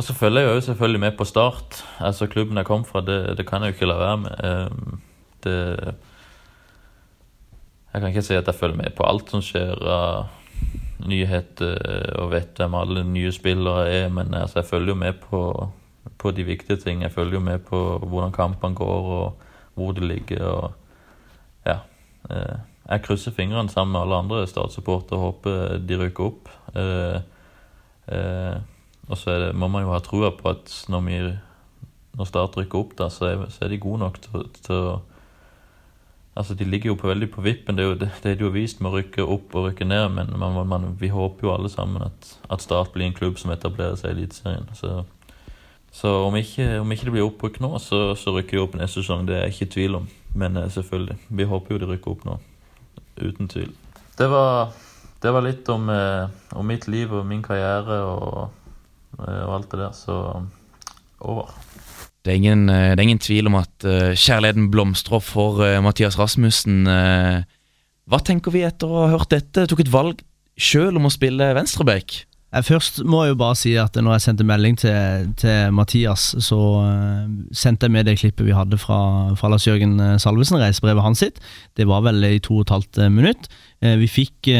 Og 0.00 0.04
så 0.06 0.14
følger 0.16 0.46
jeg 0.46 0.56
jo 0.56 0.60
selvfølgelig 0.64 1.00
med 1.00 1.16
på 1.18 1.26
Start. 1.28 1.82
Altså 2.00 2.26
Klubben 2.26 2.56
jeg 2.56 2.64
kom 2.64 2.86
fra, 2.88 3.02
det, 3.04 3.36
det 3.36 3.44
kan 3.46 3.60
jeg 3.60 3.74
jo 3.74 3.76
ikke 3.76 3.88
la 3.90 3.96
være 4.00 4.16
med. 4.16 4.70
Det, 5.44 5.56
jeg 7.92 8.00
kan 8.00 8.08
ikke 8.08 8.22
si 8.24 8.38
at 8.38 8.48
jeg 8.48 8.54
følger 8.54 8.76
med 8.80 8.96
på 8.96 9.04
alt 9.04 9.28
som 9.28 9.44
skjer 9.44 9.76
av 9.84 10.30
nyheter 11.04 11.76
og 12.20 12.32
vet 12.32 12.56
hvem 12.56 12.78
alle 12.80 13.04
nye 13.04 13.32
spillere 13.32 13.84
er, 13.92 14.08
men 14.08 14.32
altså, 14.34 14.62
jeg 14.62 14.70
følger 14.72 14.94
jo 14.94 14.98
med 15.02 15.20
på, 15.20 15.42
på 16.18 16.32
de 16.32 16.48
viktige 16.48 16.80
ting. 16.80 17.04
Jeg 17.04 17.12
følger 17.12 17.36
jo 17.36 17.44
med 17.44 17.58
på 17.68 17.84
hvordan 18.00 18.32
kampene 18.32 18.80
går. 18.80 19.12
og 19.20 19.46
hvor 19.80 19.92
de 19.92 20.06
ligger. 20.06 20.44
og 20.44 20.72
ja. 21.66 21.78
Eh, 22.30 22.58
jeg 22.90 23.02
krysser 23.02 23.32
fingrene 23.32 23.70
sammen 23.70 23.92
med 23.92 24.00
alle 24.00 24.18
andre 24.24 24.46
Start-supportere 24.46 25.18
og 25.18 25.24
håper 25.24 25.78
de 25.88 25.98
rykker 26.00 26.24
opp. 26.24 26.50
Eh, 26.74 27.20
eh, 28.16 28.56
og 29.10 29.18
så 29.18 29.36
det, 29.42 29.52
må 29.58 29.68
man 29.68 29.84
jo 29.84 29.92
ha 29.94 30.00
trua 30.04 30.30
på 30.36 30.52
at 30.52 30.72
når, 30.92 31.06
vi, 31.06 31.20
når 32.18 32.28
Start 32.30 32.58
rykker 32.58 32.78
opp, 32.78 32.96
da, 32.98 33.10
så 33.12 33.26
er, 33.32 33.46
så 33.50 33.66
er 33.66 33.72
de 33.72 33.80
gode 33.82 34.04
nok 34.04 34.20
til, 34.22 34.46
til, 34.62 34.90
å, 34.94 34.98
Altså, 36.38 36.54
De 36.54 36.64
ligger 36.64 36.92
jo 36.92 36.96
på 36.96 37.08
veldig 37.08 37.26
på 37.34 37.42
vippen. 37.44 37.76
Det 37.76 37.84
er 37.84 37.88
jo, 37.88 37.96
det, 37.98 38.10
det 38.22 38.30
er 38.32 38.42
jo 38.44 38.52
vist 38.54 38.78
med 38.80 38.92
å 38.92 38.96
rykke 38.96 39.24
opp 39.26 39.54
og 39.58 39.66
rykke 39.66 39.84
ned. 39.84 40.06
Men 40.14 40.30
man, 40.38 40.54
man, 40.68 40.86
vi 41.00 41.10
håper 41.12 41.46
jo 41.46 41.54
alle 41.54 41.68
sammen 41.68 42.06
at, 42.06 42.28
at 42.48 42.62
Start 42.62 42.94
blir 42.94 43.08
en 43.08 43.16
klubb 43.16 43.38
som 43.38 43.50
etablerer 43.52 43.98
seg 43.98 44.14
i 44.14 44.14
Eliteserien. 44.14 44.68
Så, 44.78 45.02
så 45.92 46.14
om, 46.24 46.36
ikke, 46.38 46.78
om 46.80 46.94
ikke 46.94 47.08
det 47.08 47.16
blir 47.16 47.26
opprykk 47.26 47.58
nå, 47.60 47.74
så, 47.82 48.14
så 48.16 48.32
rykker 48.36 48.56
de 48.56 48.62
opp 48.62 48.78
neste 48.78 49.02
sesong. 49.02 49.26
Det 49.28 49.36
er 49.36 49.44
jeg 49.48 49.56
ikke 49.56 49.68
i 49.68 49.74
tvil 49.74 49.98
om. 50.00 50.06
Men 50.38 50.56
eh, 50.56 50.70
selvfølgelig, 50.70 51.18
vi 51.28 51.48
håper 51.50 51.74
jo 51.74 51.82
de 51.82 51.90
rykker 51.90 52.14
opp 52.14 52.24
nå. 52.28 52.38
Uten 53.20 53.50
tvil. 53.50 53.74
Det 54.16 54.30
var, 54.30 54.72
det 55.20 55.34
var 55.34 55.44
litt 55.44 55.68
om, 55.68 55.90
eh, 55.92 56.30
om, 56.56 56.66
mitt 56.66 56.86
liv 56.88 57.12
og 57.12 57.26
min 57.26 57.42
karriere 57.44 58.00
og, 58.06 58.59
og 59.26 59.54
alt 59.58 59.70
det 59.72 59.82
der. 59.82 59.92
Så 59.96 60.16
over. 61.20 61.52
Det 62.20 62.34
er, 62.34 62.36
ingen, 62.36 62.66
det 62.68 62.98
er 62.98 63.06
ingen 63.06 63.22
tvil 63.22 63.48
om 63.48 63.56
at 63.62 63.84
kjærligheten 63.84 64.68
blomstrer 64.72 65.22
for 65.24 65.62
Mathias 65.80 66.18
Rasmussen. 66.20 66.82
Hva 66.84 68.18
tenker 68.26 68.52
vi 68.52 68.66
etter 68.66 68.90
å 68.90 69.06
ha 69.06 69.12
hørt 69.14 69.32
dette? 69.32 69.64
Tok 69.70 69.80
et 69.86 69.92
valg 69.92 70.20
sjøl 70.60 71.00
om 71.00 71.08
å 71.08 71.12
spille 71.14 71.54
venstreback. 71.56 72.26
Først 72.66 73.04
må 73.06 73.22
jeg 73.22 73.32
jo 73.32 73.38
bare 73.38 73.56
si 73.56 73.72
at 73.78 73.94
når 73.94 74.16
jeg 74.16 74.24
sendte 74.24 74.46
melding 74.46 74.76
til, 74.80 75.28
til 75.38 75.70
Mathias, 75.72 76.32
så 76.42 76.58
sendte 77.54 77.86
jeg 77.86 77.94
med 77.94 78.08
det 78.10 78.16
klippet 78.18 78.48
vi 78.48 78.56
hadde 78.56 78.78
fra, 78.82 78.98
fra 79.38 79.52
Lars 79.52 79.68
Jørgen 79.68 79.94
Salvesen, 80.18 80.58
reisebrevet 80.58 81.04
hans 81.04 81.22
sitt. 81.22 81.38
Det 81.78 81.86
var 81.86 82.02
vel 82.08 82.18
i 82.26 82.40
to 82.42 82.58
og 82.58 82.66
et 82.66 82.74
halvt 82.74 83.04
minutt. 83.14 83.46
Uh, 83.80 83.96
vi 83.96 84.08
fikk, 84.12 84.50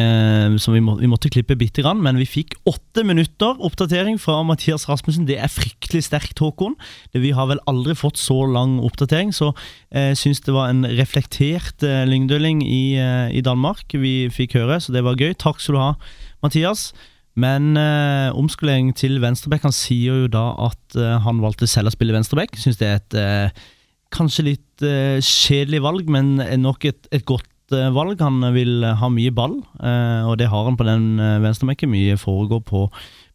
som 0.63 0.73
vi, 0.73 0.81
må, 0.81 0.95
vi, 0.97 1.09
måtte 1.11 1.29
klippe 1.33 1.57
bitte 1.61 1.85
grann, 1.85 2.01
men 2.01 2.17
vi 2.17 2.25
fikk 2.29 2.55
åtte 2.69 3.05
minutter 3.05 3.59
oppdatering 3.61 4.17
fra 4.21 4.39
Mathias 4.49 4.87
Rasmussen. 4.89 5.27
Det 5.29 5.37
er 5.37 5.53
fryktelig 5.53 6.07
sterkt, 6.07 6.41
Håkon. 6.41 6.79
Vi 7.13 7.35
har 7.37 7.51
vel 7.51 7.61
aldri 7.71 7.97
fått 7.99 8.21
så 8.21 8.39
lang 8.49 8.79
oppdatering, 8.85 9.35
så 9.37 9.53
jeg 9.93 10.17
uh, 10.17 10.19
syns 10.19 10.41
det 10.47 10.57
var 10.57 10.73
en 10.73 10.87
reflektert 10.99 11.85
lyngdøling 11.85 12.65
i, 12.65 12.97
i 13.35 13.45
Danmark 13.45 13.93
vi 13.93 14.31
fikk 14.33 14.57
høre, 14.59 14.81
så 14.81 14.95
det 14.95 15.05
var 15.05 15.21
gøy. 15.21 15.35
Takk 15.39 15.61
skal 15.61 15.77
du 15.77 15.83
ha, 15.83 15.95
Mathias. 16.45 16.91
Men 17.39 17.77
eh, 17.79 18.31
omskolering 18.35 18.91
til 18.97 19.21
venstreback 19.23 19.67
Han 19.69 19.75
sier 19.75 20.25
jo 20.25 20.31
da 20.33 20.51
at 20.67 20.99
eh, 20.99 21.19
han 21.25 21.43
valgte 21.45 21.69
selv 21.71 21.91
å 21.91 21.95
spille 21.95 22.15
venstreback. 22.17 22.59
Syns 22.59 22.81
det 22.81 22.89
er 22.89 22.99
et 22.99 23.19
eh, 23.21 23.63
kanskje 24.15 24.47
litt 24.49 24.85
eh, 24.87 25.21
kjedelig 25.23 25.83
valg, 25.85 26.11
men 26.11 26.35
nok 26.61 26.89
et, 26.91 27.07
et 27.15 27.27
godt 27.29 27.50
eh, 27.77 27.91
valg. 27.95 28.21
Han 28.21 28.43
vil 28.57 28.85
ha 28.85 29.09
mye 29.13 29.33
ball, 29.35 29.61
eh, 29.81 30.29
og 30.29 30.39
det 30.41 30.51
har 30.53 30.69
han 30.69 30.79
på 30.79 30.87
den 30.89 31.17
venstremekken. 31.45 31.91
Mye 31.91 32.21
foregår 32.21 32.63
på 32.67 32.89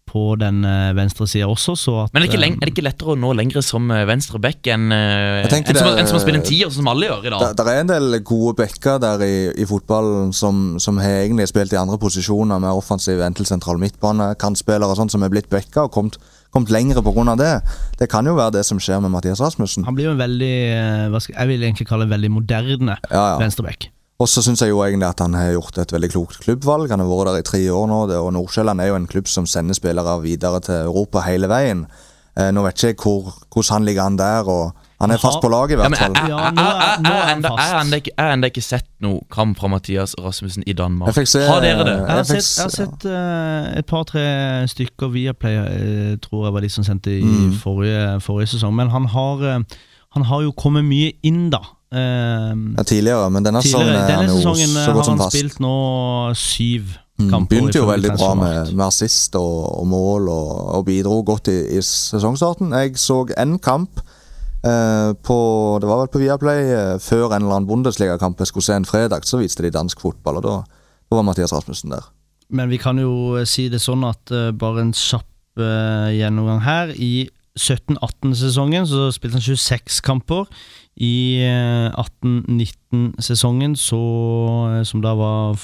på 0.06 0.36
den 0.38 0.62
venstre 0.96 1.26
sida 1.28 1.48
også. 1.50 1.74
At, 2.04 2.14
Men 2.14 2.24
er 2.24 2.30
det, 2.30 2.38
er 2.38 2.60
det, 2.62 2.70
ikke 2.70 2.84
lettere 2.86 3.16
å 3.16 3.18
nå 3.20 3.32
lengre 3.36 3.64
som 3.66 3.90
venstre 4.08 4.38
back 4.40 4.70
enn 4.70 4.94
en 4.94 5.50
som, 5.50 5.90
en 5.98 6.06
som, 6.06 6.14
har 6.14 6.22
spilt 6.22 6.38
en 6.40 6.46
tier, 6.46 6.70
som 6.72 6.88
alle 6.88 7.10
gjør 7.10 7.26
i 7.26 7.32
dag? 7.34 7.56
Det 7.58 7.66
er 7.66 7.80
en 7.82 7.90
del 7.90 8.20
gode 8.22 8.54
backer 8.62 9.02
der 9.02 9.26
i, 9.26 9.34
i 9.58 9.66
fotballen 9.68 10.30
som, 10.32 10.78
som, 10.80 11.02
har 11.02 11.26
egentlig 11.26 11.50
spilt 11.50 11.74
i 11.74 11.82
andre 11.82 11.98
posisjoner, 12.00 12.62
med 12.62 12.70
offensiv 12.70 13.26
enten 13.26 13.50
sentral 13.50 13.82
midtbane, 13.82 14.30
kantspillere 14.40 14.94
og 14.94 15.02
sånn, 15.02 15.12
som 15.12 15.26
er 15.26 15.34
blitt 15.34 15.50
backa 15.52 15.88
og 15.90 15.98
kommet, 15.98 16.22
kommet 16.54 16.72
lengre 16.72 17.04
pga. 17.04 17.36
det. 17.42 17.52
Det 18.00 18.08
kan 18.12 18.30
jo 18.30 18.38
være 18.38 18.60
det 18.60 18.66
som 18.70 18.80
skjer 18.80 19.02
med 19.04 19.12
Mathias 19.12 19.42
Rasmussen. 19.44 19.90
Han 19.90 19.98
blir 19.98 20.12
jo 20.12 20.16
en 20.16 20.22
veldig, 20.22 20.56
jeg 21.34 21.52
vil 21.52 21.66
egentlig 21.66 21.90
kalle 21.90 22.06
det 22.06 22.14
veldig 22.14 22.32
moderne 22.38 23.02
ja, 23.10 23.26
ja. 23.34 23.38
venstreback. 23.42 23.90
Og 24.16 24.30
så 24.32 24.40
syns 24.46 24.62
jeg 24.64 24.72
jo 24.72 24.80
egentlig 24.86 25.10
at 25.10 25.20
han 25.20 25.34
har 25.36 25.52
gjort 25.58 25.78
et 25.84 25.92
veldig 25.92 26.10
klokt 26.14 26.40
klubbvalg. 26.46 26.88
Han 26.92 27.04
har 27.04 27.10
vært 27.10 27.34
der 27.34 27.42
i 27.44 27.48
tre 27.50 27.62
år 27.76 27.88
nå, 27.92 28.02
og 28.16 28.32
Nordsjælland 28.32 28.82
er 28.82 28.94
jo 28.94 29.00
en 29.02 29.10
klubb 29.12 29.28
som 29.28 29.48
sender 29.50 29.76
spillere 29.76 30.22
videre 30.24 30.62
til 30.64 30.86
Europa 30.88 31.26
hele 31.28 31.52
veien. 31.52 31.84
Eh, 32.36 32.50
nå 32.52 32.64
vet 32.66 32.80
ikke 32.80 32.92
jeg 32.94 33.00
hvor, 33.00 33.36
hvordan 33.52 33.74
han 33.74 33.86
ligger 33.88 34.04
an 34.04 34.18
der, 34.20 34.48
og 34.52 34.72
han 35.00 35.12
er 35.12 35.20
fast 35.20 35.42
på 35.44 35.50
laget 35.52 35.76
i 35.76 35.80
hvert 35.80 35.98
fall. 35.98 36.16
Jeg 36.16 36.36
har 38.16 38.32
ennå 38.32 38.48
ikke 38.48 38.64
sett 38.64 38.88
noe 39.04 39.20
kamp 39.32 39.60
fra 39.60 39.68
Mathias 39.72 40.16
Rasmussen 40.20 40.64
i 40.68 40.74
Danmark. 40.76 41.16
Se, 41.16 41.44
har 41.44 41.60
dere 41.64 41.84
det? 41.84 41.96
Jeg 42.00 42.16
har 42.16 42.28
sett, 42.30 42.50
jeg 42.58 42.64
har 42.64 42.76
sett 42.76 43.08
uh, 43.12 43.72
et 43.80 43.88
par-tre 43.88 44.24
stykker 44.72 45.12
via 45.12 45.36
Play, 45.36 45.60
uh, 45.60 46.16
tror 46.24 46.48
jeg 46.48 46.56
var 46.56 46.64
de 46.64 46.72
som 46.72 46.88
sendte 46.88 47.12
i 47.12 47.24
mm. 47.24 47.58
forrige, 47.64 48.06
forrige, 48.24 48.56
sesong. 48.56 48.76
Men 48.76 48.92
han 48.96 49.08
har, 49.12 49.44
uh, 49.44 49.82
han 50.16 50.28
har 50.32 50.48
jo 50.48 50.56
kommet 50.56 50.88
mye 50.88 51.12
inn, 51.28 51.50
da. 51.52 51.60
Uh, 51.94 52.74
ja, 52.76 52.84
tidligere, 52.84 53.30
men 53.30 53.46
denne 53.46 53.62
sesongen 53.62 53.94
er 53.94 54.08
denne 54.10 54.24
han 54.24 54.32
jo 54.32 54.40
sesongen 54.40 54.72
så 54.74 54.94
godt 54.96 55.06
som 55.06 55.20
fast. 55.20 55.22
har 55.22 55.30
han 55.30 55.34
spilt 55.36 55.60
nå 55.64 55.76
syv 56.40 56.96
mm, 57.22 57.28
kamper. 57.30 57.52
Begynte 57.52 57.80
jo 57.80 57.90
veldig 57.92 58.14
bra 58.18 58.32
med, 58.40 58.72
med 58.74 58.86
assist 58.88 59.38
og, 59.38 59.60
og 59.80 59.86
mål, 59.92 60.32
og, 60.34 60.50
og, 60.80 60.86
bidro 60.88 61.20
godt 61.28 61.52
i, 61.54 61.60
i, 61.78 61.84
sesongstarten. 61.86 62.74
Jeg 62.74 62.98
så 63.00 63.22
én 63.38 63.56
kamp 63.62 64.02
uh, 64.02 65.14
på 65.14 65.38
Det 65.82 65.92
var 65.92 66.02
vel 66.02 66.12
på 66.16 66.24
Viaplay 66.24 66.74
uh, 66.74 66.96
før 67.00 67.30
en 67.30 67.46
eller 67.46 67.60
annen 67.60 67.70
Bundesliga-kamp 67.70 68.42
jeg 68.42 68.52
skulle 68.52 68.68
se 68.68 68.80
en 68.82 68.90
fredag. 68.90 69.30
Så 69.30 69.40
viste 69.44 69.64
de 69.64 69.74
dansk 69.78 70.02
fotball, 70.02 70.42
og 70.42 70.48
da, 70.48 70.58
da 71.06 71.22
var 71.22 71.30
Mathias 71.30 71.54
Rasmussen 71.54 71.94
der. 71.94 72.10
Men 72.50 72.74
vi 72.74 72.82
kan 72.82 72.98
jo 73.02 73.46
si 73.46 73.70
det 73.70 73.80
sånn 73.82 74.04
at 74.06 74.34
bare 74.58 74.84
en 74.84 74.94
kjapp 74.94 75.32
gjennomgang 75.56 76.60
her. 76.66 76.92
I 76.94 77.30
17-18-sesongen 77.56 78.88
så 78.90 79.08
spilte 79.16 79.40
han 79.40 79.46
26 79.46 80.02
kamper. 80.06 80.50
I 80.96 81.44
18-19-sesongen, 81.92 83.74
eh, 83.76 83.80
så 83.80 84.00
eh, 84.72 84.84
Som 84.88 85.02
da 85.04 85.12
var 85.20 85.60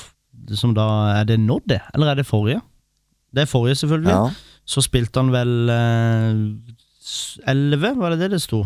Som 0.52 0.74
da 0.76 0.88
Er 1.16 1.24
det 1.30 1.40
nå, 1.40 1.62
det? 1.64 1.80
Eller 1.94 2.12
er 2.12 2.16
det 2.20 2.28
forrige? 2.28 2.60
Det 3.32 3.46
er 3.46 3.48
forrige, 3.48 3.76
selvfølgelig. 3.80 4.12
Ja. 4.12 4.28
Så 4.68 4.82
spilte 4.84 5.22
han 5.22 5.32
vel 5.32 5.70
eh, 5.72 6.36
11, 7.48 7.96
var 7.96 8.12
det 8.12 8.20
det 8.20 8.32
det 8.34 8.42
sto? 8.44 8.66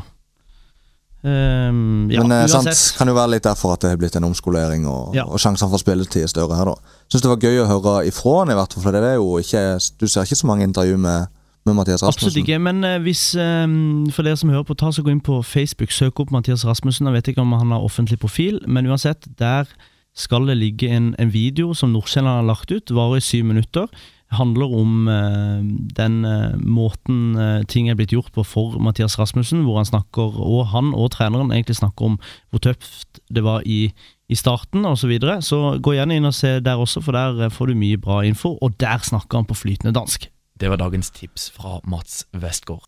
Um, 1.26 2.10
ja, 2.12 2.22
Men 2.22 2.32
uansett. 2.32 2.74
sant, 2.74 2.98
kan 3.00 3.10
jo 3.10 3.16
være 3.18 3.32
litt 3.34 3.46
derfor 3.48 3.74
at 3.74 3.82
det 3.82 3.90
har 3.94 3.98
blitt 3.98 4.18
en 4.18 4.28
omskolering, 4.28 4.84
og, 4.86 5.16
ja. 5.18 5.24
og 5.26 5.42
sjansene 5.42 5.72
for 5.72 5.82
spilletid 5.82 6.22
er 6.26 6.30
større 6.30 6.58
her, 6.58 6.70
da. 6.70 6.98
Syns 7.10 7.24
det 7.26 7.32
var 7.32 7.42
gøy 7.42 7.64
å 7.64 7.70
høre 7.70 7.94
ifra 8.10 8.36
han, 8.44 8.52
i 8.54 8.58
hvert 8.60 8.76
fall, 8.76 8.84
for 8.84 8.94
det 8.94 9.02
er 9.10 9.18
jo 9.18 9.40
ikke 9.42 9.64
Du 10.02 10.06
ser 10.06 10.28
ikke 10.28 10.38
så 10.38 10.50
mange 10.50 10.68
intervju 10.68 11.00
med 11.02 11.32
med 11.66 11.78
Mathias 11.78 12.04
Rasmussen? 12.04 12.30
Absolutt 12.30 12.42
ikke, 12.44 12.60
men 12.62 12.84
uh, 12.86 13.02
hvis 13.04 13.24
um, 13.36 14.06
for 14.14 14.28
dere 14.28 14.40
som 14.40 14.52
hører 14.54 14.66
på, 14.68 14.78
ta 14.78 14.92
så 14.94 15.04
gå 15.06 15.14
inn 15.14 15.24
på 15.24 15.42
Facebook, 15.46 15.94
søk 15.96 16.22
opp 16.24 16.34
Mathias 16.36 16.66
Rasmussen. 16.68 17.10
Jeg 17.10 17.18
vet 17.18 17.32
ikke 17.34 17.46
om 17.46 17.56
han 17.58 17.74
har 17.76 17.86
offentlig 17.86 18.20
profil, 18.22 18.62
men 18.68 18.90
uansett, 18.90 19.28
der 19.40 19.70
skal 20.16 20.48
det 20.48 20.58
ligge 20.58 20.90
en, 20.96 21.14
en 21.20 21.32
video 21.34 21.74
som 21.76 21.92
Nordsjælland 21.92 22.40
har 22.40 22.48
lagt 22.48 22.72
ut, 22.72 22.94
varer 22.96 23.20
i 23.20 23.26
syv 23.26 23.50
minutter. 23.52 23.90
handler 24.36 24.72
om 24.74 25.08
uh, 25.08 25.62
den 25.98 26.26
måten 26.66 27.38
ting 27.70 27.90
er 27.90 27.96
blitt 27.96 28.12
gjort 28.12 28.32
på 28.34 28.44
for 28.44 28.80
Mathias 28.80 29.20
Rasmussen, 29.20 29.64
hvor 29.64 29.78
han 29.78 29.86
snakker, 29.86 30.40
og 30.42 30.68
han 30.74 30.94
og 30.94 31.12
treneren 31.12 31.52
egentlig 31.52 31.76
snakker 31.76 32.06
om 32.06 32.20
hvor 32.50 32.60
tøft 32.60 33.20
det 33.30 33.44
var 33.44 33.62
i 33.66 33.94
i 34.30 34.36
starten 34.36 34.86
osv. 34.86 35.02
Så, 35.02 35.08
videre. 35.08 35.42
så 35.42 35.78
gå 35.78 35.94
gjerne 35.94 36.18
inn 36.18 36.26
og 36.26 36.34
se 36.34 36.60
der 36.60 36.82
også, 36.82 37.02
for 37.06 37.14
der 37.14 37.50
får 37.54 37.70
du 37.70 37.78
mye 37.78 37.98
bra 38.02 38.24
info. 38.26 38.56
Og 38.62 38.74
der 38.82 38.98
snakker 39.06 39.38
han 39.38 39.46
på 39.46 39.58
flytende 39.58 39.94
dansk. 39.94 40.30
Det 40.60 40.70
var 40.72 40.78
dagens 40.78 41.12
tips 41.12 41.50
fra 41.52 41.80
Mats 41.84 42.26
Westgård. 42.32 42.86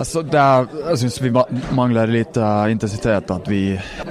Altså, 0.00 0.22
der, 0.22 0.66
jeg 0.90 0.98
syns 1.00 1.16
vi 1.22 1.30
mangler 1.76 2.08
litt 2.12 2.36
uh, 2.36 2.66
intensitet. 2.72 3.30
At 3.32 3.48
vi, 3.48 3.62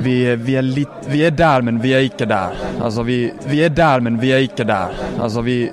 vi, 0.01 0.15
vi, 0.41 0.55
er 0.57 0.65
litt, 0.65 0.95
vi, 1.09 1.21
er 1.25 1.33
der, 1.37 1.65
men 1.65 1.77
vi 1.83 1.93
er 1.93 2.07
ikke 2.07 2.25
der. 2.29 2.57
Altså, 2.81 3.05
vi, 3.05 3.27
er 3.29 3.69
der, 3.73 4.01
men 4.05 4.17
vi 4.21 4.31
er 4.33 4.45
ikke 4.45 4.65
der. 4.65 4.93
Altså, 5.21 5.45
vi 5.45 5.67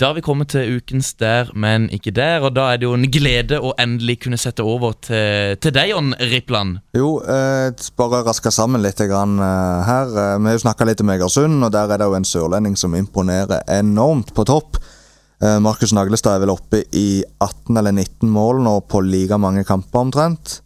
Da 0.00 0.06
har 0.06 0.14
vi 0.14 0.22
kommet 0.24 0.48
til 0.54 0.78
ukens 0.78 1.12
Der, 1.14 1.50
men 1.54 1.88
ikke 1.90 2.14
der. 2.14 2.46
Og 2.46 2.54
da 2.54 2.70
er 2.70 2.78
det 2.78 2.86
jo 2.86 2.94
en 2.94 3.10
glede 3.10 3.58
å 3.58 3.74
endelig 3.78 4.20
kunne 4.22 4.38
sette 4.40 4.62
over 4.62 4.94
til, 5.02 5.58
til 5.58 5.74
deg, 5.74 5.90
Jon 5.90 6.14
Rippland. 6.32 6.78
Jo, 6.96 7.18
eh, 7.20 7.74
bare 7.98 8.22
raska 8.30 8.54
sammen 8.54 8.82
litt 8.86 9.02
grann, 9.10 9.36
eh, 9.42 9.82
her. 9.90 10.06
Eh, 10.06 10.38
vi 10.38 10.52
har 10.52 10.56
jo 10.56 10.64
snakka 10.64 10.86
litt 10.86 11.02
om 11.02 11.12
Egersund, 11.18 11.66
og 11.66 11.74
der 11.74 11.90
er 11.90 11.98
det 11.98 12.08
jo 12.08 12.16
en 12.16 12.30
sørlending 12.30 12.78
som 12.78 12.94
imponerer 12.94 13.66
enormt 13.80 14.32
på 14.34 14.46
topp. 14.48 14.80
Eh, 15.40 15.58
Markus 15.64 15.94
Naglestad 15.96 16.36
er 16.36 16.44
vel 16.44 16.52
oppe 16.52 16.82
i 16.92 17.22
18 17.40 17.78
eller 17.80 17.94
19 17.96 18.28
mål 18.28 18.60
nå 18.64 18.76
på 18.90 19.00
like 19.06 19.38
mange 19.40 19.64
kamper 19.64 20.04
omtrent. 20.04 20.60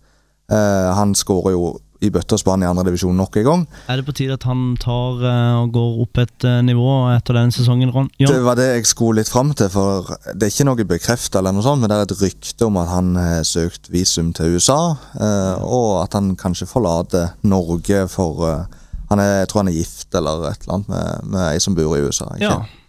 Eh, 0.50 0.90
han 0.98 1.14
skårer 1.14 1.54
jo 1.54 1.76
i 2.04 2.10
bøtte 2.12 2.36
og 2.36 2.40
spann 2.42 2.60
i 2.60 2.66
andredivisjon 2.68 3.16
nok 3.16 3.38
en 3.40 3.46
gang. 3.46 3.62
Er 3.88 4.00
det 4.00 4.04
på 4.04 4.12
tide 4.18 4.34
at 4.36 4.42
han 4.44 4.74
tar 4.76 5.22
uh, 5.22 5.62
og 5.62 5.70
går 5.72 6.02
opp 6.02 6.18
et 6.20 6.44
nivå 6.66 6.90
etter 7.14 7.38
den 7.38 7.54
sesongen? 7.54 7.94
Ron? 7.94 8.10
Det 8.18 8.42
var 8.44 8.58
det 8.58 8.66
jeg 8.66 8.90
skulle 8.90 9.22
litt 9.22 9.30
fram 9.32 9.54
til, 9.56 9.70
for 9.72 10.10
det 10.26 10.44
er 10.44 10.52
ikke 10.52 10.66
noe 10.68 10.86
bekrefta, 10.90 11.40
men 11.40 11.62
det 11.62 11.96
er 11.96 12.04
et 12.04 12.16
rykte 12.20 12.68
om 12.68 12.76
at 12.82 12.92
han 12.92 13.14
har 13.16 13.48
søkt 13.48 13.88
visum 13.94 14.34
til 14.36 14.58
USA, 14.58 14.98
og 15.64 15.88
at 16.02 16.18
han 16.18 16.34
kanskje 16.36 16.68
forlater 16.68 17.38
Norge 17.48 18.04
for 18.12 18.66
han 19.08 19.20
er, 19.20 19.40
Jeg 19.40 19.48
tror 19.48 19.64
han 19.64 19.72
er 19.72 19.80
gift 19.80 20.14
eller 20.14 20.48
et 20.50 20.60
eller 20.66 20.74
annet 20.74 20.88
med, 20.92 21.32
med 21.32 21.52
ei 21.54 21.60
som 21.62 21.76
bor 21.78 21.96
i 21.96 22.04
USA. 22.04 22.28
Ikke? 22.36 22.52
Ja. 22.52 22.83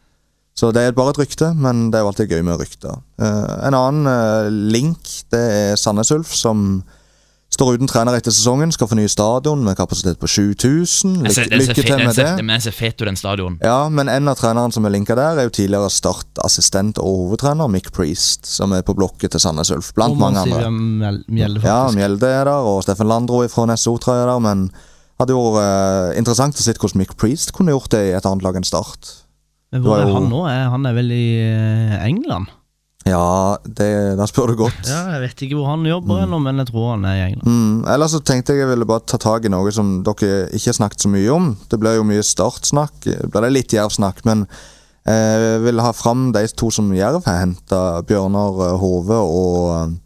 Så 0.56 0.70
det 0.72 0.86
er 0.88 0.94
bare 0.96 1.12
et 1.12 1.20
rykte, 1.20 1.50
men 1.60 1.90
det 1.92 2.00
er 2.00 2.06
jo 2.06 2.12
alltid 2.14 2.32
gøy 2.32 2.44
med 2.48 2.62
rykter. 2.62 3.02
Uh, 3.20 3.56
en 3.68 3.76
annen 3.76 4.08
uh, 4.08 4.48
link 4.48 5.10
det 5.34 5.42
er 5.42 5.80
Sandnes 5.80 6.14
Ulf, 6.16 6.32
som 6.32 6.80
står 7.52 7.76
uten 7.76 7.90
trener 7.92 8.16
etter 8.16 8.32
sesongen. 8.32 8.72
Skal 8.72 8.88
få 8.88 8.96
ny 8.96 9.10
stadion 9.12 9.66
med 9.68 9.76
kapasitet 9.76 10.20
på 10.22 10.30
7000. 10.32 11.18
Lykke, 11.28 11.60
lykke 11.60 11.76
til 11.84 12.00
med 12.00 12.16
det. 12.16 12.30
Men 12.40 12.56
jeg 12.56 12.70
ser 12.70 12.78
fet 12.78 12.96
ut, 13.02 13.06
den 13.10 13.20
stadion. 13.20 13.60
Ja, 13.64 13.90
men 13.92 14.12
en 14.12 14.32
av 14.32 14.40
trenerne 14.40 14.72
som 14.76 14.88
er 14.88 14.96
linka 14.96 15.20
der, 15.20 15.42
er 15.44 15.50
jo 15.50 15.56
tidligere 15.60 15.92
Start-assistent 15.92 17.04
og 17.04 17.20
hovedtrener 17.26 17.72
Mick 17.72 17.92
Priest, 17.96 18.48
som 18.48 18.76
er 18.76 18.88
på 18.88 18.96
blokket 18.96 19.36
til 19.36 19.44
Sandnes 19.44 19.74
Ulf, 19.76 19.92
blant 19.96 20.20
mange 20.20 20.44
andre. 20.48 20.72
Mjelde, 20.72 21.68
ja, 21.68 21.82
Mjelde 21.96 22.32
er 22.32 22.48
der, 22.48 22.72
og 22.72 22.84
Steffen 22.88 23.12
Landro 23.12 23.44
fra 23.52 23.68
NSO, 23.68 23.98
tror 24.00 24.20
jeg, 24.20 24.28
er 24.28 24.38
der, 24.38 24.44
men 24.48 24.70
Hadde 25.16 25.32
jo 25.32 25.54
vært 25.56 26.10
uh, 26.12 26.18
interessant 26.20 26.58
å 26.60 26.64
se 26.64 26.74
hvordan 26.76 27.00
Mick 27.00 27.14
Priest 27.16 27.54
kunne 27.56 27.72
gjort 27.72 27.94
det 27.94 28.02
i 28.10 28.16
et 28.18 28.26
annet 28.28 28.44
lag 28.44 28.58
enn 28.60 28.66
Start. 28.68 29.14
Men 29.74 29.82
Hvor 29.84 30.00
er 30.00 30.12
han 30.14 30.30
nå? 30.30 30.44
Han 30.46 30.86
er 30.86 30.94
vel 30.96 31.12
i 31.12 31.26
eh, 31.42 31.98
England? 32.06 32.52
Ja, 33.06 33.58
det, 33.62 34.18
da 34.18 34.26
spør 34.26 34.50
du 34.50 34.56
godt. 34.64 34.88
Ja, 34.90 35.04
Jeg 35.14 35.28
vet 35.28 35.42
ikke 35.46 35.60
hvor 35.60 35.68
han 35.70 35.84
jobber 35.86 36.24
ennå, 36.24 36.40
men 36.42 36.58
jeg 36.64 36.72
tror 36.72 36.96
han 36.96 37.04
er 37.06 37.20
i 37.20 37.26
England. 37.28 37.46
Mm, 37.46 37.76
ellers 37.94 38.16
så 38.16 38.22
tenkte 38.26 38.56
jeg 38.56 38.64
jeg 38.64 38.72
ville 38.72 38.88
bare 38.90 39.06
ta 39.06 39.20
tak 39.22 39.46
i 39.46 39.52
noe 39.54 39.74
som 39.76 40.00
dere 40.06 40.48
ikke 40.50 40.72
har 40.72 40.78
snakket 40.80 41.06
så 41.06 41.12
mye 41.14 41.36
om. 41.36 41.52
Det 41.70 41.78
ble 41.82 41.94
jo 42.00 42.08
mye 42.08 42.24
startsnakk. 42.26 42.98
Det 43.06 43.30
ble 43.30 43.52
litt 43.54 43.76
jervsnakk, 43.78 44.24
men 44.26 44.48
eh, 45.06 45.36
jeg 45.44 45.62
vil 45.68 45.84
ha 45.86 45.94
fram 45.94 46.32
de 46.34 46.48
to 46.58 46.72
som 46.74 46.90
Jerv 46.98 47.22
har 47.30 47.44
henta. 47.44 47.84
Bjørnar 48.10 48.64
eh, 48.72 48.76
Hove 48.82 49.22
og 49.22 50.02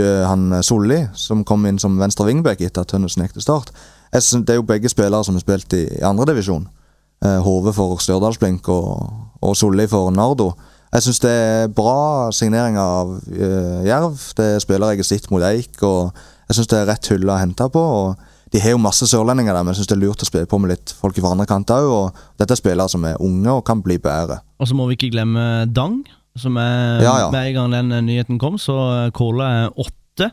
han 0.00 0.62
Solli, 0.62 1.00
som 1.18 1.42
kom 1.46 1.64
inn 1.66 1.78
som 1.82 1.98
venstre 2.02 2.26
vingbekk 2.28 2.62
etter 2.62 2.82
at 2.82 2.90
Tønnesen 2.90 3.24
gikk 3.26 3.38
til 3.38 3.46
start. 3.46 3.70
Det 4.10 4.54
er 4.54 4.58
jo 4.58 4.66
begge 4.66 4.90
spillere 4.90 5.22
som 5.26 5.38
har 5.38 5.42
spilt 5.42 5.74
i, 5.78 5.84
i 5.98 6.04
andredivisjon. 6.06 6.66
Eh, 6.66 6.79
Hove 7.20 7.72
for 7.76 7.98
Stjørdalsblink 8.00 8.68
og, 8.72 9.12
og 9.44 9.56
Solli 9.58 9.84
for 9.90 10.08
Nardo. 10.14 10.52
Jeg 10.90 11.04
syns 11.04 11.20
det 11.22 11.30
er 11.30 11.68
bra 11.70 12.30
signeringer 12.34 12.80
av 12.82 13.10
uh, 13.14 13.80
Jerv. 13.86 14.16
Det 14.38 14.46
er 14.56 14.62
spillere 14.64 14.94
jeg 14.96 15.02
har 15.04 15.08
sett 15.10 15.28
mot 15.30 15.44
Eik, 15.46 15.76
og 15.86 16.08
jeg 16.48 16.56
syns 16.58 16.70
det 16.72 16.78
er 16.80 16.88
rett 16.90 17.10
hylle 17.12 17.30
å 17.30 17.38
hente 17.38 17.68
på. 17.70 17.78
og 17.78 18.16
De 18.50 18.58
har 18.64 18.72
jo 18.74 18.80
masse 18.82 19.06
sørlendinger 19.06 19.54
der, 19.54 19.62
men 19.62 19.70
jeg 19.76 19.82
syns 19.82 19.90
det 19.92 19.96
er 19.98 20.02
lurt 20.02 20.24
å 20.24 20.30
spille 20.30 20.48
på 20.50 20.58
med 20.58 20.72
litt 20.72 20.94
folk 20.98 21.20
fra 21.20 21.30
andre 21.36 21.46
kanter 21.46 21.86
òg. 21.86 22.18
Dette 22.40 22.56
er 22.56 22.62
spillere 22.62 22.90
som 22.90 23.04
er 23.06 23.20
unge 23.22 23.52
og 23.54 23.62
kan 23.68 23.84
bli 23.84 24.00
bedre. 24.02 24.40
Og 24.58 24.66
så 24.66 24.74
må 24.80 24.88
vi 24.90 24.96
ikke 24.98 25.12
glemme 25.14 25.44
Dang, 25.70 26.00
som 26.40 26.56
er 26.58 27.04
Ja, 27.04 27.14
ja. 27.26 27.30
Hver 27.36 27.52
gang 27.54 27.76
den 27.76 27.92
eh, 27.94 28.02
nyheten 28.08 28.40
kom, 28.42 28.58
så 28.58 28.80
eh, 29.04 29.12
Kåla 29.14 29.52
er 29.60 29.78
åtte 29.84 30.32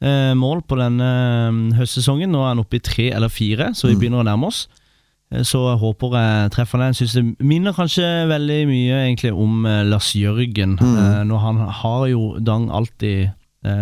eh, 0.00 0.32
mål 0.38 0.62
på 0.70 0.78
denne 0.80 1.10
eh, 1.50 1.60
høstsesongen. 1.82 2.32
Nå 2.32 2.46
er 2.46 2.54
han 2.54 2.62
oppe 2.64 2.78
i 2.80 2.84
tre 2.84 3.10
eller 3.12 3.28
fire, 3.28 3.74
så 3.76 3.90
vi 3.90 3.98
Mm. 3.98 4.00
begynner 4.06 4.22
å 4.24 4.28
nærme 4.30 4.48
oss. 4.54 4.64
Eh, 5.32 5.42
Så 5.42 5.60
jeg 5.70 5.78
håper 5.82 6.14
jeg 6.16 6.52
treffer 6.56 6.78
den. 6.78 6.94
Synes 6.94 7.16
det 7.16 7.24
minner 7.44 7.72
kanskje 7.76 8.28
veldig 8.30 8.60
mye 8.68 9.00
egentlig 9.06 9.32
om 9.32 9.66
eh, 9.66 9.82
Lars 9.84 10.12
Jørgen. 10.16 10.78
Mm. 10.80 10.94
Eh, 10.96 11.24
Når 11.28 11.38
han 11.44 11.58
har 11.82 12.06
jo 12.12 12.38
Dang 12.40 12.70
alltid 12.70 13.34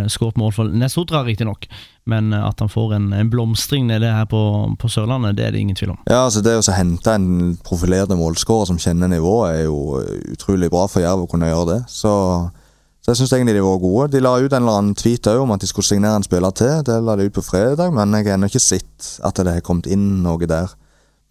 skåret 0.08 0.38
mål 0.40 0.54
for 0.56 0.64
Nesotra, 0.72 1.20
riktignok. 1.22 1.66
Men 2.08 2.32
at 2.32 2.58
han 2.60 2.68
får 2.72 2.94
en, 2.96 3.10
en 3.12 3.28
blomstring 3.30 3.84
nede 3.86 4.08
her 4.08 4.24
på, 4.24 4.38
på 4.80 4.88
Sørlandet, 4.88 5.36
det 5.36 5.44
er 5.44 5.52
det 5.52 5.60
ingen 5.60 5.76
tvil 5.76 5.92
om. 5.92 5.98
Ja, 6.08 6.22
altså 6.24 6.40
Det 6.42 6.54
å 6.56 6.72
hente 6.74 7.12
en 7.12 7.58
profilert 7.62 8.08
målskårer 8.08 8.70
som 8.70 8.78
kjenner 8.80 9.12
nivået, 9.12 9.52
er 9.52 9.68
jo 9.68 10.00
utrolig 10.32 10.70
bra 10.72 10.86
for 10.88 11.04
Jerv 11.04 11.26
å 11.26 11.28
kunne 11.30 11.50
gjøre 11.52 11.68
det. 11.74 11.78
Så, 11.92 12.14
så 13.04 13.12
jeg 13.12 13.20
syns 13.20 13.36
egentlig 13.36 13.58
de 13.58 13.66
var 13.68 13.84
gode. 13.84 14.08
De 14.16 14.24
la 14.24 14.32
ut 14.40 14.48
en 14.48 14.62
eller 14.64 14.80
annen 14.80 14.96
tweet 14.96 15.28
om 15.36 15.52
at 15.54 15.60
de 15.60 15.68
skulle 15.70 15.90
signere 15.92 16.22
en 16.22 16.26
spiller 16.26 16.56
til. 16.56 16.80
Det 16.88 16.96
la 17.04 17.20
de 17.20 17.28
ut 17.28 17.36
på 17.36 17.44
fredag, 17.44 17.92
men 17.94 18.16
jeg 18.16 18.30
har 18.30 18.40
ennå 18.40 18.48
ikke 18.48 18.64
sett 18.64 19.12
at 19.28 19.44
det 19.44 19.58
har 19.58 19.66
kommet 19.68 19.92
inn 19.92 20.08
noe 20.24 20.48
der. 20.48 20.72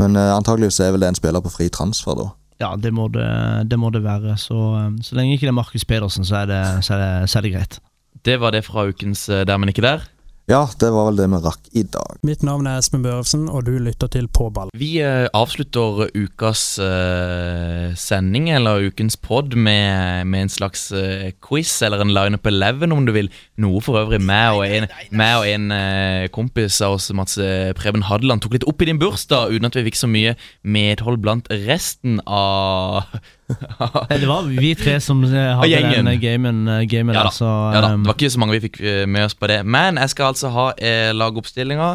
Men 0.01 0.17
uh, 0.19 0.35
antageligvis 0.35 0.79
er 0.83 0.91
vel 0.95 1.05
det 1.05 1.13
en 1.13 1.19
spiller 1.19 1.43
på 1.43 1.53
fri 1.53 1.69
transfer, 1.73 2.17
da. 2.19 2.29
Ja, 2.61 2.71
det 2.79 2.93
må 2.95 3.09
det, 3.11 3.27
det, 3.71 3.79
må 3.79 3.89
det 3.91 4.03
være. 4.05 4.37
Så, 4.39 4.55
eh, 4.79 4.91
så 5.03 5.17
lenge 5.17 5.35
ikke 5.35 5.47
det 5.49 5.51
er 5.51 5.59
Markus 5.59 5.83
Pedersen, 5.85 6.23
så 6.27 6.43
er 6.43 6.51
det, 6.51 6.61
så 6.87 6.95
er 6.95 7.01
det, 7.01 7.29
så 7.29 7.39
er 7.39 7.43
det 7.43 7.51
greit. 7.51 7.79
Det 8.25 8.37
var 8.39 8.55
det 8.55 8.63
fra 8.65 8.87
ukens 8.87 9.27
eh, 9.29 9.43
Der, 9.47 9.57
men 9.57 9.69
ikke 9.69 9.83
der. 9.83 10.05
Ja, 10.45 10.67
det 10.77 10.91
var 10.93 11.07
vel 11.07 11.15
det 11.17 11.25
vi 11.31 11.37
rakk 11.41 11.69
i 11.73 11.81
dag. 11.89 12.19
Mitt 12.25 12.43
navn 12.45 12.67
er 12.69 12.77
Espen 12.77 13.01
Børrefsen, 13.01 13.47
og 13.49 13.63
du 13.65 13.79
lytter 13.81 14.11
til 14.13 14.27
På 14.29 14.51
ball. 14.53 14.69
Vi 14.77 14.99
eh, 15.01 15.25
avslutter 15.33 16.03
ukas 16.13 16.77
eh, 16.85 17.95
sending, 17.97 18.51
eller 18.53 18.85
ukens 18.85 19.17
pod, 19.17 19.55
med, 19.57 20.27
med 20.29 20.45
en 20.45 20.53
slags 20.53 20.91
eh, 20.93 21.31
quiz, 21.41 21.73
eller 21.81 22.03
en 22.03 22.13
line 22.13 22.37
up 22.37 22.45
11, 22.45 22.93
om 22.93 23.07
du 23.09 23.13
vil. 23.15 23.31
Noe 23.57 23.81
for 23.81 23.97
øvrig 24.03 24.21
meg 24.21 24.59
og 24.59 24.67
en, 24.69 24.85
meg 25.17 25.39
og 25.39 25.49
en 25.49 25.73
eh, 25.73 26.27
kompis 26.35 26.77
av 26.85 26.99
oss, 26.99 27.09
Mats 27.17 27.39
eh, 27.41 27.73
Preben 27.73 28.05
Hadeland, 28.05 28.45
tok 28.45 28.59
litt 28.59 28.67
opp 28.69 28.85
i 28.85 28.91
din 28.91 29.01
bursdag, 29.01 29.49
uten 29.49 29.65
at 29.71 29.79
vi 29.79 29.87
fikk 29.89 29.97
så 30.03 30.11
mye 30.11 30.35
medhold 30.61 31.23
blant 31.25 31.49
resten 31.65 32.21
av 32.29 33.17
Det 34.21 34.27
var 34.27 34.47
vi 34.49 34.73
tre 34.77 34.97
som 35.03 35.23
eh, 35.23 35.51
hadde 35.59 35.81
den 35.93 36.19
gamen, 36.21 36.67
eh, 36.67 36.85
gamen 36.89 37.13
Ja 37.13 37.21
da, 37.21 37.29
Altså, 37.29 37.45
ja 37.45 37.81
da, 37.83 37.91
eh, 37.93 37.97
det 38.01 38.09
var 38.09 38.17
ikke 38.17 38.33
så 38.33 38.41
mange 38.41 38.55
vi 38.57 38.63
fikk 38.65 38.79
eh, 38.81 39.03
med 39.07 39.27
oss 39.27 39.35
på 39.37 39.49
det. 39.51 39.59
Men 39.65 39.99
jeg 40.01 40.13
skal 40.15 40.31
altså 40.33 40.49
ha 40.55 40.67
eh, 40.77 41.11
lagoppstillinga 41.13 41.91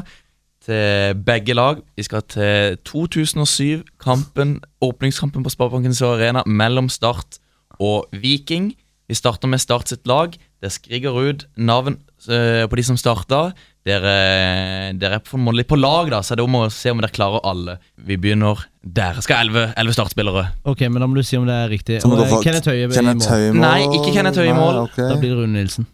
til 0.65 1.17
begge 1.27 1.57
lag. 1.57 1.81
Vi 1.97 2.05
skal 2.07 2.23
til 2.29 2.79
2007-kampen, 2.87 4.61
åpningskampen 4.85 5.43
på 5.45 5.51
Sparebanken 5.51 5.95
Sør 5.97 6.19
Arena 6.19 6.45
mellom 6.47 6.89
Start 6.93 7.41
og 7.81 8.07
Viking. 8.13 8.75
Vi 9.09 9.17
starter 9.19 9.51
med 9.51 9.59
Start 9.59 9.89
sitt 9.91 10.07
lag. 10.07 10.37
Det 10.63 10.73
skriger 10.73 11.17
ut 11.17 11.47
navn 11.57 11.97
eh, 12.29 12.67
på 12.69 12.77
de 12.77 12.85
som 12.87 12.99
starta. 13.01 13.51
Dere, 13.87 14.93
dere 15.01 15.17
er 15.17 15.23
på 15.25 15.39
en 15.39 15.45
måte 15.47 15.57
litt 15.57 15.69
på 15.71 15.79
lag, 15.81 16.11
da, 16.13 16.19
så 16.21 16.37
det 16.37 16.43
er 16.43 16.49
om 16.51 16.57
å 16.59 16.67
se 16.71 16.91
om 16.93 16.99
dere 17.01 17.09
klarer 17.17 17.41
alle. 17.49 17.79
Vi 17.97 18.19
begynner 18.21 18.61
der. 18.85 19.21
Skal 19.25 19.47
elleve- 19.49 19.95
startspillere. 19.97 20.43
Ok, 20.69 20.83
men 20.93 21.01
da 21.01 21.07
må 21.09 21.17
du 21.17 21.23
si 21.25 21.39
om 21.41 21.47
det 21.49 21.55
er 21.57 21.69
riktig. 21.73 22.01
Så 22.03 22.11
må 22.11 22.19
Og, 22.19 22.21
du 22.21 22.25
eh, 22.27 22.31
få- 22.35 22.43
Kenneth 22.45 22.69
Høie 22.69 22.85
i 22.85 22.93
Kenneth 22.93 23.25
mål. 23.25 23.31
Høie 23.33 23.49
i 23.49 23.53
mål. 23.57 23.61
Nei, 23.65 23.81
ikke 23.97 24.13
Kenneth 24.19 24.39
Høie 24.43 24.51
i 24.53 24.59
mål. 24.59 24.75
Nei, 24.75 24.83
ok. 24.85 24.97
Da 25.01 25.17
blir 25.17 25.31
det 25.33 25.39
Rune 25.41 25.57
Nilsen. 25.57 25.87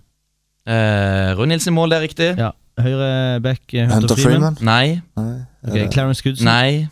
Eh, 0.67 1.35
Rune 1.39 1.49
Nilsen 1.55 1.73
i 1.73 1.77
mål, 1.77 1.91
det 1.95 1.99
er 2.01 2.05
riktig. 2.09 2.31
Ja. 2.43 2.51
Høyre 2.83 3.41
back 3.41 3.63
eh, 3.73 3.87
Hunter, 3.87 4.01
Hunter 4.01 4.17
Freeman. 4.21 4.57
Freeman. 4.57 4.67
Nei. 4.67 5.03
Nei. 5.17 5.47
Ok, 5.71 5.93
Clarence 5.95 6.23
Goodson. 6.27 6.45
Nei. 6.51 6.89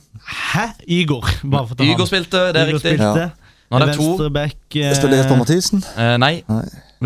Hæ? 0.55 0.69
Igor. 0.87 1.27
Bare 1.43 1.67
for 1.67 1.75
å 1.75 1.79
ta 1.83 1.85
Igor 1.85 2.07
han. 2.07 2.13
spilte, 2.15 2.45
det 2.55 2.63
er 2.63 2.71
Igor 2.71 2.79
riktig. 2.81 2.95
spilte. 3.03 3.27
Nå 3.71 3.81
er 3.81 3.87
det 3.91 3.95
to. 3.99 4.07
Venstre 4.15 4.31
back 4.31 4.77
eh, 4.79 4.95
Spiller 4.95 5.19
Jesper 5.19 5.37
Mathisen? 5.43 5.83
Eh, 5.99 6.17
nei. 6.23 6.35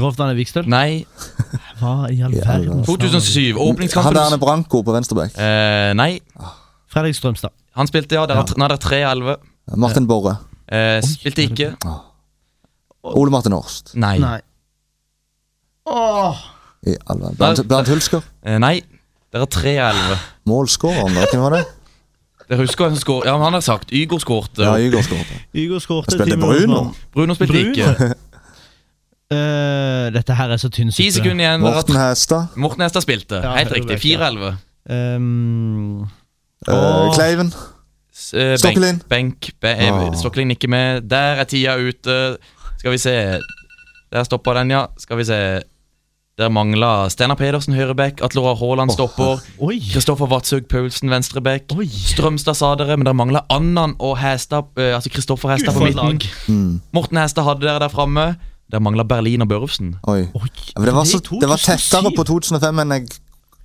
Rolf-Danne 0.03 0.35
Vikstøl. 0.39 0.67
Nei. 0.71 1.05
Hva 1.81 2.09
i 2.13 2.21
all 2.23 2.35
verden? 2.35 2.85
2007. 2.87 3.55
Han 3.57 3.63
Åpningskampen 3.73 4.15
der 4.19 4.35
er 4.37 4.41
Branko 4.43 4.83
på 4.87 4.95
venstreback. 4.97 5.37
eh, 5.39 5.93
Nei. 5.99 6.21
Fredrik 6.89 7.15
Strømstad. 7.19 7.51
Han 7.77 7.87
spilte, 7.87 8.15
ja. 8.19 8.27
Nå 8.27 8.65
er 8.65 8.75
det 8.75 8.81
tre 8.81 9.03
av 9.05 9.13
elleve. 9.17 9.37
Martin 9.77 10.07
Borre. 10.09 10.37
Eh, 10.69 11.01
spilte 11.05 11.45
ikke. 11.47 11.73
Ole 13.05 13.31
Martin 13.31 13.53
Horst. 13.53 13.95
Nei. 13.95 14.17
Nei. 14.19 14.41
Åh. 15.89 16.37
I 16.87 16.95
all 17.07 17.19
verden. 17.21 17.37
Bernt, 17.39 17.69
Bernt 17.69 17.89
Hulsker. 17.89 18.23
Eh, 18.45 18.59
nei. 18.59 18.81
Det 19.33 19.41
er 19.43 19.51
tre 19.53 19.75
av 19.79 19.93
elleve. 19.95 20.19
Målskåreren, 20.49 21.15
da. 21.15 21.27
Hvem 21.33 21.43
var 21.45 21.57
det? 21.59 21.65
Dere 22.49 22.63
husker 22.65 22.87
hvem 22.87 22.95
som 22.97 23.03
skåret? 23.03 23.27
Ja, 23.29 23.35
men 23.37 23.45
han 23.45 23.53
har 23.59 23.61
sagt. 23.65 23.91
Ygor 23.93 24.23
skårte. 24.25 24.63
Ja, 24.65 24.77
Ygor 24.81 25.03
skåret. 25.05 25.33
Igor 25.53 25.83
skårte. 25.85 26.15
Jeg 26.17 26.23
spilte 26.23 26.39
Bruno. 26.41 26.79
Bruno 27.13 27.35
spilte 27.37 27.53
Bruno? 27.53 27.75
ikke. 27.77 28.15
Eh, 29.31 30.09
dette 30.15 30.33
her 30.39 30.49
er 30.55 30.57
så 30.61 30.71
tynn 30.73 30.89
Ti 30.89 31.11
suppe. 31.11 31.19
sekunder 31.19 31.45
igjen. 31.45 31.61
Morten 31.61 31.97
Hestad. 32.01 32.55
Morten 32.57 32.81
Hestad 32.87 33.05
spilte. 33.05 33.43
Ja, 33.45 33.57
Helt 33.59 33.73
riktig. 33.77 33.99
Fire 34.01 34.25
av 34.25 34.33
elleve. 34.33 34.55
Um, 34.89 36.07
uh, 36.69 37.11
Kleiven. 37.15 37.53
Uh, 38.33 38.55
Stokkelin. 38.57 39.03
benk-. 39.09 39.09
Benk. 39.09 39.51
Be, 39.61 39.69
eh, 39.69 40.13
Stokkelin 40.17 40.51
ikke 40.57 40.69
med. 40.73 41.03
Der 41.11 41.43
er 41.43 41.45
tida 41.45 41.77
ute. 41.77 42.39
Skal 42.79 42.91
vi 42.95 42.99
se. 42.99 43.17
Der 44.13 44.25
stoppa 44.25 44.55
den, 44.55 44.71
ja. 44.73 44.87
Skal 44.99 45.17
vi 45.21 45.25
se. 45.29 45.61
Der 46.39 46.49
mangla 46.49 47.09
Steinar 47.11 47.35
Pedersen 47.37 47.75
høyreback. 47.75 48.23
Atle 48.23 48.41
Roar 48.41 48.55
Haaland 48.57 48.91
stopper. 48.95 49.41
oi. 49.61 49.77
Kristoffer 49.93 50.27
Vatshaug 50.31 50.69
Paulsen 50.71 51.11
venstreback. 51.11 51.63
Strømstad 52.15 52.55
sa 52.57 52.75
dere, 52.79 52.97
men 52.97 53.05
der 53.07 53.13
mangla 53.13 53.43
Annan 53.51 53.97
og 53.99 54.17
Hestad. 54.23 54.71
altså 54.79 55.11
Kristoffer 55.11 55.51
Hestad 55.53 55.75
på 55.75 55.81
midten. 55.85 55.97
lag. 56.19 56.29
Mm. 56.49 56.81
Morten 56.95 57.17
Hestad 57.19 57.45
hadde 57.45 57.67
dere 57.67 57.81
der 57.81 57.89
framme. 57.93 58.37
Der 58.73 58.83
mangla 58.85 59.05
Berlin 59.09 59.43
og 59.43 59.49
Børufsen. 59.49 59.95
Oi. 60.05 60.27
Oi. 60.35 60.49
Ja, 60.77 60.83
det, 60.85 60.95
var 60.95 61.05
så, 61.09 61.21
det 61.41 61.49
var 61.49 61.61
tettere 61.63 62.13
på 62.17 62.25
2005 62.29 62.83
enn 62.85 62.95
jeg 62.99 63.07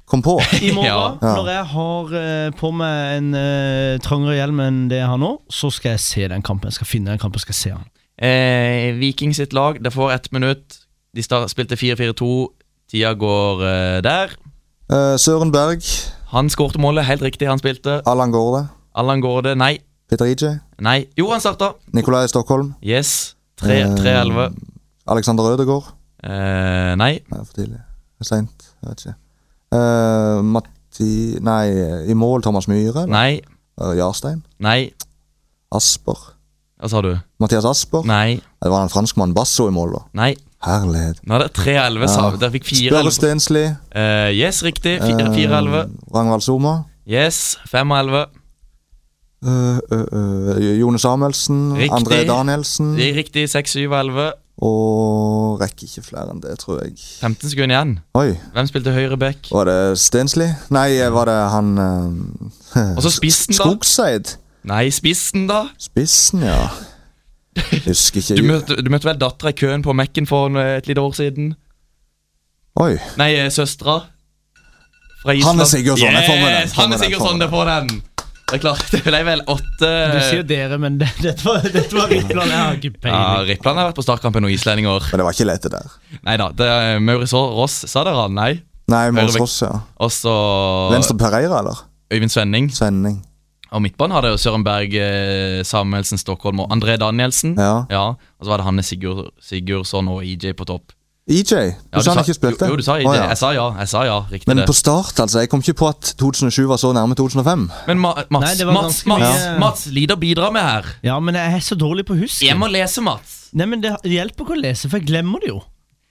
kom 0.08 0.24
på. 0.24 0.38
I 0.62 0.72
morgen, 0.76 1.18
Ja. 1.22 1.34
Når 1.36 1.50
jeg 1.52 1.66
har 1.74 2.14
eh, 2.20 2.52
på 2.60 2.72
meg 2.76 3.18
en 3.18 3.34
uh, 3.36 4.00
trangere 4.04 4.38
hjelm 4.38 4.62
enn 4.64 4.80
det 4.92 5.02
jeg 5.02 5.10
har 5.12 5.20
nå, 5.20 5.34
så 5.52 5.72
skal 5.74 5.98
jeg 5.98 6.06
se 6.06 6.30
den 6.32 6.46
kampen. 6.46 6.72
Jeg 6.72 6.80
skal 6.80 6.92
finne 6.94 7.12
den 7.12 7.22
kampen, 7.22 7.44
skal 7.44 7.56
jeg 7.56 7.62
se 7.62 7.76
den. 7.76 7.90
Eh, 8.24 8.94
Viking 9.00 9.36
sitt 9.36 9.54
lag, 9.54 9.82
det 9.84 9.92
får 9.94 10.16
ett 10.16 10.32
minutt. 10.32 10.80
De 11.14 11.24
spilte 11.24 11.76
4-4-2. 11.76 12.32
Tida 12.94 13.14
går 13.18 13.64
uh, 13.64 14.00
der. 14.06 14.36
Eh, 14.92 15.16
Søren 15.18 15.52
Berg. 15.52 15.82
Han 16.34 16.50
skårte 16.50 16.82
målet, 16.82 17.06
helt 17.06 17.22
riktig. 17.22 17.48
Han 17.48 17.60
spilte. 17.62 18.02
Allan 18.06 18.32
Gårde. 18.32 18.68
Allan 18.96 19.22
Gårde, 19.22 19.56
nei. 19.56 19.78
Peter 20.10 20.26
Ije. 20.26 20.60
Nei. 20.82 21.06
Jo, 21.18 21.30
han 21.32 21.42
starta. 21.42 21.74
Nikolai 21.94 22.28
Stockholm. 22.28 22.74
Yes. 22.84 23.36
Eh, 23.64 23.88
3-11. 23.98 24.52
Alexander 25.08 25.44
Rødegård. 25.44 25.90
Eh, 26.24 26.94
nei. 26.96 27.20
Nei, 27.32 27.40
for 27.44 27.54
tidlig. 27.58 27.82
Seint. 28.24 28.70
Jeg 28.82 28.90
vet 28.90 29.02
ikke. 29.04 29.16
Eh, 29.76 30.44
Matti 30.48 31.40
Nei, 31.44 31.66
i 32.08 32.16
mål 32.16 32.44
Thomas 32.46 32.70
Myhre. 32.72 33.04
Nei. 33.12 33.42
Eh, 33.82 33.96
Jarstein. 33.98 34.44
Nei. 34.64 34.94
Asper. 35.76 36.20
Hva 36.80 36.90
sa 36.92 37.02
du? 37.04 37.12
Mathias 37.40 37.66
Asper. 37.68 38.06
Nei. 38.08 38.38
Det 38.64 38.72
var 38.72 38.86
en 38.86 38.92
franskmann 38.94 39.34
Basso 39.36 39.68
i 39.68 39.74
mål, 39.76 39.98
da. 39.98 40.04
Nei. 40.22 40.34
Herlighet. 40.64 41.20
Nå 41.28 41.36
er 41.36 41.44
det 41.48 41.52
3-11. 41.58 42.08
sa 42.08 42.30
vi. 42.30 42.40
Dere 42.40 42.54
fikk 42.54 42.70
4-11. 42.70 42.94
Spørre 42.94 43.12
Stensli. 43.18 43.64
Eh, 43.92 44.30
yes, 44.38 44.62
riktig. 44.64 44.96
Eh, 45.02 45.26
4-11. 45.36 45.90
Ragnvald 46.14 46.46
Soma. 46.46 46.78
Yes, 47.10 47.58
5-11. 47.68 48.30
Uh, 49.44 49.80
uh, 49.92 50.06
uh, 50.16 50.80
Jone 50.80 51.00
Samuelsen. 51.00 51.74
Riktig. 51.76 51.98
André 51.98 52.22
Danielsen. 52.28 52.96
Riktig. 52.96 53.50
6-7-11. 53.52 54.32
Og 54.62 55.58
rekker 55.62 55.88
ikke 55.88 56.04
flere 56.06 56.30
enn 56.30 56.42
det, 56.44 56.60
tror 56.62 56.84
jeg. 56.84 56.94
15 57.22 57.50
sekunder 57.50 57.74
igjen. 57.76 57.94
Oi, 58.20 58.36
Hvem 58.54 58.70
spilte 58.70 58.94
høyre 58.94 59.18
back? 59.18 59.50
var 59.52 59.66
det 59.66 59.98
Stensli? 60.00 60.52
Nei, 60.74 60.88
var 61.10 61.26
det 61.26 61.38
han 61.56 61.72
uh, 61.78 62.94
Og 62.98 63.02
så 63.04 63.12
spissen, 63.16 63.56
da. 63.58 63.64
Skogseid? 63.64 64.36
Nei, 64.70 64.86
spissen, 64.94 65.48
da. 65.50 65.66
Spissen, 65.82 66.46
ja. 66.46 66.70
Husker 67.86 68.22
ikke. 68.22 68.38
Du 68.38 68.48
møtte, 68.48 68.78
du 68.82 68.90
møtte 68.94 69.10
vel 69.10 69.20
dattera 69.22 69.52
i 69.54 69.58
køen 69.58 69.84
på 69.86 69.94
Mekken 69.98 70.30
for 70.30 70.54
eh, 70.58 70.78
et 70.80 70.88
lite 70.90 71.02
år 71.02 71.12
siden? 71.18 71.52
Oi. 72.82 72.96
Nei, 73.20 73.34
eh, 73.38 73.52
søstera. 73.54 74.00
Fra 75.24 75.36
Island. 75.36 75.60
Hanne 75.60 75.68
Sigurdsson, 75.70 76.16
jeg 76.16 76.26
får 76.30 76.40
med 76.40 76.50
den, 76.50 76.62
Yes, 76.64 76.74
Hanne 76.78 76.98
Sigurdsson, 77.00 77.38
med 77.38 77.46
det 77.46 77.50
får 77.54 77.70
den. 77.70 77.92
Det 78.54 78.60
er 78.60 78.62
klart, 78.68 78.90
det 78.94 79.00
ble 79.02 79.20
vel 79.26 79.40
åtte 79.50 79.88
Du 80.14 80.20
sier 80.28 80.44
dere, 80.46 80.78
men 80.78 81.00
det, 81.02 81.08
dette 81.24 81.42
var, 81.42 81.64
dette 81.66 81.98
var 81.98 82.12
Rippland. 82.12 82.52
Jeg 82.54 82.60
har 82.60 82.76
ikke 82.78 83.10
ja. 83.10 83.24
Rippland 83.48 83.82
har 83.82 83.88
vært 83.90 83.98
på 83.98 84.06
startkampen 84.06 84.46
noen 84.46 84.54
islendinger. 84.54 85.08
Men 85.10 85.24
det 85.24 85.26
var 85.26 85.34
ikke 85.34 85.48
lett, 85.50 85.66
det 85.66 85.72
der. 85.74 85.96
Nei 86.28 86.36
da. 86.38 86.52
det 86.54 86.68
er 86.70 87.02
Maurice 87.02 87.42
Ross, 87.58 87.80
sa 87.90 88.04
dere 88.06 88.28
han? 88.28 88.38
Nei. 88.38 88.52
Nei, 88.94 89.08
Mors 89.16 89.40
Ross, 89.42 89.58
ja. 89.64 89.72
Også 90.06 90.32
Venstre 90.94 91.18
Pereira, 91.18 91.64
eller? 91.64 91.82
Øyvind 92.14 92.30
Svenning. 92.30 92.70
Svenning. 92.70 93.24
Og 93.74 93.82
midtbanen 93.82 94.14
hadde 94.20 94.36
jo 94.36 94.38
Søren 94.38 94.62
Berg, 94.62 94.94
eh, 95.02 95.64
Samuelsen, 95.66 96.22
Stockholm 96.22 96.62
og 96.62 96.70
André 96.76 97.00
Danielsen. 97.02 97.56
Ja. 97.58 98.06
Og 98.14 98.46
så 98.46 98.54
var 98.54 98.62
det 98.62 98.68
Hanne 98.68 98.86
Sigurd, 98.86 99.32
Sigurdsson 99.42 100.14
og 100.14 100.22
EJ 100.22 100.54
på 100.60 100.70
topp. 100.70 100.94
EJ? 101.30 101.50
Du 101.56 101.98
Ja, 101.98 102.02
sa 102.04 102.12
han 102.18 102.24
ikke 102.26 102.36
spilte? 102.36 102.68
Jo, 102.68 102.74
jo, 102.74 102.78
du 102.82 102.84
sa 102.84 102.98
EJ. 103.00 103.06
Oh, 103.08 103.14
ja. 103.16 103.28
Jeg 103.32 103.38
sa 103.40 103.52
ja. 103.56 103.68
jeg 103.80 103.88
sa 103.94 104.02
ja, 104.04 104.18
Riktig 104.32 104.48
Men 104.52 104.58
det. 104.60 104.66
på 104.68 104.74
start, 104.76 105.20
altså. 105.24 105.40
Jeg 105.40 105.50
kom 105.50 105.62
ikke 105.64 105.78
på 105.80 105.88
at 105.88 106.14
2007 106.20 106.68
var 106.68 106.78
så 106.82 106.92
nærme 106.96 107.16
2005. 107.16 107.70
Men 107.88 108.00
Ma 108.04 108.12
Mats, 108.30 108.60
Nei, 108.60 108.66
Mats, 108.74 109.06
Mats, 109.08 109.22
mye- 109.24 109.60
Mats, 109.60 109.86
Lider 109.96 110.20
bidrar 110.20 110.52
med 110.52 110.62
her. 110.62 110.86
Ja, 111.04 111.20
men 111.24 111.36
jeg 111.40 111.54
er 111.56 111.64
så 111.64 111.76
dårlig 111.80 112.06
på 112.10 112.18
å 112.18 112.20
huske. 112.20 112.44
Jeg 112.46 112.60
må 112.60 112.68
lese, 112.68 113.02
Mats. 113.02 113.40
Nei, 113.54 113.66
men 113.70 113.82
Det 113.82 113.96
det 114.04 114.12
hjelper 114.18 114.44
ikke 114.44 114.58
å 114.58 114.62
lese, 114.62 114.90
for 114.90 115.00
jeg 115.00 115.08
glemmer 115.08 115.40
det 115.40 115.54
jo. 115.54 115.62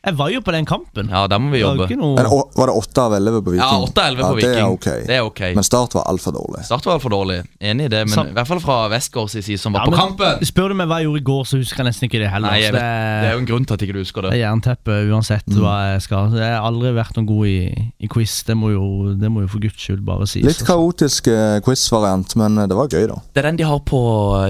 Jeg 0.02 0.16
var 0.18 0.30
jo 0.34 0.40
på 0.42 0.50
den 0.50 0.64
kampen. 0.66 1.06
Ja, 1.12 1.28
der 1.30 1.38
må 1.38 1.52
vi 1.52 1.60
Det 1.60 1.66
var 1.68 1.76
jobbe. 1.86 1.96
noe 2.00 2.16
Men 2.16 2.26
å, 2.26 2.38
Var 2.58 2.66
det 2.66 2.74
åtte 2.74 2.98
av 3.04 3.12
11 3.14 3.36
på 3.46 3.52
Viking? 3.54 3.62
Ja, 3.62 3.82
8 3.86 4.00
av 4.02 4.06
11 4.10 4.18
på 4.18 4.26
Ja, 4.26 4.34
Viking. 4.34 4.50
Det 4.52 4.58
er 4.58 4.70
okay. 4.72 5.04
Det 5.06 5.14
er 5.14 5.22
ok. 5.28 5.40
Men 5.54 5.62
start 5.68 5.94
var 5.94 6.02
altfor 6.10 6.32
dårlig. 6.34 6.64
Start 6.66 6.86
var 6.88 6.96
altfor 6.98 7.12
dårlig. 7.14 7.36
Enig 7.62 7.84
i 7.86 7.88
det, 7.92 8.00
men 8.08 8.14
Sam- 8.16 8.32
i 8.32 8.34
hvert 8.34 8.48
fall 8.50 8.58
fra 8.64 8.78
Westgårds 8.90 9.36
side, 9.46 9.60
som 9.62 9.72
var 9.76 9.84
Ja, 9.84 9.84
på 9.86 9.90
men 9.94 10.00
kampen. 10.00 10.42
Spør 10.50 10.68
du 10.68 10.74
meg 10.74 10.88
hva 10.90 10.98
jeg 10.98 11.06
gjorde 11.06 11.22
i 11.22 11.26
går, 11.30 11.44
så 11.46 11.60
husker 11.62 11.76
jeg 11.84 11.86
nesten 11.86 12.08
ikke 12.10 12.18
det 12.24 12.30
heller. 12.34 12.50
Nei, 12.50 12.58
jeg 12.64 12.72
så 12.72 12.78
vet, 12.80 12.82
det 13.22 13.28
er 13.30 13.32
jo 13.36 13.38
en 13.44 13.46
grunn 13.52 13.64
til 13.70 13.74
at 13.78 13.80
ikke 13.86 13.92
du 13.94 14.00
husker 14.02 14.22
det 14.26 14.30
det. 14.32 14.40
er 14.40 14.42
jernteppe 14.42 14.98
uansett 15.12 15.46
Mm. 15.46 15.60
hva 15.62 15.76
jeg 15.94 16.02
skal. 16.02 16.30
Jeg 16.34 16.50
har 16.56 16.66
aldri 16.66 16.92
vært 16.98 17.14
noen 17.16 17.26
god 17.30 17.46
i, 17.46 17.92
i 18.02 18.06
quiz. 18.08 18.42
Det 18.42 18.56
må, 18.58 18.72
jo, 18.74 19.14
det 19.14 19.30
må 19.30 19.40
jo 19.46 19.48
for 19.54 19.60
guds 19.62 19.78
skyld 19.78 20.02
bare 20.04 20.26
sies. 20.26 20.42
Litt 20.44 20.66
kaotisk 20.66 21.28
eh, 21.30 21.60
quiz-variant, 21.62 22.34
men 22.42 22.58
eh, 22.58 22.66
det 22.66 22.74
var 22.76 22.88
gøy, 22.90 23.06
da. 23.06 23.22
Det 23.32 23.44
er 23.44 23.50
den 23.52 23.56
de 23.62 23.70
har 23.70 23.78
på 23.86 24.02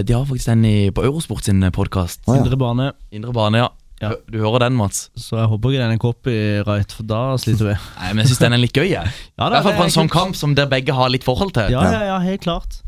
De 0.03 0.13
har 0.17 0.25
faktisk 0.25 0.47
den 0.49 0.65
i, 0.65 0.91
på 0.91 1.05
Eurosport 1.05 1.45
sin 1.45 1.61
podkast. 1.77 2.25
Å, 2.25 2.37
ja. 2.37 2.41
Indre 2.41 2.57
bane. 2.57 2.93
Indre 3.13 3.33
bane, 3.37 3.59
ja. 3.67 3.69
Ja. 4.03 4.13
Du 4.27 4.41
hører 4.43 4.65
den, 4.65 4.75
Mats? 4.79 5.05
Så 5.15 5.37
jeg 5.39 5.47
håper 5.53 5.73
ikke 5.73 5.83
den 5.85 5.95
er 5.95 6.01
copyright, 6.03 6.95
for 6.99 7.07
da 7.07 7.21
sliter 7.39 7.69
vi. 7.71 7.75
Nei, 8.01 8.09
men 8.13 8.25
jeg 8.25 8.33
syns 8.33 8.43
den 8.43 8.57
er 8.57 8.63
litt 8.65 8.75
gøy, 8.75 8.89
jeg. 8.91 9.13
Ja, 9.39 9.47
I 9.47 9.53
hvert 9.55 9.63
fall 9.63 9.73
det 9.73 9.79
på 9.79 9.85
er 9.87 9.91
en 9.93 9.95
sånn 9.95 10.11
kult. 10.11 10.17
kamp 10.19 10.39
som 10.41 10.57
dere 10.59 10.71
begge 10.73 10.97
har 10.97 11.13
litt 11.15 11.27
forhold 11.27 11.55
til. 11.57 11.71
Ja, 11.75 11.85
ja, 11.95 12.03
ja, 12.11 12.19
helt 12.25 12.43
klart. 12.43 12.81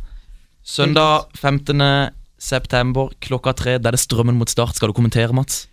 Søndag 0.64 1.28
15. 1.38 1.78
september 2.40 3.12
klokka 3.22 3.52
tre. 3.56 3.76
Der 3.78 3.92
er 3.92 3.96
det 3.98 4.02
strømmen 4.02 4.36
mot 4.40 4.50
start. 4.50 4.74
Skal 4.76 4.90
du 4.90 4.96
kommentere, 4.96 5.32
Mats? 5.36 5.68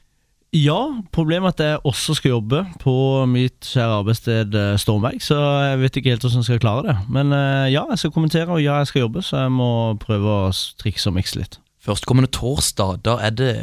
Ja, 0.51 0.77
problemet 1.15 1.47
er 1.47 1.53
at 1.53 1.61
jeg 1.63 1.83
også 1.87 2.13
skal 2.19 2.33
jobbe 2.33 2.65
på 2.83 2.93
mitt 3.31 3.63
kjære 3.71 4.01
arbeidssted 4.01 4.55
eh, 4.59 4.73
Stormberg, 4.83 5.21
så 5.23 5.37
jeg 5.63 5.77
vet 5.79 5.99
ikke 6.01 6.11
helt 6.11 6.25
hvordan 6.25 6.41
jeg 6.43 6.47
skal 6.49 6.59
klare 6.59 6.83
det. 6.89 6.95
Men 7.07 7.31
eh, 7.31 7.69
ja, 7.71 7.85
jeg 7.87 8.01
skal 8.01 8.11
kommentere, 8.11 8.49
og 8.51 8.59
ja, 8.59 8.81
jeg 8.83 8.89
skal 8.91 9.05
jobbe, 9.05 9.23
så 9.23 9.45
jeg 9.45 9.53
må 9.55 9.69
prøve 10.03 10.33
å 10.41 10.49
trikse 10.83 11.07
og 11.07 11.15
mikse 11.15 11.39
litt. 11.39 11.55
Førstkommende 11.87 12.27
torsdag, 12.35 12.99
da 13.07 13.15
er 13.23 13.31
det 13.39 13.53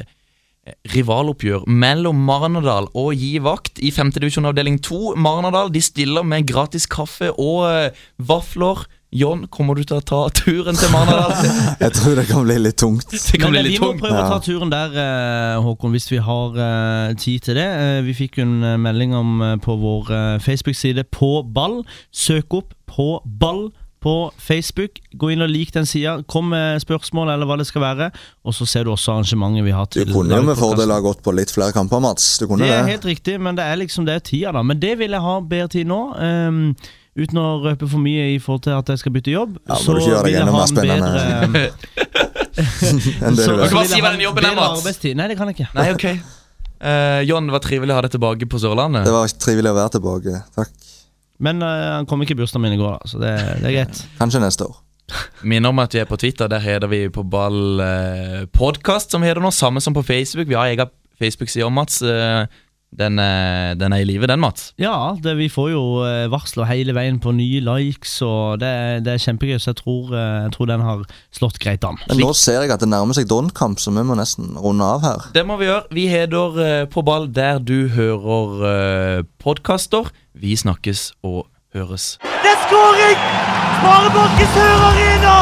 rivaloppgjør 0.92 1.64
mellom 1.68 2.18
Marnardal 2.28 2.86
og 2.94 3.14
Gi 3.18 3.38
vakt 3.44 3.80
i 3.84 3.90
5. 3.94 4.12
divisjon 4.18 4.48
avdeling 4.50 4.78
2. 4.84 5.14
Marnardal 5.16 5.72
de 5.74 5.82
stiller 5.82 6.24
med 6.26 6.46
gratis 6.48 6.86
kaffe 6.90 7.30
og 7.34 7.66
eh, 7.70 7.90
vafler. 8.18 8.86
John, 9.08 9.46
kommer 9.48 9.72
du 9.78 9.86
til 9.88 9.96
å 9.96 10.04
ta 10.04 10.18
turen 10.36 10.76
til 10.76 10.90
Marnardal? 10.92 11.32
Jeg 11.80 11.94
tror 11.96 12.18
det 12.18 12.26
kan 12.28 12.42
bli 12.44 12.58
litt 12.60 12.76
tungt. 12.76 13.06
Det 13.08 13.38
kan 13.40 13.48
Men 13.48 13.54
bli 13.56 13.62
litt 13.70 13.78
vi 13.78 13.80
må 13.80 13.94
tungt. 13.94 14.02
prøve 14.04 14.20
å 14.20 14.28
ta 14.34 14.38
turen 14.44 14.68
der, 14.74 14.92
eh, 15.00 15.56
Håkon, 15.64 15.94
hvis 15.96 16.10
vi 16.12 16.20
har 16.26 16.58
eh, 16.60 17.14
tid 17.16 17.46
til 17.48 17.56
det. 17.56 17.64
Eh, 17.72 18.00
Vi 18.04 18.12
fikk 18.18 18.36
en 18.44 18.58
eh, 18.68 18.76
melding 18.84 19.14
om 19.16 19.30
eh, 19.46 19.54
på 19.64 19.78
vår 19.80 20.12
eh, 20.12 20.38
Facebook-side 20.44 21.06
På 21.08 21.38
ball. 21.42 21.80
Søk 22.12 22.52
opp 22.60 22.76
På 22.90 23.14
ball 23.24 23.70
på 24.01 24.12
Facebook. 24.38 25.01
Gå 25.18 25.32
inn 25.34 25.42
og 25.42 25.51
lik 25.51 25.72
den 25.74 25.86
sida. 25.86 26.18
Kom 26.30 26.51
med 26.53 26.78
spørsmål 26.84 27.32
eller 27.34 27.49
hva 27.51 27.57
det 27.59 27.66
skal 27.66 27.82
være. 27.82 28.11
Og 28.46 28.55
så 28.55 28.66
ser 28.68 28.84
du 28.86 28.92
også 28.94 29.16
arrangementet 29.16 29.64
vi 29.66 29.74
har 29.74 29.88
Du 29.90 30.05
kunne 30.12 30.38
jo 30.38 30.46
med 30.46 30.57
fordel 30.61 30.90
ha 30.94 31.01
gått 31.03 31.22
på 31.26 31.34
litt 31.34 31.51
flere 31.51 31.72
kamper, 31.74 32.01
Mats. 32.05 32.38
Du 32.38 32.46
kunne 32.46 32.62
Det 32.64 32.70
er 32.70 32.84
det. 32.86 32.92
helt 32.94 33.09
riktig, 33.11 33.38
men 33.40 33.57
det 33.59 33.64
er 33.66 33.76
liksom 33.82 34.07
det 34.07 34.14
er 34.14 34.20
tida, 34.20 34.53
da. 34.53 34.62
Men 34.62 34.78
det 34.78 34.96
vil 34.99 35.11
jeg 35.11 35.20
ha 35.20 35.40
bedre 35.40 35.68
tid 35.74 35.86
nå. 35.90 36.01
Um, 36.18 36.76
uten 37.18 37.38
å 37.42 37.46
røpe 37.64 37.88
for 37.90 37.99
mye 37.99 38.28
i 38.36 38.38
forhold 38.38 38.62
til 38.68 38.76
at 38.78 38.86
jeg 38.94 38.99
skal 39.03 39.12
bytte 39.18 39.32
jobb. 39.34 39.59
Ja, 39.66 39.74
deg 39.74 39.94
vil 39.99 40.34
jeg 40.38 40.46
ha 40.46 40.64
en 40.64 40.74
bedre- 40.78 41.72
Enn 42.59 43.36
det 43.36 43.44
du 43.46 43.55
vil 43.55 43.68
si 43.86 43.99
jeg 43.99 44.03
hva 44.03 44.11
ha 44.11 44.12
den 44.14 44.22
jobben 44.22 44.44
er, 44.44 44.51
bedre 44.51 44.61
Mats. 44.61 44.80
arbeidstid. 44.82 45.16
Nei, 45.18 45.26
det 45.30 45.36
kan 45.38 45.51
jeg 45.51 45.59
ikke. 45.59 45.68
Nei, 45.78 45.88
ok. 45.94 46.07
Uh, 46.78 47.20
John, 47.26 47.46
det 47.51 47.55
var 47.57 47.62
trivelig 47.64 47.90
å 47.90 47.99
ha 47.99 48.03
deg 48.07 48.12
tilbake 48.14 48.46
på 48.51 48.61
Sørlandet. 48.62 49.03
Det 49.07 49.14
var 49.14 49.26
trivelig 49.42 49.72
å 49.72 49.76
være 49.78 49.92
tilbake. 49.99 50.42
Takk. 50.55 50.70
Men 51.39 51.62
uh, 51.62 51.68
han 51.99 52.07
kom 52.11 52.22
ikke 52.24 52.34
i 52.34 52.41
bursdagen 52.41 52.64
min 52.66 52.74
i 52.74 52.80
går, 52.80 52.99
da, 52.99 53.11
så 53.11 53.22
det, 53.22 53.32
det 53.62 53.70
er 53.70 53.76
greit. 53.80 54.05
Kanskje 54.20 54.43
neste 54.43 54.66
år. 54.66 54.78
Minner 55.43 55.72
om 55.72 55.80
at 55.80 55.95
vi 55.95 56.03
er 56.03 56.09
på 56.09 56.18
Twitter. 56.20 56.51
Der 56.51 56.61
heter 56.61 56.91
vi 56.91 57.07
på 57.09 57.22
ball 57.24 57.80
eh, 57.80 58.43
podcast, 58.53 59.14
som 59.14 59.24
heter 59.24 59.41
nå. 59.41 59.53
Samme 59.55 59.80
som 59.80 59.95
på 59.97 60.05
Facebook. 60.05 60.51
Vi 60.51 60.57
har 60.59 60.68
egen 60.68 60.91
Facebook-side 61.16 61.64
om 61.64 61.72
Mats. 61.78 62.03
Eh, 62.03 62.45
den, 62.91 63.18
er- 63.20 63.74
den 63.78 63.93
er 63.93 64.01
i 64.01 64.07
live, 64.09 64.26
den, 64.26 64.41
Mats. 64.41 64.72
Ja, 64.80 65.14
det, 65.22 65.34
vi 65.36 65.49
får 65.53 65.70
jo 65.74 65.82
eh, 66.07 66.24
varsler 66.32 66.64
hele 66.70 66.95
veien 66.97 67.18
på 67.20 67.34
nye 67.36 67.61
likes, 67.61 68.14
og 68.24 68.59
det, 68.62 68.70
det 69.05 69.12
er 69.12 69.22
kjempegøy, 69.22 69.59
så 69.61 69.70
jeg 69.74 69.80
tror, 69.82 70.14
eh, 70.16 70.39
jeg 70.47 70.55
tror 70.57 70.70
den 70.70 70.80
har 70.86 71.03
slått 71.36 71.59
greit 71.62 71.84
an. 71.84 71.99
Men 72.09 72.22
nå 72.24 72.32
ser 72.34 72.62
jeg 72.64 72.72
at 72.74 72.80
det 72.80 72.89
nærmer 72.89 73.14
seg 73.18 73.28
Don-kamp, 73.30 73.78
så 73.82 73.93
vi 73.93 74.07
må 74.09 74.16
nesten 74.18 74.55
runde 74.57 74.84
av 74.89 75.05
her. 75.05 75.28
Det 75.36 75.45
må 75.47 75.59
vi 75.61 75.68
gjøre. 75.68 75.84
Vi 75.95 76.07
heter 76.09 76.59
eh, 76.64 76.84
På 76.91 77.05
ball 77.07 77.28
der 77.28 77.61
du 77.61 77.89
hører 77.93 79.22
podkaster. 79.43 80.09
Vi 80.39 80.57
snakkes 80.57 81.12
og 81.26 81.47
høres. 81.74 82.16
Det 82.24 82.51
er 82.55 82.61
skåring! 82.66 83.22
Sparebanken 83.78 84.49
Sør 84.57 84.84
Arena! 84.89 85.34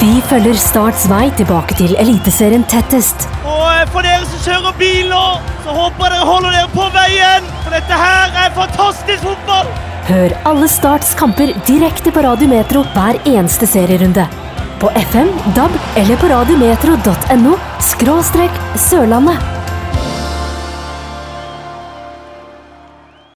Vi 0.00 0.12
følger 0.30 0.56
Starts 0.56 1.04
vei 1.10 1.26
tilbake 1.36 1.76
til 1.76 1.92
Eliteserien 2.00 2.64
tettest. 2.70 3.26
Eh, 3.82 3.88
for 3.90 4.04
dere 4.06 4.26
som 4.28 4.42
kjører 4.44 4.74
bil 4.78 5.08
nå, 5.10 5.22
så 5.64 5.74
håper 5.74 6.04
jeg 6.06 6.12
dere 6.14 6.26
holder 6.28 6.54
dere 6.54 6.68
på 6.74 6.84
veien. 6.94 7.48
For 7.64 7.74
dette 7.74 7.98
her 8.02 8.36
er 8.44 8.54
fantastisk 8.58 9.24
fotball! 9.26 9.72
Hør 10.06 10.34
alle 10.50 10.68
Starts 10.70 11.14
kamper 11.18 11.54
direkte 11.66 12.12
på 12.14 12.22
Radio 12.26 12.50
Metro 12.50 12.82
hver 12.94 13.18
eneste 13.26 13.66
serierunde. 13.70 14.26
På 14.82 14.90
FM, 14.98 15.30
DAB 15.56 15.74
eller 15.98 16.18
på 16.18 16.30
radiometro.no 16.30 17.56
skråstrek 17.92 18.62
Sørlandet. 18.88 19.61